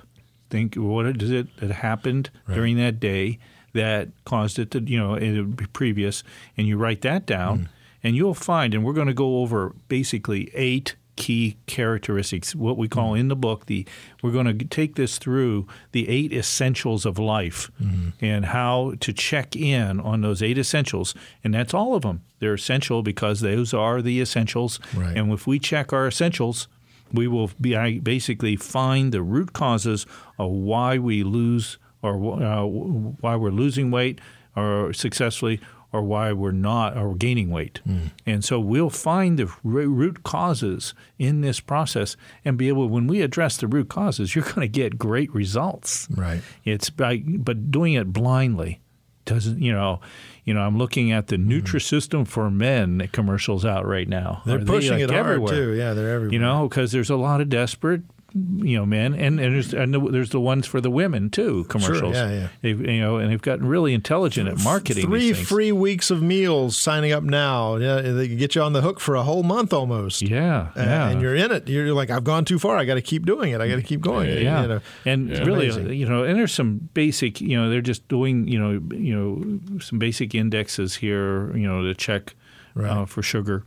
think 0.50 0.76
what 0.76 1.06
is 1.22 1.32
it 1.32 1.56
that 1.58 1.72
happened 1.72 2.30
during 2.48 2.78
that 2.78 3.00
day 3.00 3.40
that 3.74 4.10
caused 4.26 4.58
it 4.60 4.72
to, 4.72 4.82
you 4.82 4.98
know, 4.98 5.18
the 5.20 5.68
previous, 5.74 6.24
and 6.58 6.68
you 6.68 6.78
write 6.78 7.02
that 7.02 7.26
down, 7.26 7.58
Hmm. 7.60 7.66
and 8.04 8.16
you'll 8.16 8.34
find, 8.34 8.74
and 8.74 8.84
we're 8.84 8.94
going 8.94 9.08
to 9.08 9.14
go 9.14 9.40
over 9.42 9.74
basically 9.88 10.50
eight 10.54 10.96
key 11.16 11.58
characteristics, 11.68 12.56
what 12.56 12.78
we 12.78 12.88
call 12.88 13.14
in 13.14 13.28
the 13.28 13.36
book 13.36 13.66
the 13.66 13.86
we're 14.24 14.32
going 14.32 14.46
to 14.58 14.66
take 14.66 14.96
this 14.96 15.18
through 15.18 15.68
the 15.92 16.08
eight 16.10 16.32
essentials 16.34 17.06
of 17.06 17.20
life 17.20 17.70
Hmm. 17.78 18.10
and 18.22 18.46
how 18.46 18.94
to 19.02 19.12
check 19.14 19.56
in 19.56 20.00
on 20.00 20.22
those 20.22 20.42
eight 20.42 20.58
essentials 20.58 21.14
and 21.44 21.54
that's 21.54 21.74
all 21.74 21.96
of 21.96 22.04
them 22.04 22.22
they're 22.40 22.54
essential 22.54 23.04
because 23.04 23.42
those 23.42 23.74
are 23.74 24.02
the 24.02 24.22
essentials 24.22 24.80
Right. 24.96 25.16
and 25.18 25.32
if 25.34 25.46
we 25.46 25.60
check 25.60 25.92
our 25.94 26.08
essentials 26.08 26.68
we 27.14 27.28
will 27.28 27.52
be 27.60 28.00
basically 28.00 28.56
find 28.56 29.12
the 29.12 29.22
root 29.22 29.52
causes 29.54 30.06
of 30.40 30.50
why 30.50 30.98
we 30.98 31.24
lose 31.24 31.78
or 32.02 32.42
uh, 32.42 32.64
why 32.66 33.36
we're 33.36 33.52
losing 33.52 33.92
weight 33.92 34.20
or 34.56 34.94
successfully 34.94 35.60
or 35.94 36.02
why 36.02 36.32
we're 36.32 36.52
not 36.52 36.98
or 36.98 37.16
gaining 37.16 37.50
weight. 37.50 37.82
Hmm. 37.84 38.08
And 38.26 38.44
so 38.44 38.60
we'll 38.60 38.90
find 38.90 39.38
the 39.38 39.52
root 39.64 40.24
causes 40.24 40.94
in 41.20 41.42
this 41.42 41.60
process 41.60 42.16
and 42.46 42.58
be 42.58 42.68
able 42.70 42.88
when 42.88 43.08
we 43.08 43.22
address 43.22 43.58
the 43.58 43.68
root 43.68 43.90
causes 43.90 44.36
you're 44.36 44.46
going 44.46 44.62
to 44.62 44.68
get 44.68 44.98
great 44.98 45.34
results. 45.34 46.08
Right. 46.10 46.42
It's 46.64 46.90
by 46.90 47.24
but 47.26 47.72
doing 47.72 47.94
it 47.94 48.14
blindly 48.14 48.80
doesn't 49.26 49.62
you 49.62 49.72
know 49.72 50.02
you 50.46 50.54
know 50.54 50.62
I'm 50.62 50.78
looking 50.78 51.12
at 51.12 51.28
the 51.28 51.38
hmm. 51.38 51.52
Nutrisystem 51.52 52.28
for 52.28 52.50
Men 52.50 53.08
commercials 53.12 53.66
out 53.66 53.86
right 53.86 54.08
now. 54.08 54.42
They're 54.46 54.56
Are 54.56 54.60
they, 54.60 54.66
pushing 54.66 54.94
like, 54.94 55.02
it 55.02 55.12
everywhere? 55.12 55.54
too. 55.54 55.74
Yeah, 55.74 55.94
they're 55.94 56.10
everywhere. 56.10 56.34
You 56.34 56.40
know, 56.40 56.68
because 56.68 56.92
there's 56.92 57.10
a 57.10 57.16
lot 57.16 57.42
of 57.42 57.50
desperate, 57.50 58.02
you 58.34 58.78
know, 58.78 58.86
men, 58.86 59.14
and 59.14 59.40
and 59.40 59.54
there's, 59.56 59.74
and 59.74 59.94
there's 60.14 60.30
the 60.30 60.40
ones 60.40 60.66
for 60.66 60.80
the 60.80 60.90
women 60.90 61.30
too. 61.30 61.66
Commercials, 61.66 62.16
yeah, 62.16 62.32
yeah. 62.32 62.48
They've, 62.62 62.80
you 62.80 63.02
know, 63.02 63.18
and 63.18 63.30
they've 63.32 63.42
gotten 63.42 63.66
really 63.68 63.94
intelligent 63.94 64.48
at 64.48 64.64
marketing. 64.64 65.06
Three 65.08 65.20
these 65.34 65.48
free 65.48 65.72
weeks 65.72 66.10
of 66.12 66.22
meals 66.22 66.78
signing 66.78 67.12
up 67.12 67.24
now. 67.24 67.76
Yeah, 67.76 68.00
they 68.02 68.28
can 68.30 68.38
get 68.38 68.56
you 68.56 68.62
on 68.62 68.74
the 68.74 68.82
hook 68.82 69.00
for 69.00 69.16
a 69.16 69.24
whole 69.24 69.44
month 69.44 69.74
almost. 69.74 70.22
Yeah, 70.22 70.70
Uh, 70.76 70.82
yeah. 70.82 71.10
and 71.10 71.22
you're 71.22 71.36
in 71.36 71.52
it. 71.52 71.68
You're 71.68 71.94
like, 71.94 72.10
I've 72.10 72.24
gone 72.24 72.46
too 72.46 72.58
far. 72.60 72.78
I 72.78 72.86
got 72.86 72.96
to 72.96 73.02
keep 73.02 73.26
doing 73.26 73.52
it. 73.52 73.60
I 73.60 73.68
got 73.68 73.76
to 73.76 73.82
keep 73.82 74.02
going. 74.02 74.30
yeah, 74.30 74.62
You 74.62 74.68
know, 74.68 74.80
and 75.06 75.30
Yeah. 75.30 75.44
really, 75.44 75.70
Amazing. 75.70 75.94
you 75.94 76.08
know, 76.08 76.24
and 76.24 76.38
there's 76.40 76.54
some 76.54 76.90
basic, 76.94 77.42
you 77.42 77.58
know, 77.58 77.70
they're 77.70 77.82
just 77.82 78.08
doing, 78.08 78.48
you 78.48 78.60
know, 78.60 78.82
you 78.96 79.14
know, 79.16 79.80
some 79.80 80.00
basic 80.00 80.34
indexes 80.34 80.96
here, 80.96 81.56
you 81.58 81.68
know, 81.68 81.84
to 81.84 81.94
check 81.94 82.34
uh, 82.80 83.06
for 83.06 83.22
sugar, 83.22 83.64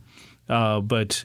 uh, 0.49 0.81
but. 0.81 1.23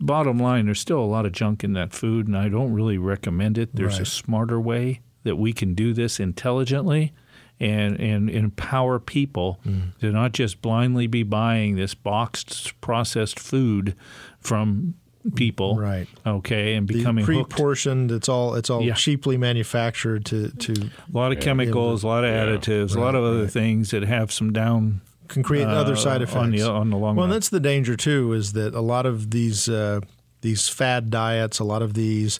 Bottom 0.00 0.38
line, 0.38 0.66
there's 0.66 0.80
still 0.80 1.00
a 1.00 1.06
lot 1.06 1.24
of 1.26 1.32
junk 1.32 1.64
in 1.64 1.72
that 1.72 1.92
food, 1.92 2.26
and 2.26 2.36
I 2.36 2.48
don't 2.48 2.72
really 2.72 2.98
recommend 2.98 3.56
it. 3.58 3.74
There's 3.74 3.98
a 3.98 4.04
smarter 4.04 4.60
way 4.60 5.00
that 5.22 5.36
we 5.36 5.52
can 5.52 5.74
do 5.74 5.92
this 5.94 6.20
intelligently 6.20 7.12
and, 7.58 7.98
and 8.00 8.28
empower 8.30 8.98
people 8.98 9.58
Mm. 9.66 9.96
to 10.00 10.10
not 10.12 10.32
just 10.32 10.60
blindly 10.62 11.06
be 11.06 11.22
buying 11.22 11.76
this 11.76 11.94
boxed 11.94 12.78
processed 12.80 13.38
food 13.38 13.94
from 14.38 14.94
people. 15.34 15.76
Right. 15.76 16.08
Okay. 16.26 16.74
And 16.74 16.86
becoming 16.86 17.24
hooked. 17.26 17.50
pre-portioned. 17.50 18.10
It's 18.10 18.28
all 18.30 18.54
it's 18.54 18.70
all 18.70 18.82
Yeah. 18.82 18.94
cheaply 18.94 19.36
manufactured 19.36 20.24
to 20.26 20.48
to 20.50 20.72
A 20.72 21.16
lot 21.16 21.32
of 21.32 21.40
chemicals, 21.40 22.02
a 22.02 22.06
lot 22.06 22.24
of 22.24 22.30
additives, 22.30 22.96
a 22.96 23.00
lot 23.00 23.14
of 23.14 23.22
other 23.24 23.46
things 23.46 23.90
that 23.90 24.02
have 24.04 24.32
some 24.32 24.52
down 24.52 25.02
can 25.30 25.42
create 25.42 25.66
other 25.66 25.94
uh, 25.94 25.96
side 25.96 26.20
effects 26.22 26.36
on 26.36 26.50
the 26.50 26.62
on 26.62 26.90
the 26.90 26.96
long 26.96 27.16
Well, 27.16 27.24
run. 27.26 27.32
and 27.32 27.36
that's 27.36 27.48
the 27.48 27.60
danger 27.60 27.96
too. 27.96 28.32
Is 28.34 28.52
that 28.52 28.74
a 28.74 28.80
lot 28.80 29.06
of 29.06 29.30
these 29.30 29.68
uh, 29.68 30.00
these 30.42 30.68
fad 30.68 31.10
diets, 31.10 31.58
a 31.58 31.64
lot 31.64 31.80
of 31.82 31.94
these 31.94 32.38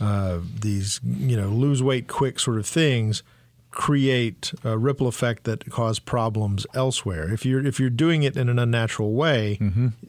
uh, 0.00 0.38
these 0.60 1.00
you 1.04 1.36
know 1.36 1.48
lose 1.48 1.82
weight 1.82 2.08
quick 2.08 2.38
sort 2.40 2.58
of 2.58 2.66
things 2.66 3.22
create 3.70 4.52
a 4.64 4.76
ripple 4.76 5.06
effect 5.06 5.44
that 5.44 5.68
cause 5.70 5.98
problems 6.00 6.66
elsewhere. 6.74 7.32
If 7.32 7.46
you're 7.46 7.64
if 7.64 7.78
you're 7.78 7.88
doing 7.90 8.22
it 8.24 8.36
in 8.36 8.48
an 8.48 8.58
unnatural 8.58 9.12
way, 9.12 9.58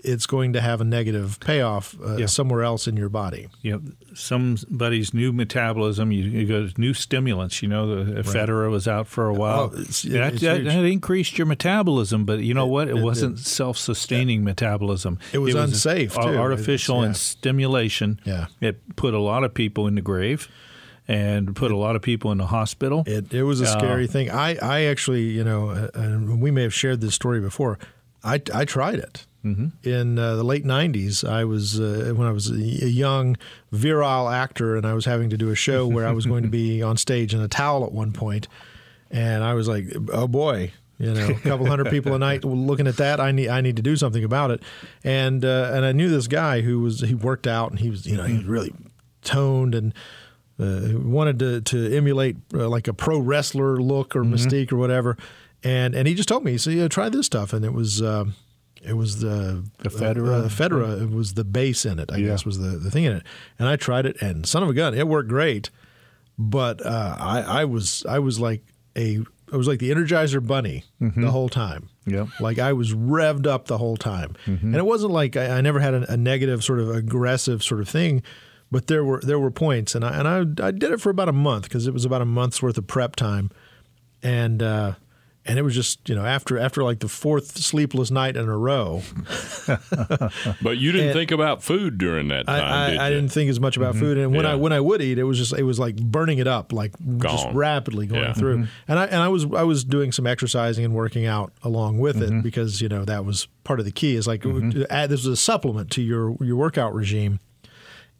it's 0.03 0.25
going 0.25 0.53
to 0.53 0.61
have 0.61 0.81
a 0.81 0.83
negative 0.83 1.39
payoff 1.39 1.93
uh, 1.95 1.97
Mm-hmm. 2.11 2.19
Yeah. 2.19 2.25
somewhere 2.25 2.63
else 2.63 2.87
in 2.87 2.97
your 2.97 3.09
body. 3.09 3.47
you 3.61 3.71
know, 3.73 3.81
somebody's 4.13 5.13
new 5.13 5.31
metabolism. 5.31 6.11
You, 6.11 6.23
you 6.23 6.47
go 6.47 6.69
new 6.77 6.93
stimulants. 6.93 7.61
You 7.61 7.69
know, 7.69 8.03
the 8.03 8.21
ephedra 8.23 8.69
was 8.71 8.87
out 8.87 9.07
for 9.07 9.27
a 9.27 9.33
while. 9.33 9.71
Oh, 9.73 9.79
it's- 9.79 10.01
that, 10.03 10.33
it's 10.33 10.41
that, 10.41 10.63
that 10.63 10.83
increased 10.85 11.37
your 11.37 11.47
metabolism, 11.47 12.25
but 12.25 12.39
you 12.39 12.53
know 12.53 12.65
what? 12.67 12.87
It, 12.89 12.97
it 12.97 13.03
wasn't 13.03 13.39
self-sustaining 13.39 14.43
metabolism. 14.43 15.19
It 15.33 15.37
was 15.39 15.55
unsafe, 15.55 16.13
too. 16.13 16.19
Artificial 16.19 16.97
It's- 16.97 17.07
and 17.07 17.17
stimulation. 17.17 18.19
Yeah. 18.25 18.47
it 18.59 18.95
put 18.95 19.13
a 19.13 19.19
lot 19.19 19.43
of 19.43 19.53
people 19.53 19.87
in 19.87 19.95
the 19.95 20.01
grave, 20.01 20.47
and 21.07 21.55
put 21.55 21.71
a 21.71 21.77
lot 21.77 21.95
of 21.95 22.01
people 22.01 22.31
in 22.31 22.37
the 22.37 22.45
hospital. 22.47 23.03
It, 23.05 23.33
it 23.33 23.43
was 23.43 23.61
a 23.61 23.65
Uh, 23.65 23.77
scary 23.77 24.07
thing. 24.07 24.29
I, 24.29 24.55
I 24.61 24.81
actually, 24.83 25.23
you 25.29 25.43
know, 25.43 25.69
uh, 25.69 25.89
and 25.95 26.41
we 26.41 26.51
may 26.51 26.63
have 26.63 26.73
shared 26.73 27.01
this 27.01 27.15
story 27.15 27.41
before. 27.41 27.79
I, 28.23 28.41
I 28.53 28.65
tried 28.65 28.99
it. 28.99 29.25
Mm-hmm. 29.43 29.67
In 29.89 30.19
uh, 30.19 30.35
the 30.35 30.43
late 30.43 30.63
90s, 30.65 31.27
I 31.27 31.45
was, 31.45 31.79
uh, 31.79 32.13
when 32.15 32.27
I 32.27 32.31
was 32.31 32.51
a 32.51 32.53
a 32.53 32.87
young, 32.87 33.37
virile 33.71 34.29
actor, 34.29 34.75
and 34.75 34.85
I 34.85 34.93
was 34.93 35.05
having 35.05 35.31
to 35.31 35.37
do 35.37 35.49
a 35.49 35.55
show 35.55 35.87
where 35.87 36.05
I 36.07 36.11
was 36.11 36.27
going 36.27 36.43
to 36.43 36.49
be 36.49 36.83
on 36.89 36.95
stage 36.97 37.33
in 37.33 37.41
a 37.41 37.47
towel 37.47 37.83
at 37.83 37.91
one 37.91 38.11
point, 38.13 38.47
And 39.09 39.43
I 39.43 39.55
was 39.55 39.67
like, 39.67 39.85
oh 40.13 40.27
boy. 40.27 40.73
You 40.99 41.15
know, 41.15 41.29
a 41.29 41.33
couple 41.39 41.65
hundred 41.65 41.89
people 41.89 42.13
a 42.13 42.19
night 42.19 42.43
looking 42.69 42.85
at 42.85 42.97
that. 42.97 43.19
I 43.19 43.31
need, 43.31 43.49
I 43.49 43.61
need 43.61 43.75
to 43.77 43.81
do 43.81 43.95
something 43.97 44.23
about 44.23 44.51
it. 44.51 44.61
And 45.03 45.43
uh, 45.43 45.71
and 45.73 45.83
I 45.83 45.93
knew 45.93 46.09
this 46.09 46.27
guy 46.27 46.61
who 46.61 46.79
was 46.79 46.99
he 47.01 47.15
worked 47.15 47.47
out 47.47 47.71
and 47.71 47.79
he 47.79 47.89
was, 47.89 48.05
you 48.05 48.15
know, 48.15 48.25
he 48.25 48.35
was 48.37 48.45
really 48.45 48.71
toned 49.23 49.73
and 49.73 49.95
uh, 50.61 50.99
wanted 50.99 51.39
to 51.39 51.61
to 51.61 51.97
emulate 51.97 52.37
uh, 52.53 52.69
like 52.69 52.87
a 52.87 52.93
pro 52.93 53.17
wrestler 53.19 53.77
look 53.81 54.15
or 54.15 54.23
mystique 54.23 54.71
or 54.71 54.77
whatever, 54.77 55.17
and 55.63 55.95
and 55.95 56.07
he 56.07 56.13
just 56.13 56.29
told 56.29 56.43
me 56.43 56.51
he 56.51 56.57
said 56.57 56.73
yeah 56.73 56.87
try 56.87 57.09
this 57.09 57.25
stuff 57.25 57.53
and 57.53 57.65
it 57.65 57.73
was. 57.73 58.01
Um, 58.01 58.35
it 58.83 58.93
was 58.97 59.19
the 59.21 59.63
Ephedra? 59.83 60.45
Uh, 60.45 60.47
Ephedra. 60.47 61.03
It 61.03 61.11
was 61.11 61.35
the 61.35 61.43
base 61.43 61.85
in 61.85 61.99
it. 61.99 62.11
I 62.11 62.17
Yeah. 62.17 62.29
guess 62.29 62.45
was 62.47 62.57
the, 62.57 62.79
the 62.79 62.89
thing 62.89 63.03
in 63.03 63.11
it. 63.13 63.21
And 63.59 63.67
I 63.67 63.75
tried 63.75 64.07
it, 64.07 64.19
and 64.23 64.43
son 64.43 64.63
of 64.63 64.69
a 64.69 64.73
gun, 64.73 64.95
it 64.95 65.07
worked 65.07 65.29
great. 65.29 65.69
But 66.39 66.83
uh, 66.83 67.15
I, 67.19 67.41
I 67.41 67.65
was 67.65 68.03
I 68.09 68.17
was 68.17 68.39
like 68.39 68.63
a 68.97 69.19
I 69.53 69.57
was 69.57 69.67
like 69.67 69.77
the 69.79 69.91
Energizer 69.91 70.45
Bunny 70.45 70.85
the 70.99 71.29
whole 71.29 71.47
time. 71.49 71.89
Yep. 72.07 72.29
Like 72.39 72.57
I 72.57 72.73
was 72.73 72.95
revved 72.95 73.45
up 73.45 73.67
the 73.67 73.77
whole 73.77 73.97
time, 73.97 74.35
and 74.47 74.75
it 74.75 74.85
wasn't 74.85 75.11
like 75.11 75.37
I, 75.37 75.57
I 75.59 75.61
never 75.61 75.79
had 75.79 75.93
a, 75.93 76.13
a 76.13 76.17
negative 76.17 76.63
sort 76.63 76.79
of 76.79 76.89
aggressive 76.89 77.61
sort 77.63 77.81
of 77.81 77.87
thing. 77.89 78.23
But 78.71 78.87
there 78.87 79.03
were 79.03 79.19
there 79.19 79.37
were 79.37 79.51
points, 79.51 79.95
and 79.95 80.05
I 80.05 80.17
and 80.17 80.27
I, 80.61 80.67
I 80.67 80.71
did 80.71 80.91
it 80.91 81.01
for 81.01 81.09
about 81.09 81.27
a 81.27 81.33
month 81.33 81.63
because 81.63 81.87
it 81.87 81.93
was 81.93 82.05
about 82.05 82.21
a 82.21 82.25
month's 82.25 82.63
worth 82.63 82.77
of 82.77 82.87
prep 82.87 83.17
time, 83.17 83.51
and 84.23 84.63
uh, 84.63 84.93
and 85.45 85.57
it 85.57 85.63
was 85.63 85.73
just 85.73 86.07
you 86.07 86.15
know 86.15 86.25
after 86.25 86.57
after 86.57 86.83
like 86.83 86.99
the 86.99 87.07
fourth 87.09 87.57
sleepless 87.57 88.11
night 88.11 88.37
in 88.37 88.47
a 88.47 88.57
row, 88.57 89.01
But 90.61 90.77
you 90.77 90.91
didn't 90.91 91.07
And- 91.07 91.13
think 91.13 91.31
about 91.31 91.63
food 91.63 91.97
during 91.97 92.27
that 92.29 92.45
time, 92.45 92.63
I, 92.63 92.89
did 92.91 92.99
I 92.99 93.09
didn't 93.09 93.29
think 93.29 93.49
as 93.49 93.59
much 93.59 93.75
about 93.75 93.95
mm-hmm. 93.95 93.99
food, 93.99 94.17
and 94.17 94.35
when 94.35 94.45
I 94.45 94.55
when 94.55 94.71
I 94.71 94.79
would 94.79 95.01
eat, 95.01 95.17
it 95.17 95.23
was 95.23 95.37
just 95.37 95.53
it 95.53 95.63
was 95.63 95.79
like 95.79 95.95
burning 95.97 96.37
it 96.37 96.47
up, 96.47 96.71
like 96.71 96.93
just 97.17 97.47
rapidly 97.53 98.05
going 98.05 98.21
Yeah. 98.21 98.33
through. 98.33 98.57
Mm-hmm. 98.57 98.71
And 98.87 98.99
I 98.99 99.05
and 99.05 99.17
I 99.17 99.27
was 99.27 99.45
I 99.45 99.63
was 99.63 99.83
doing 99.83 100.11
some 100.11 100.27
exercising 100.27 100.85
and 100.85 100.93
working 100.93 101.25
out 101.25 101.51
along 101.63 101.99
with 101.99 102.21
it 102.21 102.29
mm-hmm. 102.29 102.41
because 102.41 102.81
you 102.81 102.87
know 102.87 103.03
that 103.05 103.25
was 103.25 103.47
part 103.63 103.79
of 103.79 103.85
the 103.85 103.91
key. 103.91 104.15
Is 104.15 104.27
like 104.27 104.45
uh, 104.45 104.85
add, 104.89 105.09
this 105.09 105.25
was 105.25 105.27
a 105.27 105.35
supplement 105.35 105.89
to 105.91 106.01
your 106.01 106.37
your 106.39 106.55
workout 106.55 106.93
regime. 106.93 107.39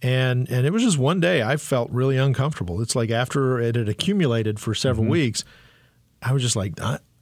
And 0.01 0.49
and 0.49 0.65
it 0.65 0.73
was 0.73 0.83
just 0.83 0.97
one 0.97 1.19
day 1.19 1.43
I 1.43 1.57
felt 1.57 1.91
really 1.91 2.17
uncomfortable. 2.17 2.81
It's 2.81 2.95
like 2.95 3.11
after 3.11 3.59
it 3.59 3.75
had 3.75 3.87
accumulated 3.87 4.59
for 4.59 4.73
several 4.73 5.03
mm-hmm. 5.03 5.11
weeks, 5.11 5.43
I 6.21 6.33
was 6.33 6.41
just 6.41 6.55
like, 6.55 6.73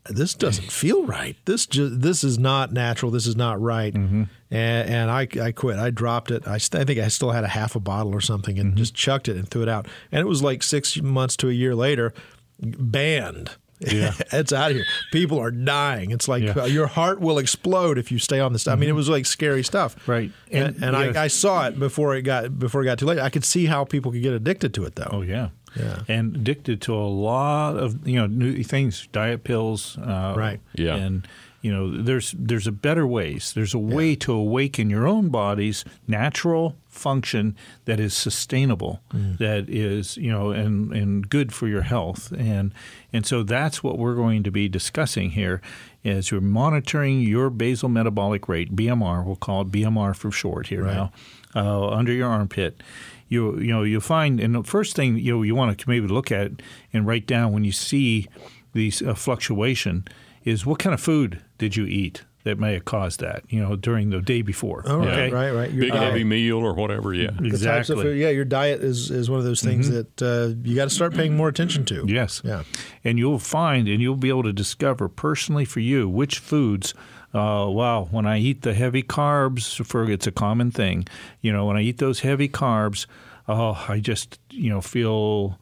this 0.05 0.33
doesn't 0.33 0.71
feel 0.71 1.05
right. 1.05 1.35
This 1.45 1.65
just 1.65 2.01
this 2.01 2.23
is 2.23 2.39
not 2.39 2.71
natural. 2.71 3.11
This 3.11 3.27
is 3.27 3.35
not 3.35 3.61
right. 3.61 3.93
Mm-hmm. 3.93 4.23
And, 4.51 4.89
and 4.89 5.11
I 5.11 5.27
I 5.41 5.51
quit. 5.51 5.77
I 5.77 5.89
dropped 5.89 6.31
it. 6.31 6.47
I, 6.47 6.57
st- 6.57 6.81
I 6.81 6.85
think 6.85 6.99
I 6.99 7.09
still 7.09 7.31
had 7.31 7.43
a 7.43 7.49
half 7.49 7.75
a 7.75 7.79
bottle 7.79 8.13
or 8.13 8.21
something 8.21 8.57
and 8.57 8.69
mm-hmm. 8.69 8.77
just 8.77 8.95
chucked 8.95 9.27
it 9.27 9.35
and 9.35 9.47
threw 9.47 9.61
it 9.61 9.69
out. 9.69 9.87
And 10.11 10.21
it 10.21 10.27
was 10.27 10.41
like 10.41 10.63
six 10.63 11.01
months 11.01 11.35
to 11.37 11.49
a 11.49 11.53
year 11.53 11.75
later, 11.75 12.13
banned. 12.59 13.51
Yeah. 13.79 14.13
it's 14.33 14.51
out 14.53 14.71
of 14.71 14.75
here. 14.77 14.85
People 15.11 15.39
are 15.39 15.51
dying. 15.51 16.11
It's 16.11 16.27
like 16.27 16.43
Yeah. 16.43 16.51
uh, 16.57 16.65
your 16.65 16.87
heart 16.87 17.19
will 17.21 17.37
explode 17.37 17.97
if 17.97 18.11
you 18.11 18.19
stay 18.19 18.39
on 18.39 18.53
this. 18.53 18.67
I 18.67 18.75
mean, 18.75 18.89
it 18.89 18.93
was 18.93 19.07
like 19.09 19.25
scary 19.25 19.63
stuff. 19.63 19.95
Right. 20.07 20.31
And, 20.51 20.75
And, 20.75 20.95
and 20.95 20.97
yes. 20.97 21.15
I, 21.15 21.23
I 21.23 21.27
saw 21.27 21.67
it 21.67 21.79
before 21.79 22.15
it 22.15 22.23
got 22.23 22.59
before 22.59 22.81
it 22.81 22.85
got 22.85 22.99
too 22.99 23.05
late. 23.05 23.19
I 23.19 23.29
could 23.29 23.45
see 23.45 23.65
how 23.65 23.85
people 23.85 24.11
could 24.11 24.21
get 24.21 24.33
addicted 24.33 24.73
to 24.75 24.85
it 24.85 24.95
though. 24.95 25.09
Oh 25.11 25.21
yeah, 25.21 25.49
Yeah. 25.77 26.01
and 26.07 26.35
addicted 26.35 26.81
to 26.83 26.93
a 26.95 27.07
lot 27.07 27.77
of 27.77 28.07
you 28.07 28.15
know 28.17 28.27
new 28.27 28.63
things, 28.63 29.07
diet 29.11 29.43
pills, 29.43 29.97
uh, 29.97 30.33
Right. 30.37 30.59
Yeah. 30.73 30.95
and 30.95 31.27
you 31.61 31.71
know 31.71 32.01
there's 32.01 32.33
there's 32.37 32.67
a 32.67 32.71
better 32.71 33.05
ways. 33.05 33.51
There's 33.53 33.73
a 33.73 33.79
way 33.79 34.15
to 34.17 34.33
awaken 34.33 34.89
your 34.89 35.07
own 35.07 35.29
body's 35.29 35.83
natural 36.07 36.75
function 36.87 37.55
that 37.85 37.99
is 37.99 38.13
sustainable, 38.13 39.01
that 39.11 39.69
is 39.69 40.17
you 40.17 40.31
know 40.31 40.51
and 40.51 40.93
and 40.93 41.27
good 41.29 41.51
for 41.53 41.67
your 41.67 41.81
health, 41.81 42.31
and 42.37 42.73
and 43.11 43.25
so 43.25 43.43
that's 43.43 43.83
what 43.83 43.97
we're 43.97 44.15
going 44.15 44.43
to 44.43 44.51
be 44.51 44.69
discussing 44.69 45.31
here. 45.31 45.61
As 46.05 46.31
you're 46.31 46.39
monitoring 46.39 47.19
your 47.19 47.49
basal 47.49 47.89
metabolic 47.89 48.47
rate, 48.47 48.73
BMR, 48.73 49.25
we'll 49.25 49.35
call 49.35 49.61
it 49.63 49.71
BMR 49.71 50.15
for 50.15 50.31
short 50.31 50.67
here 50.67 50.85
Right. 50.85 50.93
now, 50.95 51.11
uh, 51.55 51.89
under 51.89 52.13
your 52.13 52.29
armpit, 52.29 52.81
you 53.27 53.59
you 53.59 53.67
know 53.73 53.83
you'll 53.83 53.99
find 53.99 54.39
and 54.39 54.55
the 54.55 54.63
first 54.63 54.95
thing 54.95 55.17
you 55.17 55.33
know, 55.35 55.43
you 55.43 55.55
want 55.55 55.77
to 55.77 55.89
maybe 55.89 56.07
look 56.07 56.31
at 56.31 56.51
and 56.93 57.05
write 57.05 57.27
down 57.27 57.51
when 57.51 57.65
you 57.65 57.73
see 57.73 58.27
these 58.73 59.01
uh, 59.01 59.13
fluctuation 59.13 60.05
is 60.49 60.65
what 60.65 60.79
kind 60.79 60.93
of 60.93 60.99
food 61.01 61.41
did 61.57 61.75
you 61.75 61.85
eat 61.85 62.23
that 62.45 62.57
may 62.57 62.73
have 62.73 62.85
caused 62.85 63.19
that 63.19 63.43
you 63.49 63.59
know 63.61 63.75
during 63.75 64.09
the 64.11 64.21
day 64.21 64.41
before. 64.41 64.81
Oh, 64.85 64.99
right, 64.99 65.07
okay? 65.09 65.29
right, 65.31 65.51
right. 65.51 65.71
Your 65.71 65.81
Big 65.85 65.91
diet. 65.91 66.03
heavy 66.03 66.23
meal 66.23 66.57
or 66.57 66.73
whatever, 66.73 67.13
yeah. 67.13 67.31
the 67.31 67.37
of 67.39 67.45
Exactly. 67.45 67.95
food. 68.01 68.17
Yeah, 68.17 68.29
your 68.29 68.45
diet 68.45 68.81
is, 68.81 69.11
is 69.11 69.29
one 69.29 69.39
of 69.39 69.45
those 69.45 69.61
things 69.61 69.89
that 69.89 70.21
uh, 70.21 70.55
you 70.63 70.73
got 70.75 70.85
to 70.85 70.89
start 70.89 71.13
paying 71.13 71.35
more 71.35 71.49
attention 71.49 71.83
to. 71.85 72.05
Yes. 72.07 72.41
Yeah. 72.45 72.63
And 73.03 73.19
you'll 73.19 73.39
find 73.39 73.87
and 73.89 74.01
you'll 74.01 74.15
be 74.15 74.29
able 74.29 74.43
to 74.43 74.53
discover 74.53 75.09
personally 75.09 75.65
for 75.65 75.81
you 75.81 76.07
which 76.07 76.39
foods. 76.39 76.93
Uh, 77.33 77.67
wow, 77.69 78.07
when 78.09 78.25
I 78.25 78.39
eat 78.39 78.63
the 78.63 78.73
heavy 78.73 79.03
carbs, 79.03 79.85
for 79.85 80.09
it's 80.09 80.25
a 80.25 80.31
common 80.31 80.71
thing. 80.71 81.07
You 81.41 81.51
know, 81.53 81.65
when 81.67 81.77
I 81.77 81.81
eat 81.81 81.97
those 81.99 82.21
heavy 82.21 82.49
carbs, 82.49 83.05
oh, 83.47 83.85
I 83.87 83.99
just 83.99 84.39
you 84.49 84.69
know 84.71 84.81
feel, 84.81 85.59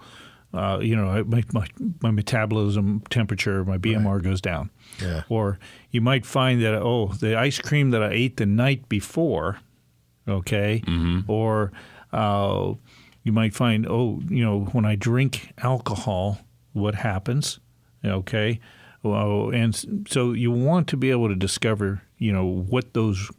uh, 0.54 0.80
you 0.82 0.96
know, 0.96 1.26
my, 1.26 1.44
my 1.52 1.68
my 2.02 2.12
metabolism 2.12 3.02
temperature, 3.10 3.66
my 3.66 3.78
BMR 3.78 4.24
goes 4.24 4.40
down. 4.40 4.70
Yeah. 5.02 5.24
Or 5.30 5.60
you 5.92 6.02
might 6.02 6.26
find 6.26 6.62
that 6.64 6.74
oh, 6.76 7.08
the 7.20 7.36
ice 7.38 7.60
cream 7.60 7.92
that 7.92 8.02
I 8.04 8.12
ate 8.12 8.38
the 8.38 8.46
night 8.46 8.88
before, 8.90 9.60
okay, 10.28 10.82
or 11.28 11.72
uh, 12.14 12.74
you 13.24 13.32
might 13.32 13.54
find 13.54 13.86
oh, 13.88 14.22
you 14.30 14.44
know, 14.44 14.62
when 14.74 14.86
I 14.86 14.96
drink 14.96 15.54
alcohol, 15.60 16.40
what 16.74 16.96
happens, 16.96 17.60
okay. 18.04 18.60
Well, 19.04 19.52
and 19.54 20.06
so 20.10 20.34
you 20.34 20.52
want 20.52 20.88
to 20.90 20.98
be 20.98 21.12
able 21.12 21.30
to 21.30 21.36
discover, 21.36 22.02
you 22.18 22.34
know, 22.34 22.46
what 22.46 22.94
those 22.94 23.30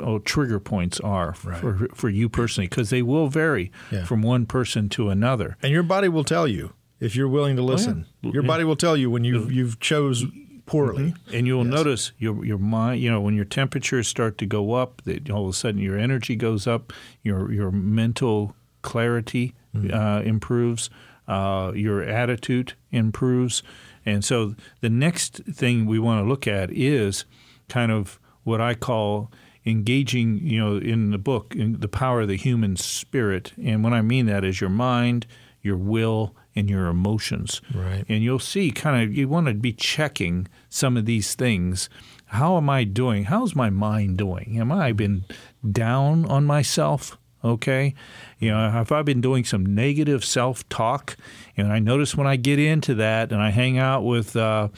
oh, 0.00 0.18
trigger 0.20 0.60
points 0.60 1.00
are 1.00 1.32
for 1.34 1.88
for 1.94 2.08
you 2.08 2.28
personally, 2.28 2.68
because 2.68 2.90
they 2.90 3.02
will 3.02 3.28
vary 3.28 3.72
Yeah. 3.90 4.04
from 4.04 4.22
one 4.22 4.46
person 4.46 4.88
to 4.90 5.08
another. 5.10 5.56
And 5.62 5.72
your 5.72 5.82
body 5.82 6.08
will 6.08 6.24
tell 6.24 6.46
you 6.46 6.72
if 7.04 7.14
you're 7.14 7.28
willing 7.28 7.56
to 7.56 7.62
listen. 7.62 8.06
Your 8.22 8.42
body 8.42 8.64
will 8.64 8.76
tell 8.76 8.96
you 8.96 9.10
when 9.10 9.24
you 9.24 9.48
you've 9.48 9.78
chose 9.80 10.24
poorly. 10.66 11.14
And 11.32 11.46
you'll 11.46 11.64
notice 11.64 12.12
your 12.18 12.44
your 12.44 12.58
mind, 12.58 13.00
you 13.02 13.10
know, 13.10 13.20
when 13.20 13.34
your 13.34 13.44
temperatures 13.44 14.08
start 14.08 14.38
to 14.38 14.46
go 14.46 14.72
up, 14.72 15.02
that 15.04 15.30
all 15.30 15.44
of 15.44 15.50
a 15.50 15.52
sudden 15.52 15.80
your 15.80 15.98
energy 15.98 16.36
goes 16.36 16.66
up, 16.66 16.92
your 17.22 17.52
your 17.52 17.70
mental 17.70 18.56
clarity 18.82 19.54
uh, 19.92 20.22
improves, 20.24 20.90
uh, 21.28 21.72
your 21.74 22.02
attitude 22.02 22.74
improves, 22.90 23.62
and 24.06 24.24
so 24.24 24.54
the 24.80 24.90
next 24.90 25.42
thing 25.44 25.86
we 25.86 25.98
want 25.98 26.24
to 26.24 26.28
look 26.28 26.46
at 26.46 26.70
is 26.70 27.24
kind 27.68 27.90
of 27.90 28.18
what 28.44 28.60
I 28.60 28.74
call 28.74 29.30
engaging, 29.66 30.46
you 30.46 30.60
know, 30.60 30.76
in 30.76 31.10
the 31.10 31.18
book, 31.18 31.54
in 31.56 31.80
the 31.80 31.88
power 31.88 32.22
of 32.22 32.28
the 32.28 32.36
human 32.36 32.76
spirit, 32.76 33.52
and 33.62 33.82
what 33.82 33.92
I 33.92 34.02
mean 34.02 34.26
that 34.26 34.44
is 34.44 34.60
your 34.60 34.70
mind, 34.70 35.26
your 35.62 35.78
will, 35.78 36.34
and 36.56 36.70
your 36.70 36.86
emotions. 36.86 37.60
Right. 37.74 38.04
And 38.08 38.22
you'll 38.22 38.38
see 38.38 38.70
kind 38.70 39.02
of 39.02 39.16
you 39.16 39.28
want 39.28 39.46
to 39.48 39.54
be 39.54 39.72
checking 39.72 40.48
some 40.68 40.96
of 40.96 41.06
these 41.06 41.34
things. 41.34 41.88
How 42.26 42.56
am 42.56 42.68
I 42.68 42.84
doing? 42.84 43.24
How's 43.24 43.54
my 43.54 43.70
mind 43.70 44.18
doing? 44.18 44.58
Am 44.58 44.72
I 44.72 44.92
been 44.92 45.24
down 45.70 46.24
on 46.26 46.44
myself? 46.44 47.16
Okay. 47.44 47.94
You 48.38 48.50
know, 48.50 48.70
have 48.70 48.90
I've 48.90 49.04
been 49.04 49.20
doing 49.20 49.44
some 49.44 49.66
negative 49.66 50.24
self 50.24 50.66
talk? 50.70 51.16
And 51.58 51.70
I 51.70 51.78
notice 51.78 52.16
when 52.16 52.26
I 52.26 52.36
get 52.36 52.58
into 52.58 52.94
that 52.94 53.32
and 53.32 53.42
I 53.42 53.50
hang 53.50 53.76
out 53.76 54.02
with 54.02 54.34
uh, 54.34 54.68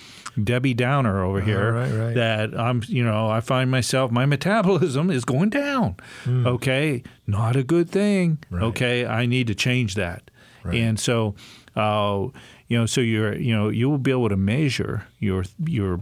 Debbie 0.43 0.75
Downer 0.75 1.25
over 1.25 1.41
here 1.41 1.73
right, 1.73 1.93
right. 1.93 2.15
that 2.15 2.59
I'm, 2.59 2.83
you 2.89 3.05
know, 3.05 3.29
I 3.29 3.41
find 3.41 3.71
myself, 3.71 4.11
my 4.11 4.27
metabolism 4.27 5.11
is 5.11 5.25
going 5.25 5.51
down. 5.51 5.97
Okay. 6.27 7.05
Not 7.27 7.55
a 7.55 7.63
good 7.63 7.89
thing. 7.89 8.39
Okay. 8.53 9.07
I 9.07 9.27
need 9.27 9.47
to 9.47 9.55
change 9.55 9.95
that. 9.95 10.31
And 10.75 10.99
so, 10.99 11.37
uh, 11.77 12.29
you 12.69 12.79
know, 12.79 12.87
so 12.87 13.01
you're, 13.01 13.35
you 13.37 13.55
know, 13.55 13.69
you 13.69 13.89
will 13.89 13.99
be 13.99 14.11
able 14.11 14.29
to 14.29 14.37
measure 14.37 15.07
your 15.19 15.45
your 15.65 16.01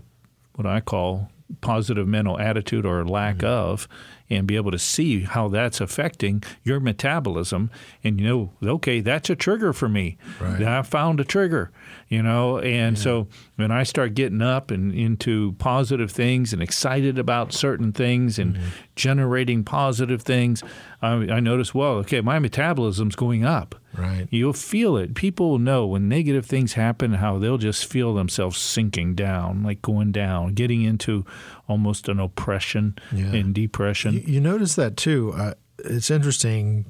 what 0.54 0.66
I 0.66 0.80
call 0.80 1.30
positive 1.60 2.06
mental 2.08 2.38
attitude 2.38 2.86
or 2.86 3.04
lack 3.04 3.36
Mm-hmm. 3.38 3.46
of, 3.46 3.88
and 4.30 4.46
be 4.46 4.56
able 4.56 4.70
to 4.70 4.78
see 4.78 5.20
how 5.22 5.48
that's 5.48 5.80
affecting 5.80 6.42
your 6.62 6.80
metabolism. 6.80 7.70
And 8.02 8.18
you 8.20 8.26
know, 8.26 8.52
okay, 8.76 9.00
that's 9.00 9.28
a 9.30 9.36
trigger 9.36 9.72
for 9.72 9.88
me. 9.88 10.16
Right. 10.40 10.62
I 10.62 10.82
found 10.82 11.20
a 11.20 11.24
trigger. 11.24 11.70
You 12.14 12.22
know, 12.22 12.58
and 12.60 12.96
so 12.98 13.26
when 13.56 13.70
I 13.70 13.82
start 13.82 14.14
getting 14.14 14.40
up 14.42 14.70
and 14.70 14.94
into 14.94 15.52
positive 15.58 16.10
things 16.12 16.52
and 16.52 16.62
excited 16.62 17.18
about 17.18 17.52
certain 17.52 17.92
things 17.92 18.38
and 18.38 18.54
Mm-hmm. 18.54 18.68
generating 18.96 19.64
positive 19.64 20.22
things, 20.22 20.62
I, 21.02 21.12
I 21.36 21.40
notice, 21.40 21.74
well, 21.74 21.94
okay, 22.02 22.20
my 22.20 22.38
metabolism's 22.38 23.16
going 23.16 23.44
up. 23.44 23.74
Right. 23.96 24.26
You'll 24.30 24.52
feel 24.52 24.96
it. 24.96 25.14
People 25.14 25.50
will 25.50 25.58
know 25.58 25.86
when 25.86 26.08
negative 26.08 26.46
things 26.46 26.74
happen 26.74 27.14
how 27.14 27.38
they'll 27.38 27.58
just 27.58 27.86
feel 27.86 28.14
themselves 28.14 28.58
sinking 28.58 29.14
down, 29.14 29.62
like 29.62 29.82
going 29.82 30.12
down, 30.12 30.54
getting 30.54 30.82
into 30.82 31.24
almost 31.68 32.08
an 32.08 32.20
oppression 32.20 32.94
Yeah. 33.12 33.32
and 33.34 33.54
depression. 33.54 34.14
You, 34.14 34.22
you 34.26 34.40
notice 34.40 34.74
that 34.76 34.96
too. 34.96 35.32
Uh, 35.36 35.54
it's 35.78 36.10
interesting. 36.10 36.86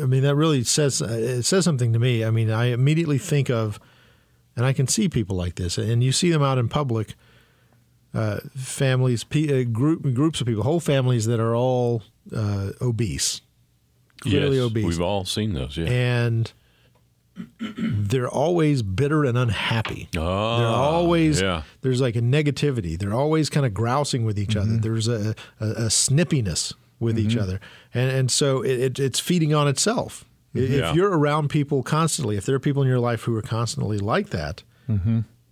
I 0.00 0.04
mean, 0.06 0.22
that 0.22 0.34
really 0.36 0.62
says 0.64 1.02
uh, 1.02 1.06
it 1.08 1.42
says 1.42 1.64
something 1.64 1.92
to 1.92 1.98
me. 1.98 2.24
I 2.24 2.30
mean, 2.30 2.50
I 2.50 2.66
immediately 2.66 3.18
think 3.18 3.50
of, 3.50 3.80
and 4.60 4.66
I 4.66 4.74
can 4.74 4.86
see 4.86 5.08
people 5.08 5.36
like 5.36 5.54
this, 5.54 5.78
and 5.78 6.04
you 6.04 6.12
see 6.12 6.30
them 6.30 6.42
out 6.42 6.58
in 6.58 6.68
public. 6.68 7.14
Uh, 8.12 8.40
families, 8.56 9.24
pe- 9.24 9.62
uh, 9.62 9.64
group 9.64 10.02
groups 10.12 10.40
of 10.42 10.46
people, 10.46 10.64
whole 10.64 10.80
families 10.80 11.24
that 11.26 11.40
are 11.40 11.54
all 11.56 12.02
uh, 12.36 12.70
obese, 12.82 13.40
clearly 14.20 14.56
yes, 14.56 14.66
obese, 14.66 14.84
We've 14.84 15.00
all 15.00 15.24
seen 15.24 15.54
those. 15.54 15.78
Yeah. 15.78 15.86
and 15.86 16.52
they're 17.58 18.28
always 18.28 18.82
bitter 18.82 19.24
and 19.24 19.38
unhappy. 19.38 20.08
Ah, 20.18 20.58
they're 20.58 20.66
always 20.66 21.40
yeah. 21.40 21.62
there's 21.80 22.02
like 22.02 22.16
a 22.16 22.20
negativity. 22.20 22.98
They're 22.98 23.14
always 23.14 23.48
kind 23.48 23.64
of 23.64 23.72
grousing 23.72 24.26
with 24.26 24.38
each 24.38 24.56
other. 24.56 24.76
There's 24.76 25.08
a, 25.08 25.34
a, 25.58 25.66
a 25.66 25.86
snippiness 25.88 26.74
with 26.98 27.18
each 27.18 27.36
other, 27.36 27.60
and 27.94 28.10
and 28.10 28.30
so 28.30 28.60
it, 28.60 28.80
it, 28.80 28.98
it's 28.98 29.20
feeding 29.20 29.54
on 29.54 29.68
itself. 29.68 30.24
I- 30.54 30.58
Yeah. 30.58 30.90
If 30.90 30.96
you're 30.96 31.16
around 31.16 31.48
people 31.50 31.82
constantly, 31.82 32.36
if 32.36 32.44
there 32.46 32.54
are 32.56 32.60
people 32.60 32.82
in 32.82 32.88
your 32.88 32.98
life 33.00 33.22
who 33.22 33.36
are 33.36 33.42
constantly 33.42 33.98
like 33.98 34.30
that, 34.30 34.62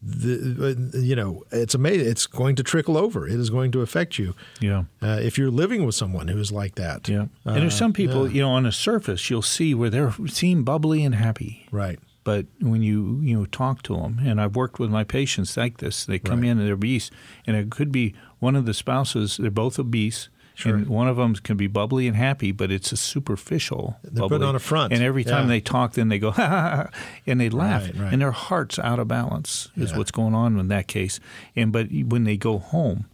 the, 0.01 0.95
uh, 0.95 0.99
you 0.99 1.17
know 1.17 1.43
it's 1.51 1.75
amazing. 1.75 2.07
It's 2.09 2.27
going 2.27 2.55
to 2.57 2.63
trickle 2.63 2.97
over. 2.97 3.27
It 3.27 3.35
is 3.41 3.51
going 3.51 3.73
to 3.73 3.81
affect 3.81 4.19
you. 4.19 4.35
Yeah. 4.61 4.85
Uh, 5.03 5.19
if 5.23 5.37
you're 5.39 5.51
living 5.51 5.85
with 5.85 5.95
someone 5.95 6.29
who 6.29 6.39
is 6.39 6.53
like 6.53 6.77
that, 6.77 7.09
Yeah. 7.09 7.23
Uh, 7.45 7.51
and 7.51 7.63
there's 7.63 7.75
some 7.77 7.93
people, 7.93 8.29
yeah. 8.29 8.35
you 8.35 8.41
know, 8.43 8.51
on 8.51 8.63
the 8.63 8.73
surface, 8.73 9.29
you'll 9.29 9.43
see 9.43 9.75
where 9.75 9.91
they're 9.91 10.15
seem 10.27 10.63
bubbly 10.65 11.05
and 11.05 11.15
happy. 11.15 11.67
right? 11.73 11.99
But 12.25 12.47
when 12.61 12.83
you 12.83 13.21
you 13.23 13.37
know 13.39 13.47
talk 13.47 13.83
to 13.85 13.97
them, 13.97 14.21
and 14.23 14.41
I've 14.41 14.55
worked 14.55 14.79
with 14.79 14.91
my 14.91 15.03
patients 15.03 15.57
like 15.57 15.79
this, 15.79 16.05
they 16.05 16.19
come 16.19 16.41
Right. 16.43 16.51
in 16.51 16.59
and 16.59 16.67
they're 16.67 16.75
obese, 16.75 17.11
and 17.47 17.57
it 17.57 17.71
could 17.71 17.91
be 17.91 18.15
one 18.39 18.55
of 18.55 18.67
the 18.67 18.75
spouses. 18.75 19.37
They're 19.39 19.51
both 19.51 19.79
obese. 19.79 20.29
And 20.65 20.89
one 20.89 21.07
of 21.09 21.17
them 21.17 21.35
can 21.35 21.57
be 21.57 21.67
bubbly 21.69 22.07
and 22.09 22.17
happy, 22.17 22.51
but 22.53 22.71
it's 22.73 22.91
a 22.93 22.97
superficial. 22.97 23.97
They're 24.03 24.27
putting 24.29 24.47
on 24.47 24.57
a 24.57 24.59
front. 24.59 24.93
and 24.93 25.03
every 25.03 25.25
time 25.25 25.45
Yeah. 25.45 25.49
they 25.49 25.61
talk, 25.61 25.93
then 25.93 26.09
they 26.09 26.19
go 26.19 26.31
ha 26.33 26.47
ha, 26.49 26.61
ha 26.77 26.91
and 27.27 27.41
they 27.41 27.49
laugh, 27.49 27.85
Right, 27.85 27.97
right. 27.97 28.13
and 28.13 28.21
their 28.23 28.33
heart's 28.33 28.79
out 28.79 28.99
of 28.99 29.09
balance. 29.09 29.69
Is 29.77 29.93
Yeah. 29.93 29.99
what's 29.99 30.11
going 30.11 30.35
on 30.35 30.59
in 30.59 30.69
that 30.69 30.89
case. 30.89 31.21
And 31.55 31.71
but 31.73 31.89
when 31.93 32.25
they 32.25 32.37
go 32.37 32.59
home, 32.59 33.07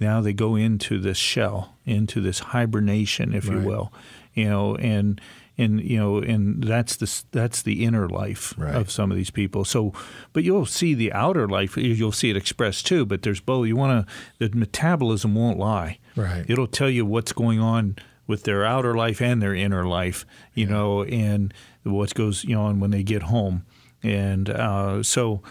now 0.00 0.20
they 0.20 0.32
go 0.32 0.56
into 0.56 0.98
this 0.98 1.16
shell, 1.18 1.74
into 1.86 2.20
this 2.20 2.40
hibernation, 2.40 3.32
if 3.34 3.46
you 3.46 3.58
will, 3.60 3.92
you 4.34 4.48
know, 4.48 4.76
and 4.76 5.20
and 5.58 5.80
you 5.82 5.98
know, 5.98 6.18
and 6.18 6.64
that's 6.64 6.96
the 6.96 7.22
that's 7.30 7.62
the 7.62 7.84
inner 7.84 8.08
life 8.08 8.54
Right. 8.56 8.74
of 8.74 8.90
some 8.90 9.10
of 9.10 9.16
these 9.16 9.30
people. 9.30 9.64
So, 9.64 9.92
but 10.32 10.44
you'll 10.44 10.66
see 10.66 10.94
the 10.94 11.12
outer 11.12 11.46
life. 11.46 11.76
You'll 11.76 12.10
see 12.12 12.30
it 12.30 12.36
expressed 12.36 12.86
too. 12.86 13.04
But 13.06 13.22
there's 13.22 13.40
both. 13.40 13.66
You 13.68 13.76
want 13.76 14.06
to. 14.06 14.12
The 14.48 14.56
metabolism 14.56 15.34
won't 15.34 15.58
lie. 15.58 15.98
Right. 16.16 16.44
It'll 16.48 16.66
tell 16.66 16.90
you 16.90 17.04
what's 17.06 17.32
going 17.32 17.60
on 17.60 17.96
with 18.26 18.44
their 18.44 18.64
outer 18.64 18.94
life 18.94 19.20
and 19.20 19.42
their 19.42 19.54
inner 19.54 19.86
life. 19.86 20.24
You 20.54 20.66
know, 20.66 21.04
and 21.04 21.52
what 21.82 22.14
goes 22.14 22.44
you 22.44 22.54
know 22.54 22.62
on 22.62 22.80
when 22.80 22.90
they 22.90 23.02
get 23.02 23.24
home, 23.24 23.64
and 24.02 24.48
uh, 24.50 25.02
so, 25.02 25.42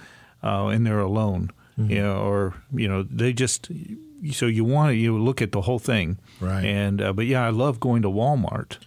uh, 0.43 0.67
and 0.67 0.85
they're 0.85 0.99
alone. 0.99 1.51
Mm-hmm. 1.79 1.91
You 1.91 2.01
know, 2.01 2.17
or 2.17 2.53
you 2.73 2.87
know, 2.87 3.03
they 3.03 3.33
just. 3.33 3.69
So 4.33 4.45
you 4.45 4.63
want 4.63 4.91
to 4.91 4.95
you 4.95 5.17
look 5.17 5.41
at 5.41 5.51
the 5.51 5.61
whole 5.61 5.79
thing, 5.79 6.19
Right. 6.39 6.63
And 6.63 7.01
uh, 7.01 7.11
but 7.11 7.25
yeah, 7.25 7.43
I 7.43 7.49
love 7.49 7.79
going 7.79 8.03
to 8.03 8.07
Walmart, 8.07 8.77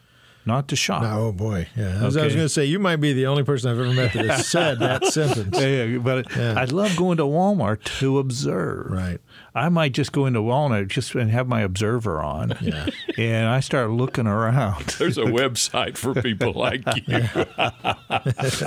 not 0.46 0.68
to 0.68 0.76
shop. 0.76 1.02
Oh 1.02 1.32
boy, 1.32 1.66
yeah. 1.76 1.98
I 2.00 2.04
was, 2.04 2.14
was 2.14 2.34
going 2.34 2.46
to 2.46 2.48
say 2.48 2.66
you 2.66 2.78
might 2.78 2.96
be 3.00 3.12
the 3.12 3.26
only 3.26 3.42
person 3.42 3.68
I've 3.68 3.80
ever 3.80 3.92
met 3.92 4.12
that 4.12 4.26
has 4.26 4.46
said 4.56 4.78
that 4.78 5.04
sentence. 5.06 5.58
Yeah, 5.58 5.98
but 5.98 6.30
Yeah. 6.36 6.54
I 6.56 6.66
love 6.66 6.96
going 6.96 7.16
to 7.16 7.24
Walmart 7.24 7.82
to 7.98 8.20
observe. 8.20 8.92
Right. 8.92 9.20
I 9.56 9.68
might 9.68 9.92
just 9.92 10.10
go 10.12 10.26
into 10.26 10.40
Walmart 10.40 10.88
just 10.88 11.14
and 11.14 11.30
have 11.30 11.46
my 11.46 11.60
observer 11.60 12.20
on. 12.22 12.54
Yeah. 12.64 12.86
And 13.18 13.46
I 13.46 13.60
start 13.60 13.90
looking 13.90 14.26
around. 14.26 14.86
There's 14.98 15.18
a 15.18 15.22
website 15.24 15.96
for 15.96 16.20
people 16.20 16.52
like 16.54 16.82
you. 16.96 17.04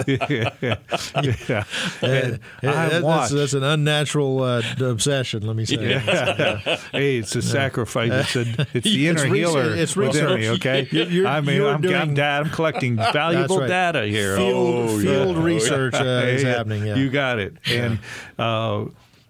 yeah. 0.07 1.63
And 2.01 2.39
Yeah, 2.63 2.71
I 2.71 2.99
watch. 3.01 3.29
that's, 3.29 3.31
that's 3.33 3.53
an 3.53 3.63
unnatural 3.63 4.41
uh, 4.43 4.61
obsession. 4.79 5.45
Let 5.45 5.55
me 5.55 5.65
say. 5.65 5.89
yeah. 5.89 6.77
hey, 6.91 7.17
it's 7.17 7.35
a 7.35 7.41
sacrifice. 7.41 8.35
It's, 8.35 8.59
a, 8.59 8.67
it's 8.73 8.83
the 8.85 9.07
inner 9.07 9.23
research- 9.23 9.35
healer 9.35 9.75
it's 9.75 9.95
within 9.95 10.25
research. 10.25 10.39
me. 10.39 10.49
Okay, 10.49 10.88
You're- 10.91 11.09
you're- 11.11 11.27
I 11.27 11.41
mean, 11.41 11.61
I'm, 11.61 11.75
I'm, 11.85 12.13
data, 12.13 12.23
I'm 12.45 12.49
collecting 12.49 12.95
valuable 12.97 13.59
right. 13.59 13.67
data 13.67 14.05
here. 14.05 14.38
Field, 14.38 14.89
Oh, 14.89 14.99
yeah. 14.99 15.11
field 15.23 15.38
research 15.38 15.93
uh, 15.95 16.03
is 16.25 16.43
happening. 16.43 16.85
Yeah. 16.85 16.95
You 16.95 17.09
got 17.09 17.39
it. 17.39 17.55
And 17.69 17.99
uh, 18.39 18.85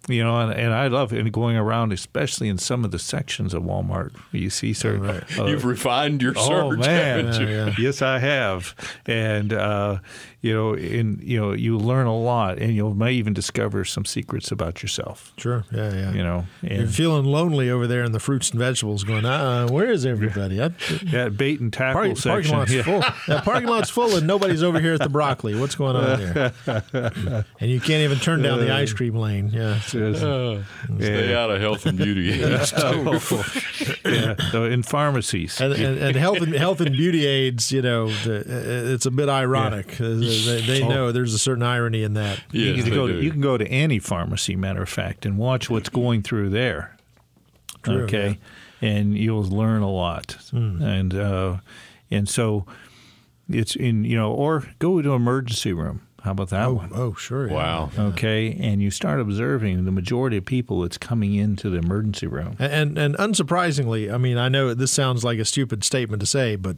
you 0.08 0.24
know, 0.24 0.40
and, 0.40 0.52
and 0.58 0.74
I 0.74 0.88
love 0.88 1.14
it 1.14 1.32
going 1.32 1.58
around, 1.58 1.92
especially 1.94 2.48
in 2.50 2.58
some 2.58 2.86
of 2.86 2.92
the 2.92 3.00
sections 3.00 3.54
of 3.54 3.64
Walmart. 3.64 4.16
You 4.32 4.50
see, 4.50 4.74
sir. 4.74 5.24
uh, 5.38 5.46
You've 5.46 5.66
refined 5.66 6.22
your 6.22 6.34
Oh 6.38 6.72
search, 6.72 6.80
man, 6.80 7.42
you? 7.42 7.48
Yeah, 7.48 7.76
yes, 7.78 8.02
I 8.02 8.20
have, 8.20 8.74
and 9.06 9.54
uh, 9.54 10.00
you 10.48 10.54
know, 10.54 10.74
and 10.74 11.22
you 11.22 11.40
know, 11.40 11.52
you 11.52 11.78
learn 11.78 12.08
a 12.08 12.16
lot, 12.16 12.58
and 12.58 12.74
you 12.74 12.94
may 12.94 13.12
even 13.14 13.34
discover 13.34 13.84
some 13.84 14.06
secrets 14.06 14.52
about 14.52 14.82
yourself. 14.82 15.34
Sure. 15.38 15.66
Yeah. 15.72 15.94
Yeah. 15.94 16.12
You 16.14 16.24
know, 16.24 16.46
You're 16.62 16.88
feeling 16.88 17.26
lonely 17.26 17.70
over 17.70 17.86
there 17.86 18.04
in 18.04 18.14
the 18.14 18.20
fruits 18.20 18.52
and 18.52 18.60
vegetables, 18.60 19.04
going, 19.04 19.26
uh, 19.26 19.68
where 19.68 19.90
is 19.92 20.06
everybody? 20.06 20.62
I, 20.62 20.68
that 21.12 21.36
bait 21.38 21.60
and 21.60 21.72
tackle 21.74 22.02
park, 22.02 22.18
parking 22.18 22.46
section. 22.46 22.58
lot's 22.58 22.72
yeah. 22.72 22.84
full. 22.84 23.00
That 23.28 23.44
parking 23.44 23.68
lot's 23.68 23.90
full, 23.90 24.16
and 24.16 24.26
nobody's 24.26 24.64
over 24.64 24.80
here 24.80 24.94
at 24.94 25.02
the 25.02 25.10
broccoli. 25.10 25.60
What's 25.60 25.76
going 25.76 25.96
on 25.98 26.20
here? 26.20 26.54
and 27.60 27.70
you 27.70 27.80
can't 27.80 28.04
even 28.04 28.20
turn 28.20 28.42
down 28.42 28.60
the 28.60 28.74
ice 28.74 28.94
cream 28.94 29.16
lane. 29.16 29.50
Yeah. 29.50 29.80
Uh, 29.94 30.64
stay 31.00 31.30
Yeah. 31.32 31.40
out 31.40 31.52
of 31.52 31.60
health 31.60 31.86
and 31.86 31.98
beauty. 31.98 32.32
aids, 32.42 32.72
yeah. 34.06 34.36
So 34.52 34.64
in 34.66 34.84
pharmacies. 34.84 35.60
And, 35.60 35.74
and, 35.74 35.98
and 35.98 36.16
health 36.16 36.42
and 36.42 36.54
health 36.54 36.80
and 36.82 36.92
beauty 36.92 37.26
aids, 37.26 37.72
you 37.72 37.82
know, 37.82 38.08
uh, 38.08 38.44
it's 38.48 39.06
a 39.06 39.12
bit 39.12 39.30
ironic. 39.30 40.00
Uh, 40.00 40.06
They, 40.46 40.62
they 40.62 40.88
know 40.88 41.12
there's 41.12 41.34
a 41.34 41.40
certain 41.40 41.64
irony 41.64 42.04
in 42.04 42.14
that. 42.14 42.40
you, 42.52 42.66
Yes, 42.66 42.82
can 42.84 42.90
they 42.90 42.96
go 42.96 43.08
do. 43.08 43.14
to, 43.20 43.24
you 43.24 43.32
can 43.32 43.42
go 43.42 43.58
to 43.58 43.68
any 43.68 44.00
pharmacy, 44.00 44.56
matter 44.56 44.82
of 44.84 44.90
fact, 44.90 45.26
and 45.26 45.38
watch 45.38 45.70
what's 45.70 45.90
going 45.90 46.22
through 46.24 46.50
there. 46.50 46.96
True, 47.84 48.04
okay, 48.04 48.40
and 48.82 49.18
you'll 49.18 49.44
learn 49.44 49.82
a 49.82 49.90
lot, 49.90 50.34
Hmm. 50.52 50.82
and 50.82 51.14
uh, 51.16 51.58
and 52.12 52.28
so 52.28 52.66
it's 53.50 53.76
in 53.76 54.04
you 54.04 54.18
know, 54.18 54.32
or 54.32 54.66
go 54.80 55.02
to 55.02 55.12
emergency 55.14 55.72
room. 55.74 56.02
How 56.24 56.32
about 56.32 56.50
that 56.50 56.66
Oh, 56.66 56.74
one? 56.74 56.90
oh, 56.94 57.14
sure. 57.14 57.48
yeah. 57.48 57.54
Wow. 57.54 57.92
Okay, 57.98 58.58
and 58.60 58.82
you 58.82 58.92
start 58.92 59.22
observing 59.22 59.86
the 59.86 59.92
majority 59.92 60.36
of 60.36 60.44
people 60.46 60.82
that's 60.82 60.98
coming 60.98 61.36
into 61.36 61.70
the 61.70 61.78
emergency 61.78 62.28
room. 62.28 62.56
And 62.60 62.98
and 62.98 63.16
unsurprisingly, 63.18 64.12
I 64.14 64.18
mean, 64.18 64.38
I 64.38 64.50
know 64.50 64.74
this 64.74 64.92
sounds 64.92 65.24
like 65.24 65.40
a 65.40 65.46
stupid 65.46 65.84
statement 65.86 66.20
to 66.20 66.26
say, 66.26 66.56
but 66.58 66.76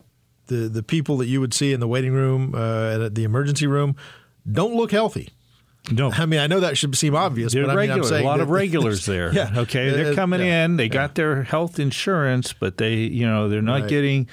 the 0.49 0.67
the 0.69 0.83
people 0.83 1.17
that 1.17 1.27
you 1.27 1.39
would 1.39 1.53
see 1.53 1.71
in 1.73 1.79
the 1.79 1.87
waiting 1.87 2.11
room 2.13 2.53
uh, 2.53 3.05
at 3.05 3.15
the 3.15 3.23
emergency 3.23 3.65
room 3.65 3.95
don't 4.51 4.75
look 4.75 4.91
healthy. 4.91 5.29
No, 5.91 6.11
I 6.11 6.25
mean, 6.27 6.39
I 6.41 6.45
know 6.47 6.59
that 6.59 6.77
should 6.77 6.95
seem 6.97 7.15
obvious, 7.15 7.53
They're 7.53 7.65
but 7.65 7.75
I 7.75 7.81
mean, 7.81 7.91
I'm 7.91 8.03
saying 8.03 8.23
a 8.23 8.27
lot 8.27 8.41
of 8.41 8.49
regulars 8.49 9.05
there. 9.07 9.33
Yeah. 9.33 9.51
Okay. 9.61 9.89
Uh, 9.89 9.93
They're 9.93 10.13
coming 10.13 10.41
yeah. 10.41 10.65
in. 10.65 10.75
They 10.77 10.89
got 10.89 11.15
their 11.15 11.43
health 11.43 11.79
insurance, 11.79 12.51
but 12.53 12.77
they, 12.77 12.95
you 12.95 13.25
know, 13.25 13.47
they're 13.49 13.61
not 13.61 13.81
Right. 13.81 13.89
getting. 13.89 14.27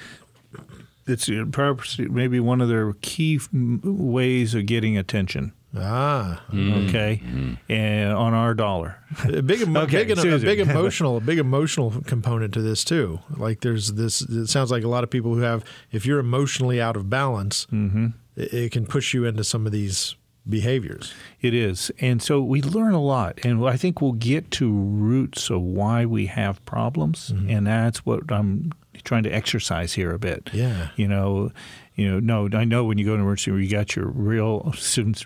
It's 1.07 1.29
uh, 1.29 1.45
perhaps 1.51 1.97
maybe 1.97 2.39
one 2.41 2.59
of 2.61 2.67
their 2.67 2.91
key 3.01 3.39
ways 3.53 4.53
of 4.53 4.65
getting 4.65 4.97
attention. 4.97 5.53
Ah, 5.75 6.43
Okay, 6.53 7.21
and 7.69 8.13
on 8.13 8.33
our 8.33 8.53
dollar. 8.53 8.97
a 9.25 9.41
big, 9.41 9.61
emo- 9.61 9.81
Okay, 9.81 10.05
big, 10.05 10.17
a 10.17 10.39
big 10.39 10.59
emotional, 10.69 11.17
a 11.17 11.21
big 11.21 11.37
emotional 11.39 11.93
component 12.05 12.53
to 12.53 12.61
this 12.61 12.83
too. 12.83 13.19
Like 13.35 13.61
there's 13.61 13.93
this. 13.93 14.21
It 14.21 14.47
sounds 14.47 14.71
like 14.71 14.83
a 14.83 14.87
lot 14.87 15.03
of 15.03 15.09
people 15.09 15.35
who 15.35 15.41
have, 15.41 15.63
if 15.91 16.05
you're 16.05 16.19
emotionally 16.19 16.81
out 16.81 16.95
of 16.95 17.09
balance, 17.09 17.67
Mm-hmm. 17.71 18.07
it, 18.35 18.53
it 18.53 18.71
can 18.71 18.85
push 18.85 19.13
you 19.13 19.25
into 19.25 19.43
some 19.43 19.65
of 19.65 19.71
these 19.71 20.15
behaviors. 20.49 21.13
It 21.41 21.53
is. 21.53 21.91
And 21.99 22.21
so 22.23 22.41
we 22.41 22.61
learn 22.61 22.93
a 22.93 23.01
lot. 23.01 23.37
And 23.43 23.63
I 23.67 23.75
think 23.75 24.01
we'll 24.01 24.13
get 24.13 24.49
to 24.51 24.71
roots 24.71 25.49
of 25.49 25.61
why 25.61 26.05
we 26.05 26.27
have 26.27 26.63
problems. 26.65 27.31
Mm-hmm. 27.33 27.49
And 27.49 27.67
that's 27.67 28.05
what 28.05 28.31
I'm 28.31 28.71
trying 29.03 29.23
to 29.23 29.29
exercise 29.29 29.93
here 29.93 30.11
a 30.13 30.17
bit. 30.19 30.49
Yeah. 30.53 30.89
You 30.95 31.09
know, 31.09 31.51
you 31.97 32.09
know, 32.09 32.19
no, 32.47 32.57
I 32.57 32.63
know 32.63 32.85
when 32.85 32.97
you 32.97 33.05
go 33.05 33.15
to 33.17 33.21
emergency 33.21 33.51
room, 33.51 33.61
you 33.63 33.69
got 33.69 33.95
your 33.95 34.05
real, 34.07 34.71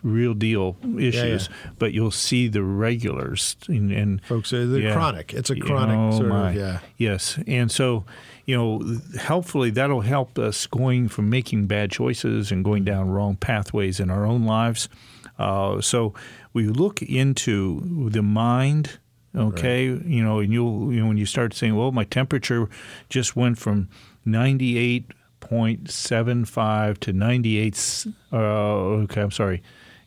real 0.02 0.34
deal 0.34 0.78
issues, 0.98 1.50
but 1.78 1.94
you'll 1.94 2.10
see 2.12 2.48
the 2.48 2.64
regulars 2.64 3.56
and, 3.68 3.92
and 3.92 4.24
Folks, 4.26 4.52
uh, 4.52 4.66
the 4.66 4.82
Yeah. 4.82 4.94
chronic. 4.94 5.34
It's 5.34 5.50
a 5.52 5.56
chronic 5.58 5.98
Oh, 6.00 6.18
sort 6.18 6.30
my. 6.30 6.50
of 6.52 6.56
yeah. 6.56 6.80
Yes, 6.98 7.38
and 7.46 7.70
so 7.70 8.06
you 8.46 8.58
know, 8.58 9.00
helpfully 9.20 9.70
that'll 9.70 10.02
help 10.02 10.40
us 10.40 10.66
going 10.66 11.08
from 11.10 11.30
making 11.30 11.68
bad 11.68 11.92
choices 11.92 12.52
and 12.52 12.66
going 12.66 12.84
down 12.84 13.10
wrong 13.10 13.36
pathways 13.36 14.00
in 14.00 14.10
our 14.10 14.26
own 14.26 14.46
lives. 14.46 14.90
Uh, 15.38 15.80
so 15.80 16.14
we 16.52 16.68
look 16.68 17.02
into 17.04 18.10
the 18.10 18.24
mind. 18.24 18.98
Okay, 19.34 19.86
you 19.86 20.22
know, 20.24 20.40
and 20.40 20.52
you'll 20.52 20.92
you 20.92 21.00
know 21.02 21.08
when 21.08 21.16
you 21.18 21.26
start 21.26 21.54
saying, 21.54 21.76
"Well, 21.76 21.92
my 21.94 22.04
temperature 22.04 22.68
just 23.10 23.36
went 23.36 23.58
from 23.58 23.88
ninety 24.26 24.78
eight 25.44 25.50
point 25.50 25.90
seven 25.92 26.46
five 26.46 27.00
to 27.02 27.14
98. 27.14 28.06
Uh, 28.32 28.38
okay, 29.04 29.22
I'm 29.22 29.32
sorry, 29.32 29.62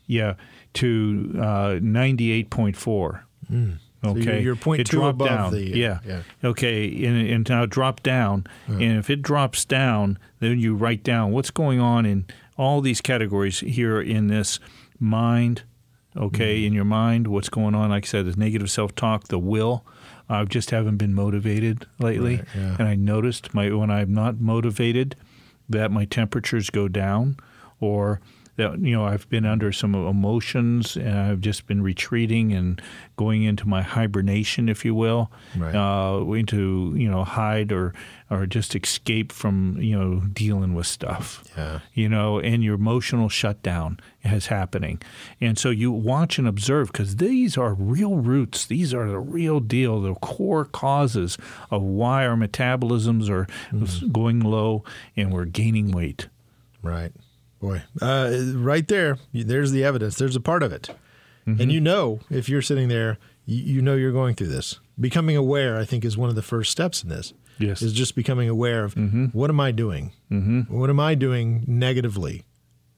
yeah, 0.07 0.35
to 0.74 1.35
uh, 1.41 1.78
ninety 1.82 2.30
eight 2.30 2.51
point 2.51 2.76
four. 2.76 3.24
Okay, 4.07 4.20
you're- 4.20 4.43
you're 4.43 4.57
point 4.57 4.80
it 4.82 4.87
two 4.87 4.99
dropped 4.99 5.14
above 5.16 5.28
down. 5.28 5.53
the- 5.53 5.76
yeah. 5.76 5.99
yeah. 6.07 6.22
Okay, 6.43 7.05
and, 7.07 7.28
and 7.28 7.49
now 7.49 7.64
drop 7.66 8.03
down, 8.03 8.47
and 8.66 8.82
if 8.99 9.09
it 9.11 9.22
drops 9.22 9.64
down, 9.64 10.18
then 10.41 10.59
you 10.59 10.74
write 10.74 11.03
down 11.03 11.32
what's 11.32 11.51
going 11.51 11.80
on 11.80 12.05
in 12.05 12.26
all 12.59 12.80
these 12.80 13.01
categories 13.01 13.61
here 13.61 14.01
in 14.01 14.26
this 14.28 14.61
mind. 15.01 15.62
Okay, 16.16 16.58
Mm-hmm. 16.58 16.66
in 16.68 16.72
your 16.72 16.84
mind, 16.84 17.26
what's 17.26 17.48
going 17.48 17.74
on? 17.74 17.90
Like 17.90 18.04
I 18.04 18.06
said, 18.06 18.26
the 18.26 18.36
negative 18.38 18.70
self-talk, 18.70 19.24
the 19.28 19.38
will. 19.38 19.84
I 20.28 20.44
just 20.44 20.70
haven't 20.70 20.96
been 20.96 21.12
motivated 21.14 21.86
lately, 21.98 22.36
Right, 22.36 22.44
yeah. 22.56 22.76
and 22.78 22.88
I 22.88 22.94
noticed 22.94 23.52
my 23.54 23.70
when 23.70 23.90
I'm 23.90 24.14
not 24.14 24.40
motivated, 24.40 25.16
that 25.68 25.90
my 25.90 26.04
temperatures 26.04 26.70
go 26.70 26.88
down 26.88 27.36
or 27.80 28.20
that 28.57 28.78
you 28.80 28.92
know 28.94 29.05
I've 29.05 29.28
been 29.28 29.44
under 29.44 29.72
some 29.72 29.94
emotions 29.94 30.96
and 30.96 31.18
I've 31.18 31.40
just 31.40 31.66
been 31.66 31.82
retreating 31.82 32.52
and 32.52 32.80
going 33.16 33.42
into 33.42 33.66
my 33.68 33.82
hibernation, 33.82 34.68
if 34.68 34.84
you 34.84 34.94
will, 34.94 35.30
Right. 35.57 35.74
uh, 35.74 36.24
into 36.32 36.94
you 36.96 37.11
know 37.11 37.24
hide 37.24 37.72
or 37.72 37.94
or 38.30 38.46
just 38.46 38.74
escape 38.74 39.32
from 39.32 39.76
you 39.80 39.98
know 39.98 40.20
dealing 40.32 40.74
with 40.74 40.86
stuff. 40.86 41.44
Yeah. 41.57 41.80
You 41.94 42.09
know, 42.09 42.38
and 42.40 42.62
your 42.64 42.74
emotional 42.74 43.28
shutdown 43.28 43.98
is 44.22 44.46
happening, 44.46 45.00
and 45.40 45.59
so 45.59 45.70
you 45.70 45.90
watch 45.92 46.38
and 46.38 46.48
observe 46.48 46.92
because 46.92 47.16
these 47.16 47.57
are 47.59 47.74
real 47.74 48.16
roots. 48.16 48.66
These 48.66 48.94
are 48.94 49.09
the 49.09 49.18
real 49.18 49.61
deal, 49.61 50.00
the 50.00 50.14
core 50.14 50.64
causes 50.64 51.36
of 51.70 51.82
why 51.82 52.26
our 52.26 52.36
metabolisms 52.36 53.28
are 53.28 53.46
going 54.12 54.40
low 54.40 54.84
and 55.16 55.32
we're 55.32 55.44
gaining 55.44 55.90
weight. 55.92 56.28
Right. 56.82 57.12
Boy, 57.64 57.82
uh, 58.02 58.30
right 58.56 58.86
there, 58.88 59.16
there's 59.32 59.72
the 59.72 59.84
evidence. 59.84 60.16
There's 60.18 60.36
a 60.36 60.40
part 60.40 60.62
of 60.62 60.70
it. 60.70 60.90
And 61.46 61.72
you 61.72 61.80
know, 61.80 62.20
if 62.30 62.46
you're 62.46 62.60
sitting 62.60 62.88
there, 62.88 63.16
you, 63.46 63.76
you 63.76 63.82
know 63.82 63.94
you're 63.94 64.12
going 64.12 64.34
through 64.34 64.48
this. 64.48 64.80
Becoming 65.00 65.34
aware, 65.34 65.78
I 65.78 65.86
think, 65.86 66.04
is 66.04 66.14
one 66.14 66.28
of 66.28 66.34
the 66.34 66.42
first 66.42 66.70
steps 66.70 67.02
in 67.02 67.08
this. 67.08 67.32
Yes. 67.58 67.80
Is 67.80 67.94
just 67.94 68.16
becoming 68.16 68.50
aware 68.50 68.84
of 68.84 68.94
what 69.32 69.48
am 69.48 69.60
I 69.60 69.70
doing? 69.70 70.12
Mm-hmm. 70.30 70.76
What 70.78 70.90
am 70.90 71.00
I 71.00 71.14
doing 71.14 71.64
negatively 71.66 72.44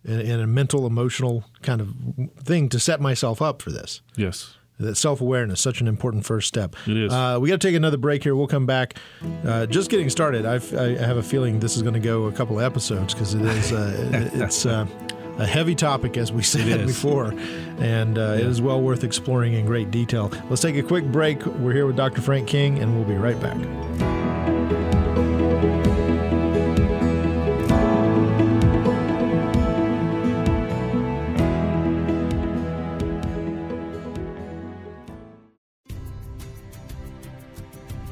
in, 0.04 0.20
in 0.20 0.40
a 0.40 0.46
mental, 0.48 0.84
emotional 0.84 1.44
kind 1.62 1.80
of 1.80 1.94
thing 2.42 2.68
to 2.70 2.80
set 2.80 3.00
myself 3.00 3.40
up 3.40 3.62
for 3.62 3.70
this? 3.70 4.00
Yes. 4.16 4.56
That 4.78 4.96
self 4.96 5.20
awareness 5.20 5.60
such 5.60 5.80
an 5.80 5.88
important 5.88 6.26
first 6.26 6.48
step. 6.48 6.76
It 6.86 6.96
is. 6.96 7.12
Uh, 7.12 7.38
we 7.40 7.48
got 7.48 7.60
to 7.60 7.66
take 7.66 7.76
another 7.76 7.96
break 7.96 8.22
here. 8.22 8.36
We'll 8.36 8.46
come 8.46 8.66
back. 8.66 8.96
Uh, 9.44 9.64
just 9.66 9.90
getting 9.90 10.10
started. 10.10 10.44
I've, 10.44 10.74
I 10.74 10.96
have 10.96 11.16
a 11.16 11.22
feeling 11.22 11.60
this 11.60 11.76
is 11.76 11.82
going 11.82 11.94
to 11.94 12.00
go 12.00 12.24
a 12.24 12.32
couple 12.32 12.58
of 12.58 12.64
episodes 12.64 13.14
because 13.14 13.34
it 13.34 13.42
is. 13.42 13.72
Uh, 13.72 14.30
it's 14.34 14.66
uh, 14.66 14.86
a 15.38 15.46
heavy 15.46 15.74
topic, 15.74 16.16
as 16.16 16.32
we 16.32 16.42
said 16.44 16.86
before, 16.86 17.32
and 17.78 18.18
uh, 18.18 18.36
it 18.38 18.46
is 18.46 18.60
well 18.60 18.80
worth 18.80 19.04
exploring 19.04 19.54
in 19.54 19.66
great 19.66 19.90
detail. 19.90 20.30
Let's 20.50 20.62
take 20.62 20.76
a 20.76 20.82
quick 20.82 21.04
break. 21.06 21.44
We're 21.46 21.72
here 21.72 21.86
with 21.86 21.96
Dr. 21.96 22.20
Frank 22.20 22.46
King, 22.46 22.78
and 22.78 22.94
we'll 22.96 23.08
be 23.08 23.14
right 23.14 23.40
back. 23.40 23.56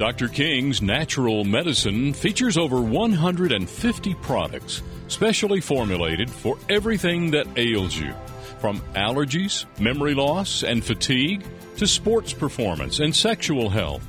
Dr. 0.05 0.28
King's 0.28 0.82
Natural 0.82 1.44
Medicine 1.44 2.12
features 2.12 2.59
over 2.59 2.78
150 2.82 4.14
products 4.16 4.82
specially 5.09 5.62
formulated 5.62 6.28
for 6.28 6.59
everything 6.68 7.30
that 7.30 7.46
ails 7.57 7.96
you, 7.96 8.12
from 8.61 8.82
allergies, 8.94 9.64
memory 9.80 10.12
loss, 10.12 10.62
and 10.62 10.84
fatigue 10.84 11.42
to 11.78 11.86
sports 11.86 12.34
performance 12.34 12.98
and 12.98 13.16
sexual 13.16 13.70
health. 13.70 14.07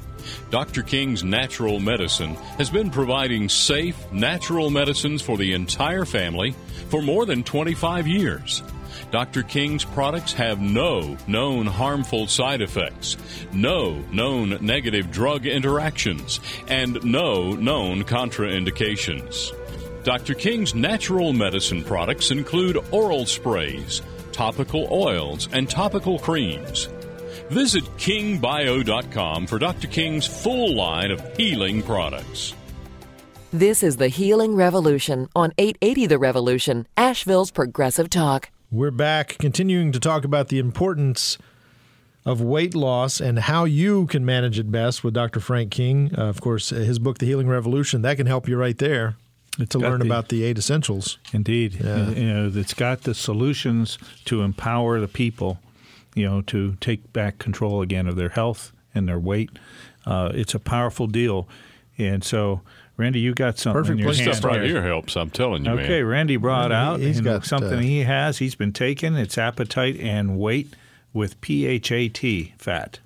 Dr. 0.49 0.83
King's 0.83 1.23
Natural 1.23 1.79
Medicine 1.79 2.35
has 2.57 2.69
been 2.69 2.91
providing 2.91 3.47
safe, 3.47 3.95
natural 4.11 4.69
medicines 4.69 5.21
for 5.21 5.37
the 5.37 5.53
entire 5.53 6.03
family 6.03 6.53
for 6.89 7.01
more 7.01 7.25
than 7.25 7.41
25 7.41 8.05
years. 8.05 8.63
Dr. 9.11 9.43
King's 9.43 9.85
products 9.85 10.33
have 10.33 10.59
no 10.61 11.17
known 11.27 11.65
harmful 11.65 12.27
side 12.27 12.61
effects, 12.61 13.17
no 13.53 13.99
known 14.11 14.57
negative 14.61 15.11
drug 15.11 15.45
interactions, 15.45 16.39
and 16.67 17.03
no 17.03 17.53
known 17.53 18.03
contraindications. 18.03 19.51
Dr. 20.03 20.35
King's 20.35 20.75
natural 20.75 21.33
medicine 21.33 21.83
products 21.83 22.31
include 22.31 22.77
oral 22.91 23.25
sprays, 23.25 24.01
topical 24.31 24.87
oils, 24.91 25.49
and 25.51 25.69
topical 25.69 26.19
creams. 26.19 26.87
Visit 27.49 27.83
kingbio.com 27.97 29.47
for 29.47 29.59
Dr. 29.59 29.87
King's 29.87 30.27
full 30.27 30.75
line 30.75 31.11
of 31.11 31.21
healing 31.37 31.81
products. 31.81 32.53
This 33.51 33.83
is 33.83 33.97
the 33.97 34.09
Healing 34.09 34.55
Revolution 34.55 35.29
on 35.35 35.53
880 35.57 36.07
The 36.07 36.19
Revolution, 36.19 36.87
Asheville's 36.97 37.51
Progressive 37.51 38.09
Talk. 38.09 38.49
We're 38.75 38.91
back, 38.91 39.37
continuing 39.39 39.93
to 39.93 40.01
talk 40.01 40.25
about 40.25 40.49
the 40.49 40.59
importance 40.59 41.37
of 42.25 42.41
weight 42.41 42.75
loss 42.75 43.21
and 43.21 43.39
how 43.39 43.63
you 43.63 44.05
can 44.07 44.25
manage 44.25 44.59
it 44.59 44.69
best 44.69 45.01
with 45.01 45.13
Dr. 45.13 45.39
Frank 45.39 45.71
King. 45.71 46.11
Uh, 46.17 46.23
of 46.23 46.41
course, 46.41 46.73
uh, 46.73 46.75
his 46.75 46.99
book, 46.99 47.19
The 47.19 47.25
Healing 47.25 47.47
Revolution, 47.47 48.01
that 48.01 48.17
can 48.17 48.27
help 48.27 48.49
you 48.49 48.57
right 48.57 48.77
there 48.77 49.15
to 49.69 49.79
learn 49.79 50.01
the- 50.01 50.05
about 50.05 50.27
the 50.27 50.43
eight 50.43 50.57
essentials. 50.57 51.17
Indeed, 51.31 51.75
you 51.75 51.85
know, 52.25 52.51
it's 52.53 52.73
got 52.73 53.03
the 53.03 53.13
solutions 53.13 53.97
to 54.25 54.41
empower 54.41 54.99
the 54.99 55.07
people, 55.07 55.61
you 56.13 56.25
know, 56.25 56.41
to 56.41 56.75
take 56.81 57.13
back 57.13 57.37
control 57.39 57.81
again 57.81 58.07
of 58.07 58.17
their 58.17 58.27
health 58.29 58.73
and 58.93 59.07
their 59.07 59.19
weight. 59.19 59.51
Uh, 60.05 60.31
it's 60.33 60.53
a 60.53 60.59
powerful 60.59 61.07
deal, 61.07 61.47
and 61.97 62.25
so, 62.25 62.59
Randy, 62.97 63.19
you 63.19 63.33
got 63.33 63.57
something 63.57 63.81
Perfect 63.81 63.91
in 63.93 63.97
your 63.99 64.07
place 64.13 64.19
hand 64.19 64.35
Stuff 64.35 64.51
right 64.51 64.61
here. 64.61 64.81
here 64.81 64.83
helps, 64.83 65.17
I'm 65.17 65.29
telling 65.29 65.65
you, 65.65 65.71
Okay, 65.71 66.01
man. 66.01 66.05
Randy 66.05 66.37
brought 66.37 66.71
He- 66.71 66.75
out 66.75 66.99
he's 67.01 67.17
you 67.17 67.23
know, 67.23 67.33
got, 67.39 67.45
something 67.45 67.73
uh, 67.79 67.81
he 67.81 67.99
has. 68.01 68.37
He's 68.37 68.55
been 68.55 68.71
taking. 68.73 69.15
It's 69.15 69.37
appetite 69.37 69.99
and 69.99 70.37
weight 70.39 70.69
with 71.13 71.35
PHAT 71.41 72.53
fat. 72.57 72.99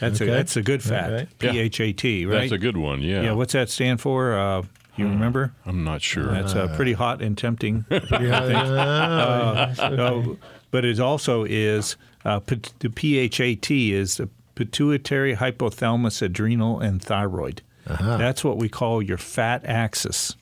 That's 0.00 0.20
Okay. 0.22 0.30
a 0.30 0.34
that's 0.34 0.56
a 0.56 0.62
good 0.62 0.82
fat. 0.82 1.28
Okay. 1.42 1.68
PHAT, 1.68 2.26
right? 2.28 2.40
That's 2.40 2.52
a 2.52 2.58
good 2.58 2.76
one, 2.76 3.02
yeah. 3.02 3.22
Yeah, 3.22 3.32
what's 3.32 3.52
that 3.52 3.68
stand 3.68 4.00
for? 4.00 4.32
Uh, 4.38 4.62
you 4.96 5.06
remember? 5.08 5.52
I'm 5.66 5.84
not 5.84 6.02
sure. 6.02 6.26
That's 6.32 6.54
uh, 6.54 6.72
pretty 6.76 6.92
hot 6.94 7.20
and 7.22 7.36
tempting. 7.36 7.84
Yeah, 7.90 9.72
Uh, 9.78 10.34
but 10.70 10.84
it 10.84 11.00
also 11.00 11.44
is 11.44 11.96
uh, 12.24 12.40
pit- 12.40 12.72
the 12.80 12.88
PHAT 12.88 13.70
is 13.70 14.16
the 14.16 14.28
pituitary, 14.54 15.36
hypothalamus, 15.36 16.20
adrenal, 16.22 16.80
and 16.80 17.00
thyroid. 17.02 17.62
That's 17.88 18.44
what 18.44 18.56
we 18.58 18.68
call 18.68 19.02
your 19.02 19.18
fat 19.18 19.64
axis. 19.64 20.36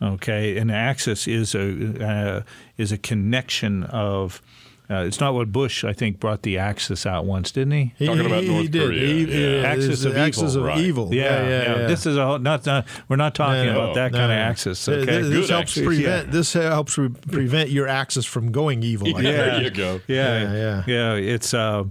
Okay, 0.00 0.56
an 0.58 0.70
axis 0.70 1.26
is 1.26 1.54
a 1.54 2.04
uh, 2.04 2.42
is 2.76 2.92
a 2.92 2.98
connection 2.98 3.82
of. 3.84 4.40
Uh, 4.90 5.04
it's 5.04 5.20
not 5.20 5.34
what 5.34 5.52
Bush, 5.52 5.84
I 5.84 5.92
think, 5.92 6.18
brought 6.18 6.40
the 6.44 6.56
axis 6.56 7.04
out 7.04 7.26
once, 7.26 7.50
didn't 7.50 7.72
he? 7.72 7.92
he, 7.98 8.06
Talking 8.06 8.24
about 8.24 8.42
he- 8.42 8.48
North 8.48 8.62
he 8.62 8.68
did. 8.68 8.86
Korea, 8.86 9.06
He- 9.06 9.56
yeah. 9.56 9.60
uh, 9.60 9.66
Axis 9.66 10.00
the 10.00 10.08
of 10.08 10.16
axis 10.16 10.42
evil, 10.54 10.56
of 10.62 10.64
right. 10.66 10.78
evil. 10.78 11.14
Yeah, 11.14 11.22
yeah, 11.46 11.48
yeah. 11.80 11.86
This 11.88 12.06
is 12.06 12.16
a 12.16 12.24
whole- 12.24 12.38
not. 12.38 12.64
not 12.64 12.86
we're 13.06 13.16
not 13.16 13.34
talking 13.34 13.66
No, 13.66 13.72
no, 13.74 13.80
about 13.82 13.94
that 13.96 14.12
no, 14.12 14.18
kind 14.18 14.32
of 14.32 14.38
axis. 14.38 14.88
Okay, 14.88 15.04
th- 15.04 15.24
This, 15.24 15.28
Good 15.28 15.50
helps 15.50 15.72
axis. 15.72 15.84
prevent. 15.84 16.30
This 16.32 16.52
helps 16.54 16.96
re- 16.96 17.10
prevent 17.10 17.68
your 17.68 17.86
axis 17.86 18.24
from 18.24 18.50
going 18.50 18.82
evil. 18.82 19.08
I 19.14 19.20
Yeah, 19.20 19.30
there 19.32 19.62
you 19.64 19.70
go. 19.70 20.00
Yeah, 20.06 20.42
Yeah, 20.42 20.52
yeah. 20.54 20.82
yeah. 20.86 21.34
It's 21.34 21.52
uh, 21.52 21.84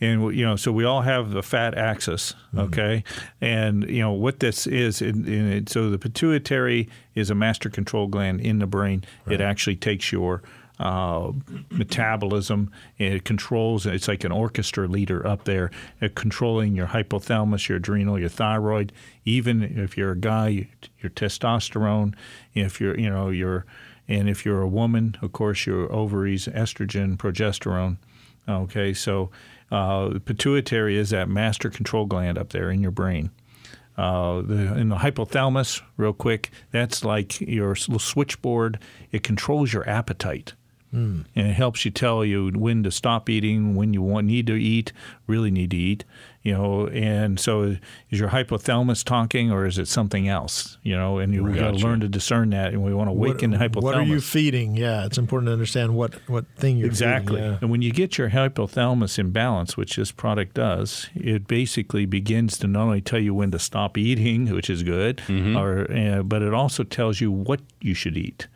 and 0.00 0.34
you 0.34 0.44
know, 0.44 0.56
so 0.56 0.72
we 0.72 0.84
all 0.84 1.02
have 1.02 1.30
the 1.30 1.42
fat 1.42 1.76
axis, 1.76 2.34
okay, 2.56 3.04
and 3.40 3.88
you 3.88 4.00
know 4.00 4.12
what 4.12 4.40
this 4.40 4.66
is. 4.66 5.02
In, 5.02 5.26
in 5.26 5.52
it, 5.52 5.68
so 5.68 5.90
the 5.90 5.98
pituitary 5.98 6.88
is 7.14 7.30
a 7.30 7.34
master 7.34 7.68
control 7.68 8.06
gland 8.06 8.40
in 8.40 8.58
the 8.58 8.66
brain. 8.66 9.04
It 9.28 9.40
actually 9.40 9.76
takes 9.76 10.10
your 10.10 10.42
uh, 10.80 11.32
metabolism. 11.70 12.72
and 12.98 13.14
It 13.14 13.24
controls. 13.24 13.84
It's 13.84 14.08
like 14.08 14.24
an 14.24 14.32
orchestra 14.32 14.88
leader 14.88 15.26
up 15.26 15.44
there, 15.44 15.70
uh, 16.00 16.08
controlling 16.14 16.74
your 16.74 16.88
hypothalamus, 16.88 17.68
your 17.68 17.76
adrenal, 17.76 18.18
your 18.18 18.30
thyroid. 18.30 18.92
Even 19.26 19.62
if 19.62 19.98
you're 19.98 20.12
a 20.12 20.18
guy, 20.18 20.68
your 21.00 21.10
testosterone. 21.10 22.14
If 22.54 22.80
you're, 22.80 22.98
you 22.98 23.10
know, 23.10 23.28
your 23.28 23.66
and 24.08 24.28
if 24.28 24.44
you're 24.44 24.62
a 24.62 24.68
woman, 24.68 25.16
of 25.22 25.32
course, 25.32 25.66
your 25.66 25.92
ovaries, 25.92 26.46
estrogen, 26.48 27.16
progesterone. 27.16 27.98
Okay, 28.48 28.92
so 28.92 29.30
uh, 29.70 30.08
the 30.08 30.20
pituitary 30.20 30.96
is 30.96 31.10
that 31.10 31.28
master 31.28 31.70
control 31.70 32.06
gland 32.06 32.38
up 32.38 32.50
there 32.50 32.70
in 32.70 32.80
your 32.80 32.90
brain. 32.90 33.30
Uh, 33.96 34.40
the, 34.40 34.78
in 34.78 34.88
the 34.88 34.96
hypothalamus, 34.96 35.82
real 35.96 36.12
quick, 36.12 36.50
that's 36.70 37.04
like 37.04 37.40
your 37.40 37.70
little 37.70 37.98
switchboard. 37.98 38.78
It 39.12 39.22
controls 39.22 39.72
your 39.72 39.88
appetite. 39.88 40.54
And 41.36 41.46
it 41.46 41.52
helps 41.52 41.84
you 41.84 41.90
tell 41.90 42.24
you 42.24 42.48
when 42.48 42.82
to 42.82 42.90
stop 42.90 43.28
eating, 43.28 43.76
when 43.76 43.94
you 43.94 44.02
want 44.02 44.26
need 44.26 44.46
to 44.48 44.54
eat, 44.54 44.92
really 45.26 45.50
need 45.50 45.70
to 45.70 45.76
eat, 45.76 46.04
you 46.42 46.52
know. 46.52 46.86
And 46.88 47.38
so, 47.38 47.76
is 48.10 48.18
your 48.20 48.28
hypothalamus 48.30 49.04
talking, 49.04 49.50
or 49.52 49.66
is 49.66 49.78
it 49.78 49.88
something 49.88 50.28
else, 50.28 50.78
you 50.82 50.96
know? 50.96 51.18
And 51.18 51.34
you 51.34 51.42
got 51.48 51.54
to 51.54 51.72
Gotcha. 51.72 51.86
learn 51.86 52.00
to 52.00 52.08
discern 52.08 52.50
that. 52.50 52.72
And 52.72 52.82
we 52.82 52.94
want 52.94 53.08
to 53.08 53.12
awaken 53.12 53.50
the 53.50 53.58
hypothalamus. 53.58 53.82
What 53.82 53.94
are 53.96 54.02
you 54.02 54.20
feeding? 54.20 54.76
Yeah, 54.76 55.04
it's 55.06 55.18
important 55.18 55.48
to 55.48 55.52
understand 55.52 55.94
what 55.96 56.14
what 56.28 56.44
thing 56.56 56.76
you're 56.78 56.86
Exactly. 56.86 57.36
feeding. 57.36 57.50
yeah. 57.52 57.58
And 57.60 57.70
when 57.70 57.82
you 57.82 57.92
get 57.92 58.18
your 58.18 58.30
hypothalamus 58.30 59.18
in 59.18 59.30
balance, 59.30 59.76
which 59.76 59.96
this 59.96 60.12
product 60.12 60.54
does, 60.54 61.08
it 61.14 61.46
basically 61.46 62.06
begins 62.06 62.58
to 62.58 62.66
not 62.66 62.82
only 62.84 63.00
tell 63.00 63.20
you 63.20 63.34
when 63.34 63.50
to 63.50 63.58
stop 63.58 63.98
eating, 63.98 64.46
which 64.52 64.70
is 64.70 64.82
good, 64.82 65.22
or 65.28 65.90
uh, 65.92 66.22
but 66.22 66.42
it 66.42 66.54
also 66.54 66.82
tells 66.84 67.20
you 67.20 67.30
what 67.30 67.60
you 67.80 67.94
should 67.94 68.16
eat. 68.16 68.48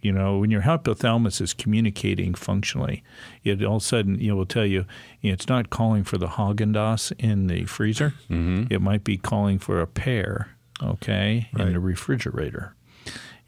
You 0.00 0.12
know, 0.12 0.38
when 0.38 0.50
your 0.50 0.62
hypothalamus 0.62 1.40
is 1.40 1.52
communicating 1.52 2.34
functionally, 2.34 3.02
it 3.42 3.64
all 3.64 3.76
of 3.76 3.82
a 3.82 3.84
sudden 3.84 4.20
know, 4.28 4.36
will 4.36 4.46
tell 4.46 4.66
you, 4.66 4.84
you 5.20 5.30
know, 5.30 5.34
it's 5.34 5.48
not 5.48 5.70
calling 5.70 6.04
for 6.04 6.18
the 6.18 6.28
Haagen 6.28 6.72
Dazs 6.72 7.12
in 7.18 7.48
the 7.48 7.64
freezer. 7.64 8.14
Mm-hmm. 8.30 8.72
It 8.72 8.80
might 8.80 9.02
be 9.02 9.16
calling 9.16 9.58
for 9.58 9.80
a 9.80 9.86
pear, 9.86 10.50
okay, 10.82 11.48
in 11.58 11.72
the 11.72 11.80
refrigerator. 11.80 12.74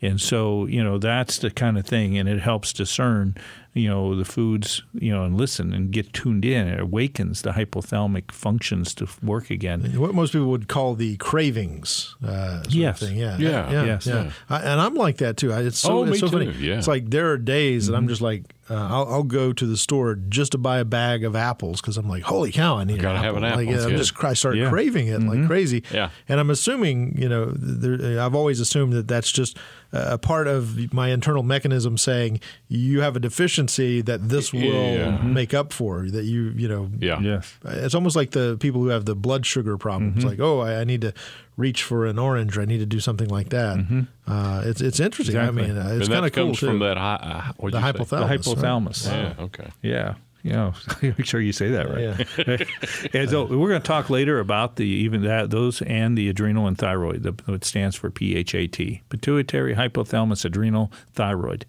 And 0.03 0.19
so, 0.21 0.65
you 0.67 0.83
know, 0.83 0.97
that's 0.99 1.39
the 1.39 1.51
kind 1.51 1.77
of 1.79 1.87
thing, 1.87 2.17
and 2.17 2.27
it 2.29 2.41
helps 2.41 2.73
discern, 2.73 3.35
you 3.75 3.87
know, 3.89 4.15
the 4.17 4.25
foods, 4.25 4.83
you 4.95 5.13
know, 5.13 5.25
and 5.25 5.37
listen 5.37 5.75
and 5.75 5.91
get 5.91 6.15
tuned 6.15 6.45
in. 6.45 6.67
It 6.69 6.81
awakens 6.81 7.43
the 7.43 7.51
hypothalamic 7.51 8.33
functions 8.33 8.95
to 8.95 9.07
work 9.23 9.51
again. 9.51 9.93
What 9.99 10.15
most 10.15 10.33
people 10.33 10.49
would 10.49 10.69
call 10.69 10.95
the 10.95 11.17
cravings. 11.19 12.17
Uh, 12.27 12.63
Yes. 12.69 13.01
Thing. 13.01 13.17
Yeah. 13.19 13.37
Yeah. 13.39 13.71
Yeah. 13.71 13.85
Yes. 13.85 14.07
yeah. 14.07 14.31
I, 14.49 14.61
and 14.61 14.81
I'm 14.81 14.95
like 14.95 15.19
that 15.19 15.37
too. 15.37 15.53
I, 15.53 15.61
it's 15.63 15.79
so, 15.79 15.99
Oh, 15.99 16.03
it's 16.05 16.13
me 16.13 16.19
so 16.19 16.29
funny. 16.29 16.47
too, 16.53 16.59
yeah. 16.59 16.79
It's 16.79 16.89
like 16.89 17.11
there 17.11 17.31
are 17.33 17.37
days 17.39 17.87
that 17.89 17.95
I'm 17.95 18.09
just 18.09 18.23
like, 18.23 18.45
uh, 18.71 18.75
I'll, 18.75 19.07
I'll 19.15 19.23
go 19.25 19.53
to 19.53 19.67
the 19.67 19.77
store 19.77 20.15
just 20.15 20.53
to 20.53 20.59
buy 20.59 20.79
a 20.79 20.85
bag 20.85 21.25
of 21.25 21.35
apples 21.37 21.81
because 21.81 21.97
I'm 21.97 22.09
like, 22.09 22.23
holy 22.23 22.53
cow, 22.53 22.79
I 22.79 22.85
need 22.85 23.01
Gotta 23.01 23.19
an 23.19 23.25
have 23.25 23.35
apple. 23.37 23.45
an 23.45 23.57
Like, 23.57 23.69
apple, 23.69 23.81
yeah, 23.83 23.87
I'm 23.93 23.97
just 23.99 24.25
I 24.25 24.33
start 24.35 24.57
Yeah. 24.57 24.71
craving 24.71 25.09
it 25.09 25.21
like 25.23 25.47
crazy. 25.47 25.83
Yeah. 25.93 26.11
And 26.29 26.39
I'm 26.41 26.51
assuming, 26.51 27.17
you 27.19 27.29
know, 27.29 27.53
there, 27.55 28.21
I've 28.21 28.35
always 28.35 28.61
assumed 28.61 28.93
that 28.95 29.09
that's 29.09 29.31
just 29.33 29.59
a 29.93 30.19
part 30.19 30.47
of 30.47 30.93
my 30.93 31.09
internal 31.09 31.43
mechanism 31.43 31.99
saying 31.99 32.41
you 32.69 33.01
have 33.01 33.17
a 33.17 33.21
deficiency 33.21 34.01
that 34.03 34.29
this 34.29 34.53
will 34.53 34.61
Yeah. 34.63 35.21
make 35.23 35.53
up 35.53 35.73
for. 35.73 36.07
That 36.09 36.25
you, 36.25 36.53
you 36.57 36.69
know, 36.69 36.91
Yeah. 36.99 37.21
Yes. 37.21 37.53
it's 37.65 37.95
almost 37.95 38.15
like 38.17 38.31
the 38.31 38.57
people 38.61 38.81
who 38.81 38.89
have 38.89 39.05
the 39.05 39.15
blood 39.17 39.45
sugar 39.47 39.77
problem. 39.77 40.11
Mm-hmm. 40.11 40.19
It's 40.19 40.27
like, 40.27 40.41
oh, 40.41 40.61
I, 40.61 40.81
I 40.81 40.85
need 40.85 41.01
to 41.01 41.13
reach 41.57 41.83
for 41.83 42.07
an 42.07 42.19
orange. 42.19 42.57
Or 42.57 42.63
I 42.63 42.67
need 42.67 42.79
to 42.79 42.87
do 42.87 43.01
something 43.01 43.29
like 43.29 43.49
that. 43.51 44.07
Uh, 44.27 44.63
it's 44.65 44.81
it's 44.81 45.01
interesting. 45.01 45.37
Exactly. 45.37 45.65
I 45.65 45.67
mean, 45.67 45.77
uh, 45.77 45.97
it's 45.99 46.09
kind 46.09 46.25
of 46.25 46.33
cool 46.33 46.47
comes 46.47 46.61
too. 46.61 46.67
from 46.67 46.79
that 46.81 46.97
high, 46.97 47.15
uh, 47.49 47.53
what'd 47.57 47.75
the 47.81 47.85
you 47.87 47.93
say? 47.93 47.99
hypothalamus. 47.99 48.09
The 48.09 48.27
right? 48.27 48.41
hypothalamus. 48.41 49.07
Yeah. 49.39 49.45
Okay. 49.45 49.69
Yeah. 49.83 50.15
Know, 50.43 50.73
make 51.03 51.27
sure 51.27 51.41
you 51.41 51.53
say 51.53 51.71
that 51.71 51.89
right. 51.91 52.27
Yeah. 52.47 53.11
and 53.21 53.31
so 53.31 53.45
we're 53.45 53.69
going 53.69 53.83
to 53.83 53.87
talk 53.87 54.09
later 54.11 54.39
about 54.39 54.77
the 54.77 54.87
even 54.87 55.23
that 55.23 55.51
those 55.51 55.83
and 55.83 56.17
the 56.17 56.29
adrenal 56.29 56.67
and 56.67 56.79
thyroid. 56.79 57.23
The, 57.23 57.53
it 57.53 57.65
stands 57.65 57.97
for 57.97 58.11
PHAT: 58.11 59.01
pituitary, 59.09 59.75
hypothalamus, 59.75 60.45
adrenal, 60.45 60.91
thyroid. 61.13 61.67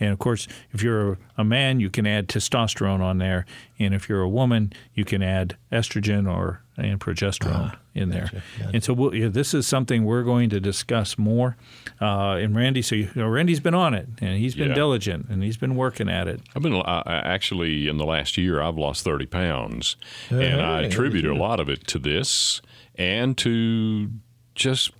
And 0.00 0.12
of 0.12 0.18
course, 0.18 0.46
if 0.72 0.82
you're 0.82 1.18
a 1.36 1.44
man, 1.44 1.80
you 1.80 1.90
can 1.90 2.06
add 2.06 2.28
testosterone 2.28 3.00
on 3.00 3.18
there, 3.18 3.46
and 3.78 3.94
if 3.94 4.08
you're 4.08 4.22
a 4.22 4.28
woman, 4.28 4.72
you 4.94 5.04
can 5.04 5.22
add 5.22 5.56
estrogen 5.72 6.32
or 6.32 6.62
and 6.78 7.00
progesterone 7.00 7.76
in 7.94 8.08
there. 8.08 8.30
And 8.72 8.82
so 8.84 8.92
we'll, 8.94 9.14
yeah, 9.14 9.28
this 9.28 9.52
is 9.52 9.66
something 9.66 10.04
we're 10.04 10.22
going 10.22 10.48
to 10.50 10.60
discuss 10.60 11.18
more. 11.18 11.56
Uh, 12.00 12.36
and 12.36 12.54
Randy, 12.56 12.80
so 12.82 12.94
you 12.94 13.10
know, 13.14 13.26
Randy's 13.26 13.60
been 13.60 13.74
on 13.74 13.94
it, 13.94 14.08
and 14.20 14.38
he's 14.38 14.54
been 14.54 14.68
Yeah. 14.68 14.74
diligent, 14.74 15.26
and 15.28 15.42
he's 15.42 15.56
been 15.56 15.74
working 15.74 16.08
at 16.08 16.28
it. 16.28 16.40
I've 16.54 16.62
been 16.62 16.74
uh, 16.74 17.02
actually 17.06 17.88
in 17.88 17.96
the 17.98 18.06
last 18.06 18.38
year. 18.38 18.62
I've 18.62 18.78
lost 18.78 19.02
thirty 19.04 19.26
pounds, 19.26 19.96
and 20.30 20.60
I 20.60 20.82
attribute 20.82 21.24
a 21.26 21.34
lot 21.34 21.60
of 21.60 21.68
it 21.68 21.86
to 21.88 21.98
this 21.98 22.62
and 22.94 23.36
to 23.38 24.10
just 24.54 24.92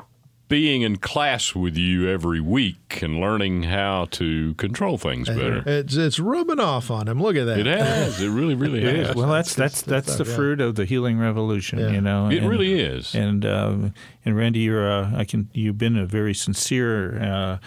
being 0.49 0.83
in 0.83 0.97
class 0.97 1.55
with 1.55 1.77
you 1.77 2.09
every 2.09 2.41
week 2.41 3.01
and 3.03 3.21
learning 3.21 3.65
how 3.65 4.07
to 4.13 4.55
control 4.55 4.97
things 4.99 5.29
better. 5.29 5.63
It's 5.67 5.95
it's 5.95 6.19
rubbing 6.19 6.59
off 6.59 6.91
on 6.91 7.07
him. 7.07 7.23
Look 7.23 7.37
at 7.37 7.45
that. 7.45 7.59
It 7.59 7.67
has. 7.67 8.21
It 8.23 8.31
really, 8.31 8.55
really 8.55 8.79
It 8.85 8.97
has. 8.97 9.09
is. 9.11 9.15
Well, 9.15 9.29
that's 9.29 9.55
that's 9.55 9.83
that's 9.83 10.07
the 10.07 10.13
stuff, 10.25 10.29
yeah. 10.29 10.37
fruit 10.37 10.61
of 10.61 10.75
the 10.75 10.85
healing 10.87 11.19
revolution. 11.19 11.79
Yeah. 11.79 11.91
You 11.91 12.01
know, 12.01 12.29
It 12.31 12.39
and- 12.39 12.49
really 12.49 12.81
is. 12.81 13.15
And 13.15 13.45
um, 13.45 13.95
and 14.25 14.37
Randy, 14.37 14.61
you're 14.61 14.91
uh, 14.91 15.11
I 15.17 15.25
can 15.25 15.51
you've 15.53 15.79
been 15.79 15.97
a 15.97 16.07
very 16.07 16.35
sincere. 16.35 17.23
Uh, 17.23 17.59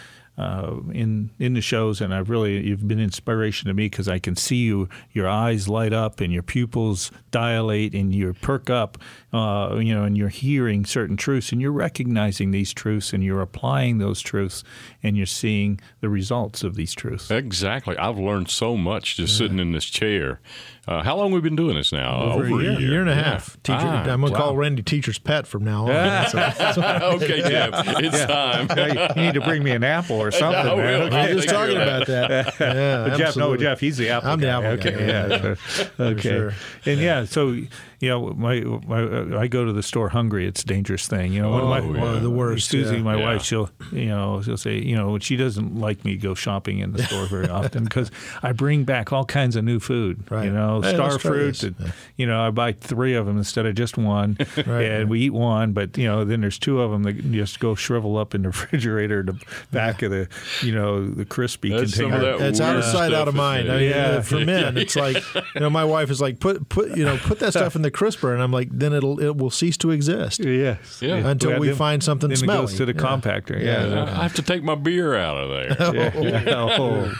uh, 0.42 0.80
in 0.92 1.30
in 1.38 1.54
the 1.54 1.62
shows, 1.62 2.02
and 2.02 2.14
I've 2.14 2.30
really 2.30 2.66
you've 2.66 2.88
been 2.88 3.00
inspiration 3.00 3.68
to 3.68 3.74
me 3.76 3.86
because 3.86 4.08
I 4.08 4.18
can 4.18 4.36
see 4.36 4.56
you, 4.58 4.90
your 5.12 5.28
eyes 5.28 5.68
light 5.70 5.94
up, 5.94 6.20
and 6.20 6.34
your 6.34 6.42
pupils 6.42 7.12
dilate, 7.30 7.94
and 7.94 8.14
you 8.14 8.34
perk 8.34 8.70
up, 8.70 8.98
uh, 9.34 9.78
you 9.80 9.94
know, 9.94 10.04
and 10.04 10.18
you're 10.18 10.30
hearing 10.30 10.84
certain 10.84 11.16
truths, 11.16 11.52
and 11.52 11.62
you're 11.62 11.72
recognizing 11.72 12.50
these 12.50 12.74
truths, 12.74 13.14
and 13.14 13.24
you're 13.24 13.42
applying 13.42 14.00
those 14.00 14.20
truths, 14.20 14.64
and 15.04 15.16
you're 15.16 15.26
seeing 15.28 15.80
the 16.00 16.10
results 16.10 16.64
of 16.64 16.76
these 16.76 16.94
truths. 16.94 17.30
Exactly. 17.30 17.96
I've 17.98 18.18
learned 18.18 18.50
so 18.50 18.76
much 18.76 19.18
just 19.18 19.38
sitting 19.38 19.60
in 19.60 19.74
this 19.74 19.86
chair. 19.86 20.42
Uh, 20.88 21.04
how 21.04 21.16
long 21.16 21.28
have 21.28 21.34
we 21.36 21.42
been 21.42 21.56
doing 21.56 21.76
this 21.76 21.92
now? 21.92 22.22
Over, 22.34 22.46
a 22.46 22.50
year, 22.64 22.80
year 22.80 23.02
and 23.02 23.10
a 23.10 23.14
Yeah. 23.14 23.24
half. 23.24 23.56
Teacher, 23.62 23.78
Ah, 23.82 24.04
I'm 24.04 24.22
gonna 24.22 24.36
call. 24.36 24.56
Randy 24.58 24.82
teacher's 24.82 25.20
pet 25.20 25.46
from 25.46 25.64
now 25.64 25.84
on. 25.88 26.26
So- 26.28 26.40
okay, 27.22 27.42
Jeff, 27.42 27.70
it's 28.00 28.26
time. 28.26 28.68
you 29.16 29.22
need 29.22 29.36
to 29.36 29.42
bring 29.42 29.64
me 29.64 29.72
an 29.72 29.84
apple 29.84 30.18
or 30.18 30.32
something. 30.32 30.60
I 30.60 30.76
man. 30.76 31.02
Okay. 31.04 31.16
I 31.16 31.34
was 31.36 31.46
just 31.46 31.54
talking 31.54 31.78
about 31.78 32.08
that. 32.08 32.56
Yeah, 32.60 33.08
But 33.10 33.10
Jeff, 33.12 33.20
no, 33.20 33.26
absolutely. 33.28 33.58
Jeff, 33.66 33.80
he's 33.80 33.98
the 33.98 34.10
apple 34.10 34.30
I'm 34.32 34.40
the 34.40 34.50
apple 34.50 34.70
okay, 34.72 34.92
guy, 34.92 35.00
yeah. 35.06 35.56
yeah, 36.00 36.06
okay. 36.06 36.22
sure. 36.30 36.54
And 36.88 37.00
yeah, 37.00 37.26
so 37.26 37.56
you 38.02 38.10
know, 38.10 38.34
my, 38.34 38.60
my 38.62 39.38
I 39.40 39.48
go 39.48 39.64
to 39.64 39.72
the 39.72 39.84
store 39.84 40.10
hungry. 40.10 40.46
It's 40.48 40.64
a 40.64 40.66
dangerous 40.66 41.08
thing. 41.08 41.32
You 41.32 41.42
know, 41.44 41.52
one 41.52 41.62
of 41.62 41.70
my, 41.70 41.80
Oh, 41.80 41.94
yeah. 41.94 42.02
One 42.02 42.16
of 42.18 42.24
the 42.24 42.30
worst. 42.30 42.68
Susie, 42.70 42.96
yeah. 42.98 43.02
my 43.02 43.16
Yeah. 43.16 43.24
wife, 43.24 43.44
she'll 43.44 43.70
you 43.94 44.08
know 44.08 44.42
she'll 44.42 44.58
say 44.58 44.78
you 44.82 44.96
know 44.96 45.18
she 45.20 45.38
doesn't 45.38 45.80
like 45.80 46.04
me 46.04 46.18
go 46.18 46.34
shopping 46.34 46.80
in 46.80 46.92
the 46.92 47.04
store 47.04 47.26
very 47.28 47.48
often 47.60 47.84
because 47.86 48.12
I 48.44 48.52
bring 48.52 48.84
back 48.84 49.14
all 49.14 49.24
kinds 49.24 49.56
of 49.56 49.64
new 49.64 49.80
food. 49.80 50.30
Right. 50.30 50.46
You 50.46 50.52
know, 50.52 50.82
Hey, 50.82 50.94
star 50.96 51.18
fruit. 51.20 51.64
and, 51.64 51.76
You 52.18 52.26
know, 52.26 52.42
I 52.42 52.50
buy 52.50 52.74
three 52.74 53.14
of 53.14 53.26
them 53.28 53.38
instead 53.38 53.66
of 53.66 53.76
just 53.76 53.98
one, 53.98 54.36
Right, 54.58 54.68
and 54.68 54.68
right. 55.00 55.08
we 55.08 55.22
eat 55.22 55.30
one. 55.34 55.72
But 55.74 55.98
you 55.98 56.08
know, 56.08 56.26
then 56.26 56.42
there's 56.42 56.58
two 56.60 56.82
of 56.82 56.92
them 56.92 57.04
that 57.04 57.32
just 57.32 57.60
go 57.60 57.76
shrivel 57.76 58.18
up 58.18 58.34
in 58.36 58.42
the 58.42 58.48
refrigerator, 58.50 59.20
in 59.20 59.26
the 59.28 59.40
back 59.72 60.02
of 60.02 60.10
the 60.12 60.28
you 60.64 60.74
know 60.74 61.08
the 61.08 61.26
crispy 61.26 61.70
That's 61.70 61.96
some 61.96 62.10
container. 62.10 62.32
of 62.34 62.40
that 62.40 62.50
It's 62.50 62.60
out 62.60 62.78
of 62.78 62.84
sight, 62.84 63.14
out 63.14 63.28
of 63.28 63.36
mind. 63.36 63.72
I 63.72 63.78
mean, 63.78 63.90
Yeah. 63.92 64.22
for 64.22 64.40
men, 64.44 64.76
it's 64.78 64.96
like 64.96 65.18
you 65.54 65.62
know, 65.62 65.70
my 65.70 65.86
wife 65.86 66.10
is 66.10 66.20
like, 66.20 66.40
put 66.40 66.68
put 66.68 66.98
you 66.98 67.06
know, 67.06 67.18
put 67.18 67.38
that 67.40 67.52
stuff 67.52 67.76
in 67.76 67.84
the 67.84 67.91
crisper, 67.92 68.34
and 68.34 68.42
I'm 68.42 68.52
like, 68.52 68.70
then 68.72 68.94
it'll 68.94 69.20
it 69.20 69.36
will 69.38 69.52
cease 69.52 69.78
to 69.78 69.92
exist 69.92 70.40
Yes. 70.44 71.00
Yeah. 71.02 71.16
until 71.28 71.52
Yeah, 71.52 71.60
we 71.60 71.68
then- 71.68 71.76
find 71.78 72.04
something 72.04 72.30
then 72.30 72.38
smelly. 72.38 72.58
it 72.60 72.62
goes 72.62 72.78
to 72.78 72.86
the 72.86 72.94
Yeah. 72.94 73.00
compactor. 73.00 73.62
Yeah. 73.62 73.86
Yeah. 73.88 74.04
I 74.20 74.24
have 74.24 74.34
to 74.36 74.42
take 74.42 74.64
my 74.64 74.76
beer 74.76 75.16
out 75.16 75.38
of 75.38 75.50
there. 75.50 76.22
Yeah. 76.24 76.42
Oh. 76.48 77.14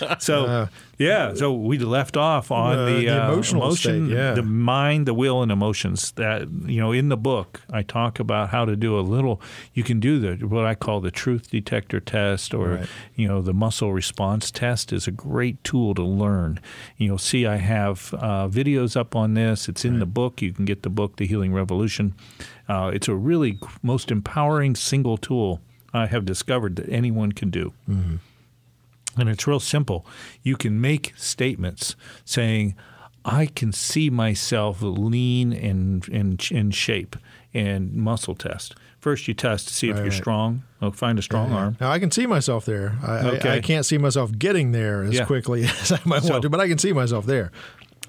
oh. 0.00 0.16
So 0.20 0.68
yeah, 0.98 1.34
so 1.34 1.52
we 1.52 1.78
left 1.78 2.16
off 2.16 2.50
on 2.50 2.78
Uh, 2.78 2.84
the, 2.86 2.92
the 3.06 3.08
uh, 3.08 3.32
emotional 3.32 3.62
emotion, 3.64 4.06
state, 4.06 4.14
yeah. 4.16 4.34
the 4.34 4.42
mind, 4.42 5.06
the 5.06 5.14
will, 5.14 5.42
and 5.42 5.50
emotions. 5.50 6.12
That 6.12 6.42
you 6.66 6.80
know, 6.80 6.92
in 6.92 7.08
the 7.08 7.16
book, 7.16 7.60
I 7.72 7.82
talk 7.82 8.20
about 8.20 8.50
how 8.50 8.64
to 8.64 8.76
do 8.76 8.98
a 8.98 9.00
little. 9.00 9.40
You 9.74 9.82
can 9.82 10.00
do 10.00 10.18
the 10.20 10.46
what 10.46 10.64
I 10.64 10.74
call 10.74 11.00
the 11.00 11.10
truth 11.10 11.50
detector 11.50 11.98
test, 12.00 12.54
or 12.54 12.68
Right. 12.68 12.86
you 13.16 13.26
know, 13.26 13.40
the 13.42 13.54
muscle 13.54 13.92
response 13.92 14.50
test 14.50 14.92
is 14.92 15.08
a 15.08 15.10
great 15.12 15.62
tool 15.64 15.94
to 15.94 16.02
learn. 16.02 16.60
You'll 16.98 17.18
see 17.18 17.46
I 17.46 17.56
have 17.56 18.14
uh, 18.18 18.48
videos 18.48 18.96
up 18.96 19.16
on 19.16 19.34
this. 19.34 19.68
It's 19.68 19.84
in 19.84 19.98
the 19.98 20.06
book. 20.06 20.40
You 20.42 20.52
can 20.52 20.64
get 20.64 20.82
the 20.82 20.90
book, 20.90 21.16
The 21.16 21.26
Healing 21.26 21.52
Revolution. 21.52 22.14
Uh, 22.68 22.90
it's 22.94 23.08
a 23.08 23.14
really 23.14 23.58
most 23.82 24.10
empowering 24.10 24.76
single 24.76 25.16
tool 25.16 25.60
I 25.94 26.06
have 26.06 26.24
discovered 26.24 26.76
that 26.76 26.88
anyone 26.88 27.32
can 27.32 27.50
do. 27.50 27.72
And 29.16 29.28
it's 29.28 29.46
real 29.46 29.60
simple. 29.60 30.06
You 30.42 30.56
can 30.56 30.80
make 30.80 31.12
statements 31.16 31.96
saying, 32.24 32.74
I 33.24 33.46
can 33.46 33.72
see 33.72 34.10
myself 34.10 34.78
lean 34.82 35.52
and 35.52 36.06
in, 36.08 36.38
in 36.50 36.70
shape 36.70 37.16
and 37.54 37.92
muscle 37.94 38.34
test. 38.34 38.74
First, 38.98 39.28
you 39.28 39.34
test 39.34 39.68
to 39.68 39.74
see 39.74 39.88
if 39.90 39.94
Right, 39.96 40.02
you're 40.04 40.10
right. 40.10 40.16
strong. 40.16 40.62
Oh, 40.80 40.90
find 40.92 41.18
a 41.18 41.22
strong 41.22 41.52
arm. 41.52 41.76
Now 41.80 41.90
I 41.90 41.98
can 41.98 42.10
see 42.10 42.26
myself 42.26 42.64
there. 42.64 42.96
I, 43.02 43.12
I- 43.12 43.30
Okay. 43.36 43.50
I, 43.56 43.60
can't 43.60 43.84
see 43.84 43.98
myself 43.98 44.32
getting 44.38 44.72
there 44.72 45.02
as 45.02 45.14
Yeah. 45.14 45.24
quickly 45.24 45.64
as 45.82 45.92
I 45.92 46.00
might 46.04 46.22
So- 46.22 46.30
want 46.30 46.42
to, 46.42 46.50
but 46.50 46.60
I 46.60 46.68
can 46.68 46.78
see 46.78 46.92
myself 46.92 47.26
there. 47.26 47.52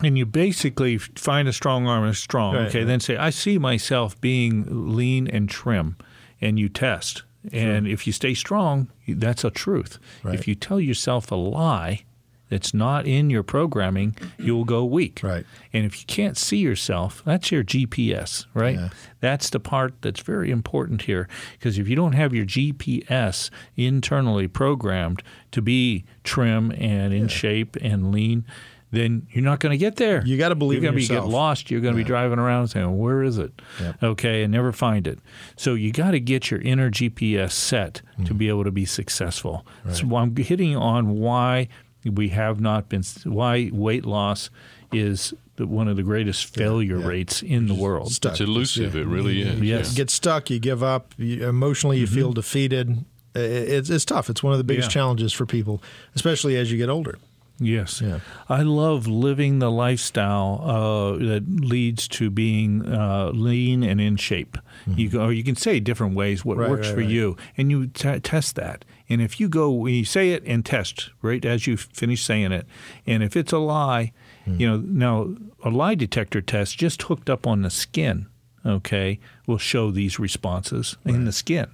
And 0.01 0.17
you 0.17 0.25
basically 0.25 0.97
find 0.97 1.47
a 1.47 1.53
strong 1.53 1.85
arm 1.87 2.03
and 2.05 2.15
strong. 2.15 2.55
Right, 2.55 2.67
okay, 2.67 2.83
then 2.83 2.99
say, 2.99 3.15
I 3.17 3.29
see 3.29 3.57
myself 3.59 4.19
being 4.21 4.95
lean 4.95 5.27
and 5.27 5.47
trim. 5.49 5.97
And 6.41 6.57
you 6.59 6.67
test. 6.69 7.23
And 7.51 7.87
if 7.87 8.07
you 8.07 8.13
stay 8.13 8.33
strong, 8.33 8.89
that's 9.07 9.43
a 9.43 9.51
truth. 9.51 9.99
Right. 10.23 10.35
If 10.35 10.47
you 10.47 10.55
tell 10.55 10.79
yourself 10.79 11.31
a 11.31 11.35
lie 11.35 12.03
that's 12.49 12.73
not 12.73 13.07
in 13.07 13.29
your 13.31 13.41
programming, 13.41 14.15
you'll 14.37 14.65
go 14.65 14.85
weak. 14.85 15.21
Right. 15.23 15.45
And 15.71 15.85
if 15.85 15.99
you 15.99 16.05
can't 16.05 16.37
see 16.37 16.57
yourself, 16.57 17.23
that's 17.25 17.51
your 17.51 17.63
GPS, 17.63 18.45
right? 18.53 18.75
Yeah. 18.75 18.89
That's 19.21 19.49
the 19.49 19.59
part 19.59 19.95
that's 20.01 20.21
very 20.21 20.51
important 20.51 21.03
here. 21.03 21.27
Because 21.53 21.79
if 21.79 21.87
you 21.87 21.95
don't 21.95 22.13
have 22.13 22.33
your 22.33 22.45
GPS 22.45 23.49
internally 23.75 24.47
programmed 24.47 25.23
to 25.51 25.61
be 25.61 26.05
trim 26.23 26.71
and 26.77 27.11
in 27.11 27.27
shape 27.27 27.75
and 27.81 28.11
lean, 28.11 28.45
then 28.93 29.27
you're 29.31 29.43
not 29.43 29.59
going 29.59 29.71
to 29.71 29.77
get 29.77 29.95
there. 29.95 30.23
You 30.25 30.37
gotta 30.37 30.53
believe 30.55 30.83
You're 30.83 30.91
gonna 30.91 31.01
be 31.01 31.07
get 31.07 31.25
lost. 31.25 31.71
You're 31.71 31.81
going 31.81 31.95
to 31.95 31.97
be 31.97 32.03
driving 32.03 32.37
around 32.39 32.67
saying, 32.67 32.97
"Where 32.97 33.23
is 33.23 33.37
it?" 33.39 33.51
Yep. 33.81 34.03
Okay, 34.03 34.43
and 34.43 34.51
never 34.53 34.71
find 34.71 35.07
it. 35.07 35.19
So 35.57 35.73
you 35.73 35.91
got 35.91 36.11
to 36.11 36.19
get 36.19 36.51
your 36.51 36.61
inner 36.61 36.89
GPS 36.91 37.51
set 37.53 38.01
Mm. 38.19 38.27
to 38.27 38.33
be 38.35 38.47
able 38.47 38.63
to 38.63 38.71
be 38.71 38.85
successful. 38.85 39.65
So 39.91 40.15
I'm 40.15 40.35
hitting 40.35 40.75
on 40.77 41.09
why 41.19 41.67
we 42.05 42.29
have 42.29 42.61
not 42.61 42.87
been 42.89 43.03
why 43.23 43.71
weight 43.73 44.05
loss 44.05 44.49
is 44.91 45.33
the, 45.55 45.65
one 45.65 45.87
of 45.87 45.95
the 45.95 46.03
greatest 46.03 46.45
failure 46.45 46.99
yeah. 46.99 47.07
rates 47.07 47.41
in 47.41 47.67
the 47.67 47.73
world. 47.73 48.11
Stuck. 48.11 48.33
It's 48.33 48.41
elusive. 48.41 48.93
Yeah. 48.93 49.01
It 49.01 49.07
really 49.07 49.41
is. 49.41 49.59
Yes. 49.61 49.89
You 49.91 49.97
get 49.97 50.09
stuck. 50.11 50.49
You 50.51 50.59
give 50.59 50.83
up. 50.83 51.13
You, 51.17 51.47
emotionally, 51.49 51.97
you 51.97 52.05
feel 52.07 52.31
defeated. 52.33 53.03
It's, 53.35 53.89
it's 53.89 54.05
tough. 54.05 54.29
It's 54.29 54.43
one 54.43 54.53
of 54.53 54.59
the 54.59 54.63
biggest 54.63 54.89
Mm-hmm. 54.89 54.97
Yeah. 54.99 55.01
challenges 55.01 55.33
for 55.33 55.47
people, 55.47 55.81
especially 56.15 56.55
as 56.57 56.71
you 56.71 56.77
get 56.77 56.89
older. 56.89 57.17
Yes. 57.59 58.01
Yeah. 58.01 58.19
I 58.49 58.63
love 58.63 59.05
living 59.07 59.59
the 59.59 59.69
lifestyle 59.71 60.61
uh, 60.63 61.11
that 61.23 61.43
leads 61.47 62.07
to 62.09 62.29
being 62.29 62.85
uh, 62.85 63.29
lean 63.33 63.83
and 63.83 64.01
in 64.01 64.15
shape. 64.17 64.57
You 64.87 65.07
go, 65.09 65.21
or 65.25 65.31
you 65.31 65.43
can 65.43 65.55
say 65.55 65.79
different 65.79 66.15
ways 66.15 66.43
what 66.43 66.57
Right, 66.57 66.69
works 66.69 66.87
right, 66.87 66.93
for 66.95 67.01
right. 67.01 67.09
you, 67.09 67.37
and 67.55 67.69
you 67.71 67.87
t- 67.87 68.19
test 68.19 68.55
that. 68.55 68.83
And 69.07 69.21
if 69.21 69.39
you 69.39 69.47
go, 69.47 69.69
when 69.71 69.93
you 69.93 70.03
say 70.03 70.31
it 70.31 70.43
and 70.45 70.65
test 70.65 71.11
right 71.21 71.45
as 71.45 71.67
you 71.67 71.77
finish 71.77 72.23
saying 72.23 72.51
it, 72.51 72.65
and 73.05 73.21
if 73.23 73.37
it's 73.37 73.53
a 73.53 73.59
lie, 73.59 74.11
you 74.45 74.67
know, 74.67 74.77
now 74.77 75.35
a 75.63 75.69
lie 75.69 75.95
detector 75.95 76.41
test 76.41 76.77
just 76.77 77.03
hooked 77.03 77.29
up 77.29 77.47
on 77.47 77.61
the 77.61 77.69
skin, 77.69 78.25
okay, 78.65 79.19
will 79.47 79.57
show 79.59 79.89
these 79.91 80.19
responses 80.19 80.97
in 81.05 81.23
the 81.25 81.31
skin. 81.31 81.67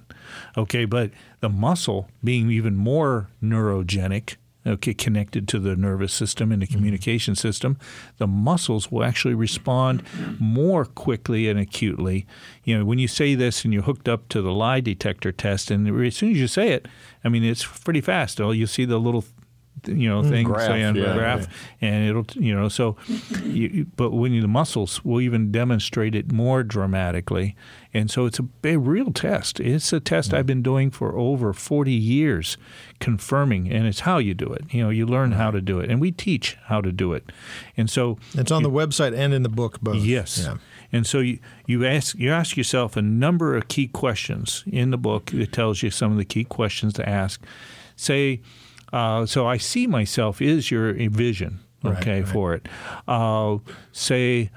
Okay, 0.56 0.84
but 0.84 1.10
the 1.40 1.48
muscle 1.48 2.08
being 2.22 2.50
even 2.50 2.76
more 2.76 3.28
neurogenic, 3.42 4.36
Uh, 4.66 4.70
okay, 4.70 4.92
connected 4.92 5.48
to 5.48 5.58
the 5.58 5.74
nervous 5.74 6.12
system 6.12 6.52
and 6.52 6.60
the 6.60 6.66
mm-hmm. 6.66 6.76
communication 6.76 7.34
system, 7.34 7.78
the 8.18 8.26
muscles 8.26 8.90
will 8.90 9.02
actually 9.02 9.34
respond 9.34 10.02
more 10.38 10.84
quickly 10.84 11.48
and 11.48 11.58
acutely. 11.58 12.26
You 12.64 12.78
know, 12.78 12.84
when 12.84 12.98
you 12.98 13.08
say 13.08 13.34
this 13.34 13.64
and 13.64 13.72
you're 13.72 13.82
hooked 13.82 14.08
up 14.08 14.28
to 14.30 14.42
the 14.42 14.52
lie 14.52 14.80
detector 14.80 15.32
test, 15.32 15.70
and 15.70 15.88
as 15.88 16.16
soon 16.16 16.32
as 16.32 16.36
you 16.36 16.46
say 16.46 16.72
it, 16.72 16.86
I 17.24 17.28
mean, 17.28 17.44
it's 17.44 17.64
pretty 17.64 18.00
fast. 18.00 18.40
Oh, 18.40 18.50
you 18.50 18.66
see 18.66 18.84
the 18.84 18.98
little 18.98 19.24
you 19.86 20.08
know 20.08 20.22
mm. 20.22 20.28
thing 20.28 20.46
graph, 20.46 20.66
saying 20.66 20.94
yeah. 20.94 21.14
graph 21.14 21.46
and 21.80 22.06
it'll 22.06 22.26
you 22.34 22.54
know 22.54 22.68
so 22.68 22.96
you, 23.44 23.68
you- 23.68 23.86
but 23.96 24.10
when 24.10 24.32
you, 24.32 24.42
the 24.42 24.48
muscles 24.48 25.02
will 25.04 25.22
even 25.22 25.50
demonstrate 25.50 26.14
it 26.14 26.30
more 26.30 26.62
dramatically 26.62 27.56
and 27.94 28.10
so 28.10 28.26
it's 28.26 28.38
a, 28.38 28.44
a 28.64 28.76
real 28.76 29.10
test 29.10 29.58
it's 29.58 29.90
a 29.92 29.98
test 29.98 30.34
i've 30.34 30.44
mm. 30.44 30.48
been 30.48 30.62
doing 30.62 30.90
for 30.90 31.16
over 31.16 31.54
40 31.54 31.92
years 31.92 32.58
confirming 32.98 33.70
and 33.72 33.86
it's 33.86 34.00
how 34.00 34.18
you 34.18 34.34
do 34.34 34.52
it 34.52 34.64
you 34.70 34.82
know 34.82 34.90
you 34.90 35.06
learn 35.06 35.30
mm. 35.30 35.36
how 35.36 35.50
to 35.50 35.62
do 35.62 35.80
it 35.80 35.90
and 35.90 35.98
we 35.98 36.12
teach 36.12 36.58
how 36.64 36.82
to 36.82 36.92
do 36.92 37.14
it 37.14 37.32
and 37.76 37.88
so 37.88 38.18
It's 38.34 38.50
on 38.50 38.62
the 38.62 38.70
website 38.70 39.16
and 39.16 39.32
in 39.32 39.42
the 39.42 39.48
book 39.48 39.80
both. 39.80 39.96
Yes. 39.96 40.42
Yeah. 40.44 40.56
And 40.92 41.06
so 41.06 41.20
you, 41.20 41.38
you 41.66 41.86
ask 41.86 42.16
you 42.16 42.32
ask 42.32 42.56
yourself 42.56 42.96
a 42.96 43.02
number 43.02 43.56
of 43.56 43.68
key 43.68 43.88
questions 43.88 44.64
in 44.66 44.90
the 44.90 44.98
book. 44.98 45.32
It 45.32 45.52
tells 45.52 45.82
you 45.82 45.90
some 45.90 46.12
of 46.12 46.18
the 46.18 46.24
key 46.24 46.44
questions 46.44 46.92
to 46.94 47.08
ask. 47.08 47.40
Say, 47.96 48.40
uh, 48.92 49.26
so 49.26 49.46
I 49.46 49.56
see 49.56 49.86
myself 49.86 50.40
is 50.42 50.70
your 50.70 50.92
vision, 51.10 51.60
Right, 51.82 51.98
okay, 51.98 52.20
right. 52.20 52.28
for 52.28 52.54
it. 52.54 52.68
Uh, 53.08 53.58
say, 53.92 54.50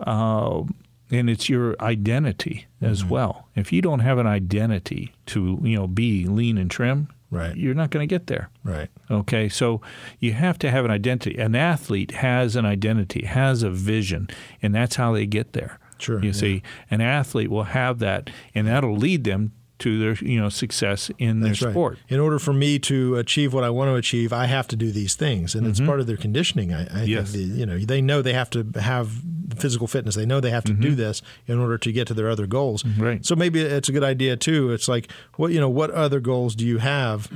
uh, 0.00 0.62
and 1.10 1.30
it's 1.30 1.48
your 1.48 1.76
identity 1.80 2.66
as 2.80 3.00
Mm-hmm. 3.02 3.08
well. 3.10 3.48
If 3.54 3.72
you 3.72 3.80
don't 3.82 4.00
have 4.00 4.18
an 4.18 4.26
identity 4.26 5.14
to 5.26 5.58
you 5.62 5.76
know 5.76 5.86
be 5.86 6.26
lean 6.26 6.58
and 6.58 6.70
trim, 6.70 7.08
Right. 7.30 7.56
you're 7.56 7.74
not 7.74 7.90
going 7.90 8.06
to 8.08 8.12
get 8.12 8.26
there. 8.28 8.50
Right. 8.64 8.88
Okay, 9.10 9.48
so 9.48 9.80
you 10.20 10.32
have 10.32 10.58
to 10.60 10.70
have 10.70 10.84
an 10.84 10.90
identity. 10.90 11.36
An 11.38 11.54
athlete 11.54 12.12
has 12.12 12.54
an 12.56 12.64
identity, 12.64 13.24
has 13.24 13.62
a 13.62 13.70
vision, 13.70 14.28
and 14.62 14.74
that's 14.74 14.96
how 14.96 15.12
they 15.12 15.26
get 15.26 15.52
there. 15.52 15.78
Sure, 15.98 16.20
You 16.20 16.26
yeah. 16.26 16.32
see, 16.32 16.62
an 16.90 17.00
athlete 17.00 17.50
will 17.50 17.64
have 17.64 17.98
that, 18.00 18.30
and 18.54 18.66
that'll 18.68 18.96
lead 18.96 19.24
them 19.24 19.52
to 19.78 19.98
their 19.98 20.14
you 20.26 20.40
know 20.40 20.48
success 20.48 21.10
in 21.18 21.40
That's 21.40 21.60
their 21.60 21.68
right. 21.68 21.72
sport. 21.74 21.98
In 22.08 22.18
order 22.20 22.38
for 22.38 22.52
me 22.52 22.78
to 22.80 23.16
achieve 23.16 23.52
what 23.52 23.62
I 23.64 23.70
want 23.70 23.88
to 23.90 23.94
achieve, 23.94 24.32
I 24.32 24.46
have 24.46 24.66
to 24.68 24.76
do 24.76 24.90
these 24.90 25.14
things, 25.14 25.54
and 25.54 25.66
it's 25.66 25.80
part 25.80 26.00
of 26.00 26.06
their 26.06 26.16
conditioning. 26.16 26.72
I, 26.72 26.82
I 26.82 26.86
Mm-hmm. 26.86 27.04
Yes. 27.06 27.32
think 27.32 27.48
the, 27.52 27.58
you 27.58 27.66
know 27.66 27.78
they 27.78 28.00
know 28.00 28.22
they 28.22 28.32
have 28.32 28.50
to 28.50 28.64
have 28.80 29.10
physical 29.56 29.86
fitness. 29.86 30.14
They 30.14 30.26
know 30.26 30.40
they 30.40 30.50
have 30.50 30.64
to 30.64 30.72
do 30.72 30.94
this 30.94 31.22
in 31.46 31.58
order 31.58 31.78
to 31.78 31.92
get 31.92 32.06
to 32.08 32.14
their 32.14 32.28
other 32.30 32.46
goals. 32.46 32.82
Mm-hmm. 32.82 33.02
Right. 33.02 33.24
So 33.26 33.36
maybe 33.36 33.60
it's 33.60 33.88
a 33.88 33.92
good 33.92 34.04
idea 34.04 34.36
too. 34.36 34.72
It's 34.72 34.88
like 34.88 35.10
what 35.36 35.52
you 35.52 35.60
know, 35.60 35.68
what 35.70 35.90
other 35.90 36.20
goals 36.20 36.54
do 36.54 36.66
you 36.66 36.78
have 36.78 37.30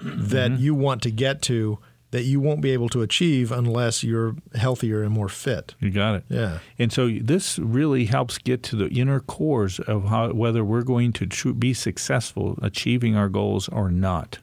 that 0.00 0.50
Mm-hmm. 0.52 0.62
you 0.62 0.74
want 0.74 1.02
to 1.02 1.10
get 1.10 1.40
to 1.42 1.78
that 2.12 2.22
you 2.24 2.40
won't 2.40 2.60
be 2.60 2.70
able 2.70 2.88
to 2.90 3.02
achieve 3.02 3.50
unless 3.52 4.02
you're 4.04 4.36
healthier 4.54 5.02
and 5.02 5.12
more 5.12 5.28
fit? 5.28 5.74
You 5.80 5.90
got 5.90 6.14
it. 6.16 6.24
Yeah. 6.28 6.58
And 6.78 6.92
so 6.92 7.08
this 7.08 7.58
really 7.58 8.04
helps 8.06 8.38
get 8.38 8.62
to 8.64 8.76
the 8.76 8.88
inner 8.88 9.20
cores 9.20 9.80
of 9.80 10.04
how 10.04 10.32
whether 10.32 10.64
we're 10.64 10.82
going 10.82 11.12
to 11.14 11.26
tru- 11.26 11.54
be 11.54 11.74
successful 11.74 12.58
achieving 12.62 13.16
our 13.16 13.28
goals 13.28 13.68
or 13.68 13.90
not. 13.90 14.38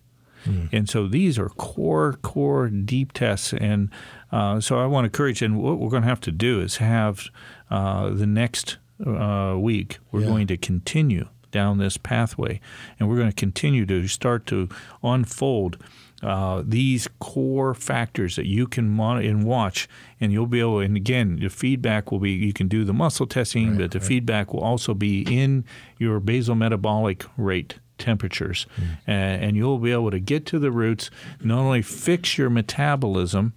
And 0.74 0.90
so 0.90 1.08
these 1.08 1.40
are 1.40 1.48
core, 1.48 2.18
core, 2.22 2.68
deep 2.68 3.14
tests. 3.14 3.54
And 3.54 3.90
uh, 4.30 4.60
so 4.60 4.78
I 4.78 4.88
want 4.88 5.06
to 5.06 5.08
encourage, 5.08 5.42
and 5.42 5.58
what 5.58 5.80
we're 5.80 5.90
going 5.90 6.02
to 6.04 6.10
have 6.10 6.20
to 6.20 6.34
do 6.34 6.60
is 6.60 6.78
have 6.78 7.30
uh, 7.72 8.10
the 8.10 8.28
next 8.28 8.78
uh, 9.08 9.56
week, 9.58 10.00
we're 10.12 10.20
Yeah. 10.20 10.28
going 10.28 10.48
to 10.48 10.58
continue 10.58 11.30
down 11.52 11.78
this 11.78 11.96
pathway, 11.96 12.60
and 13.00 13.08
we're 13.08 13.16
going 13.16 13.30
to 13.30 13.36
continue 13.36 13.86
to 13.86 14.06
start 14.10 14.46
to 14.48 14.68
unfold 15.02 15.78
uh, 16.24 16.64
these 16.66 17.08
core 17.20 17.74
factors 17.74 18.36
that 18.38 18.48
you 18.48 18.66
can 18.66 18.90
monitor 18.90 19.28
and 19.30 19.44
watch, 19.44 19.88
and 20.22 20.32
you'll 20.32 20.48
be 20.48 20.60
able. 20.62 20.80
And 20.80 20.96
again, 20.98 21.38
the 21.40 21.50
feedback 21.50 22.12
will 22.12 22.20
be 22.20 22.32
you 22.32 22.54
can 22.54 22.68
do 22.68 22.84
the 22.86 22.94
muscle 22.94 23.28
testing, 23.28 23.78
but 23.78 23.92
the 23.92 24.00
feedback 24.00 24.54
will 24.54 24.62
also 24.62 24.94
be 24.94 25.22
in 25.22 25.66
your 26.00 26.20
basal 26.20 26.56
metabolic 26.56 27.26
rate 27.38 27.80
temperatures, 27.98 28.66
A- 29.08 29.12
and 29.12 29.56
you'll 29.56 29.78
be 29.78 29.92
able 29.92 30.12
to 30.12 30.20
get 30.20 30.46
to 30.48 30.60
the 30.60 30.72
roots, 30.72 31.10
not 31.44 31.60
only 31.60 31.82
fix 31.82 32.38
your 32.38 32.50
metabolism 32.50 33.54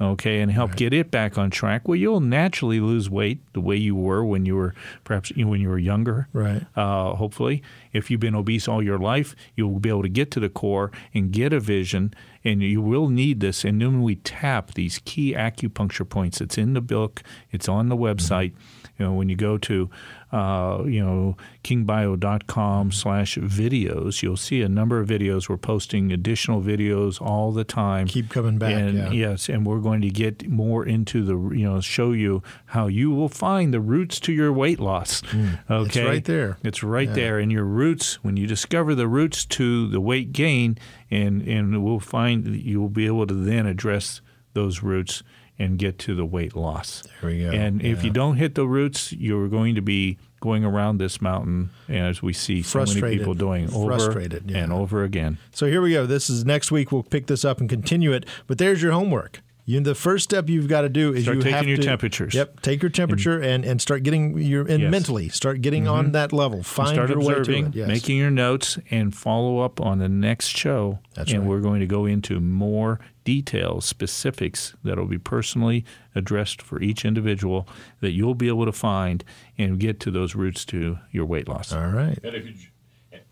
okay, 0.00 0.40
and 0.40 0.50
help 0.50 0.76
get 0.76 0.92
it 0.92 1.10
back 1.10 1.36
on 1.36 1.50
track. 1.50 1.86
Well, 1.86 1.96
you'll 1.96 2.20
naturally 2.20 2.80
lose 2.80 3.10
weight 3.10 3.40
the 3.52 3.60
way 3.60 3.76
you 3.76 3.94
were 3.94 4.24
when 4.24 4.46
you 4.46 4.56
were 4.56 4.74
perhaps 5.04 5.32
when 5.36 5.60
you 5.60 5.68
were 5.68 5.78
younger. 5.78 6.28
Right. 6.32 6.64
Uh, 6.74 7.14
hopefully, 7.14 7.62
if 7.92 8.10
you've 8.10 8.20
been 8.20 8.34
obese 8.34 8.68
all 8.68 8.82
your 8.82 8.98
life, 8.98 9.34
you'll 9.56 9.78
be 9.78 9.88
able 9.88 10.02
to 10.02 10.08
get 10.08 10.30
to 10.32 10.40
the 10.40 10.48
core 10.48 10.90
and 11.12 11.30
get 11.32 11.52
a 11.52 11.60
vision. 11.60 12.14
And 12.42 12.62
you 12.62 12.80
will 12.80 13.08
need 13.08 13.40
this. 13.40 13.64
And 13.64 13.82
then 13.82 14.02
we 14.02 14.16
tap 14.16 14.72
these 14.72 15.00
key 15.04 15.34
acupuncture 15.34 16.08
points. 16.08 16.40
It's 16.40 16.56
in 16.56 16.72
the 16.72 16.80
book. 16.80 17.22
It's 17.50 17.68
on 17.68 17.90
the 17.90 17.96
website. 17.96 18.52
You 19.00 19.06
know, 19.06 19.14
when 19.14 19.30
you 19.30 19.36
go 19.36 19.56
to, 19.56 19.88
uh, 20.30 20.82
you 20.84 21.02
know, 21.02 21.34
kingbio.com 21.64 22.92
slash 22.92 23.38
videos, 23.38 24.22
you'll 24.22 24.36
see 24.36 24.60
a 24.60 24.68
number 24.68 25.00
of 25.00 25.08
videos. 25.08 25.48
We're 25.48 25.56
posting 25.56 26.12
additional 26.12 26.60
videos 26.60 27.18
all 27.18 27.50
the 27.50 27.64
time. 27.64 28.08
Keep 28.08 28.28
coming 28.28 28.58
back, 28.58 28.74
And 28.74 28.98
yeah. 28.98 29.10
yes, 29.10 29.48
and 29.48 29.64
we're 29.64 29.78
going 29.78 30.02
to 30.02 30.10
get 30.10 30.50
more 30.50 30.84
into 30.84 31.24
the, 31.24 31.32
you 31.56 31.64
know, 31.64 31.80
show 31.80 32.12
you 32.12 32.42
how 32.66 32.88
you 32.88 33.10
will 33.10 33.30
find 33.30 33.72
the 33.72 33.80
roots 33.80 34.20
to 34.20 34.34
your 34.34 34.52
weight 34.52 34.78
loss. 34.78 35.22
Okay. 35.70 35.86
It's 35.86 35.96
right 35.96 36.24
there. 36.26 36.58
It's 36.62 36.82
right 36.82 37.12
there. 37.14 37.38
And 37.38 37.50
your 37.50 37.64
roots, 37.64 38.22
when 38.22 38.36
you 38.36 38.46
discover 38.46 38.94
the 38.94 39.08
roots 39.08 39.46
to 39.46 39.88
the 39.88 40.00
weight 40.00 40.32
gain, 40.32 40.76
and, 41.10 41.40
and 41.40 41.82
we'll 41.82 42.00
find 42.00 42.46
you'll 42.54 42.90
be 42.90 43.06
able 43.06 43.26
to 43.26 43.34
then 43.34 43.64
address 43.64 44.20
those 44.52 44.82
roots 44.82 45.22
and 45.60 45.78
get 45.78 45.98
to 45.98 46.14
the 46.14 46.24
weight 46.24 46.56
loss. 46.56 47.02
There 47.20 47.30
we 47.30 47.42
go. 47.42 47.50
And 47.50 47.82
if 47.82 48.02
you 48.02 48.10
don't 48.10 48.36
hit 48.36 48.54
the 48.54 48.66
roots, 48.66 49.12
you're 49.12 49.48
going 49.48 49.74
to 49.74 49.82
be 49.82 50.18
going 50.40 50.64
around 50.64 50.96
this 50.96 51.20
mountain 51.20 51.68
and 51.86 52.06
as 52.06 52.22
we 52.22 52.32
see 52.32 52.62
so 52.62 52.86
many 52.86 53.18
people 53.18 53.34
doing 53.34 53.70
over 53.74 53.88
Frustrated, 53.88 54.50
yeah. 54.50 54.58
and 54.58 54.72
over 54.72 55.04
again. 55.04 55.36
So 55.52 55.66
here 55.66 55.82
we 55.82 55.92
go. 55.92 56.06
This 56.06 56.30
is 56.30 56.46
next 56.46 56.72
week. 56.72 56.90
We'll 56.90 57.02
pick 57.02 57.26
this 57.26 57.44
up 57.44 57.60
and 57.60 57.68
continue 57.68 58.12
it. 58.12 58.24
But 58.46 58.56
there's 58.56 58.80
your 58.80 58.92
homework. 58.92 59.42
You, 59.64 59.80
the 59.80 59.94
first 59.94 60.24
step 60.24 60.48
you've 60.48 60.68
got 60.68 60.82
to 60.82 60.88
do 60.88 61.12
is 61.12 61.24
Start 61.24 61.36
you 61.36 61.42
taking 61.42 61.56
have 61.56 61.66
your 61.68 61.76
to, 61.76 61.82
temperatures. 61.82 62.34
Yep, 62.34 62.60
take 62.60 62.82
your 62.82 62.90
temperature 62.90 63.40
and, 63.40 63.64
and 63.64 63.80
start 63.80 64.02
getting 64.02 64.36
your 64.38 64.62
and 64.62 64.70
Yes. 64.70 64.78
Mm-hmm. 64.80 64.90
mentally 64.90 65.28
start 65.28 65.60
getting 65.60 65.86
on 65.86 66.12
that 66.12 66.32
level. 66.32 66.62
Find 66.62 66.90
start 66.90 67.10
your 67.10 67.20
way 67.20 67.34
to 67.42 67.52
it. 67.52 67.74
Yes. 67.74 67.88
making 67.88 68.16
your 68.16 68.30
notes, 68.30 68.78
and 68.90 69.14
follow 69.14 69.60
up 69.60 69.80
on 69.80 69.98
the 69.98 70.08
next 70.08 70.48
show. 70.48 70.98
That's 71.14 71.32
and 71.32 71.42
right. 71.42 71.48
we're 71.48 71.60
going 71.60 71.80
to 71.80 71.86
go 71.86 72.06
into 72.06 72.40
more 72.40 72.98
details, 73.24 73.84
specifics 73.84 74.74
that 74.82 74.96
will 74.98 75.06
be 75.06 75.18
personally 75.18 75.84
addressed 76.14 76.62
for 76.62 76.80
each 76.80 77.04
individual 77.04 77.68
that 78.00 78.10
you'll 78.12 78.34
be 78.34 78.48
able 78.48 78.64
to 78.64 78.72
find 78.72 79.22
and 79.58 79.78
get 79.78 80.00
to 80.00 80.10
those 80.10 80.34
roots 80.34 80.64
to 80.64 80.98
your 81.12 81.26
weight 81.26 81.46
loss. 81.48 81.72
All 81.72 81.88
right. 81.88 82.18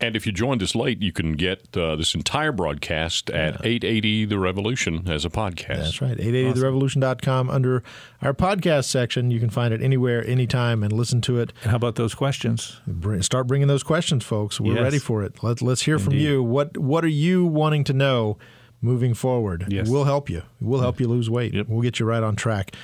And 0.01 0.15
if 0.15 0.25
you 0.25 0.29
and 0.29 0.37
if 0.39 0.41
you 0.41 0.47
joined 0.47 0.63
us 0.63 0.75
late, 0.75 1.01
you 1.01 1.11
can 1.11 1.33
get 1.33 1.75
uh, 1.77 1.95
this 1.95 2.15
entire 2.15 2.51
broadcast 2.51 3.29
at 3.29 3.55
880 3.65 4.25
The 4.25 4.39
Revolution 4.39 5.07
as 5.09 5.25
a 5.25 5.29
podcast. 5.29 5.67
That's 5.77 6.01
right. 6.01 6.17
880therevolution.com 6.17 7.49
under 7.49 7.83
our 8.21 8.33
podcast 8.33 8.85
section. 8.85 9.31
You 9.31 9.39
can 9.39 9.49
find 9.49 9.73
it 9.73 9.81
anywhere, 9.81 10.25
anytime, 10.27 10.83
and 10.83 10.91
listen 10.93 11.21
to 11.21 11.39
it. 11.39 11.53
And 11.63 11.71
how 11.71 11.77
about 11.77 11.95
those 11.95 12.15
questions? 12.15 12.79
Bring, 12.87 13.21
start 13.21 13.47
bringing 13.47 13.67
those 13.67 13.83
questions, 13.83 14.23
folks. 14.25 14.59
We're 14.59 14.75
Yes. 14.75 14.83
ready 14.83 14.99
for 14.99 15.23
it. 15.23 15.43
Let, 15.43 15.61
let's 15.61 15.83
hear 15.83 15.99
from 15.99 16.13
you. 16.13 16.43
What 16.43 16.77
What 16.77 17.03
are 17.03 17.07
you 17.07 17.45
wanting 17.45 17.83
to 17.85 17.93
know 17.93 18.37
moving 18.81 19.13
forward? 19.13 19.65
Yes. 19.69 19.89
We'll 19.89 20.05
help 20.05 20.29
you. 20.29 20.43
We'll 20.59 20.81
help 20.81 20.99
you 20.99 21.07
lose 21.07 21.29
weight. 21.29 21.53
Yep. 21.53 21.67
We'll 21.69 21.81
get 21.81 21.99
you 21.99 22.05
right 22.05 22.23
on 22.23 22.35
track. 22.35 22.75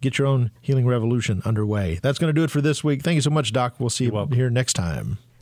Get 0.00 0.18
your 0.18 0.26
own 0.26 0.50
healing 0.60 0.86
revolution 0.86 1.42
underway. 1.44 1.98
That's 2.02 2.18
going 2.18 2.32
to 2.32 2.38
do 2.38 2.44
it 2.44 2.50
for 2.50 2.60
this 2.60 2.84
week. 2.84 3.02
Thank 3.02 3.16
you 3.16 3.20
so 3.22 3.30
much, 3.30 3.52
Doc. 3.52 3.74
We'll 3.78 3.90
see 3.90 4.04
you 4.04 4.12
welcome. 4.12 4.36
here 4.36 4.48
next 4.48 4.74
time. 4.74 5.18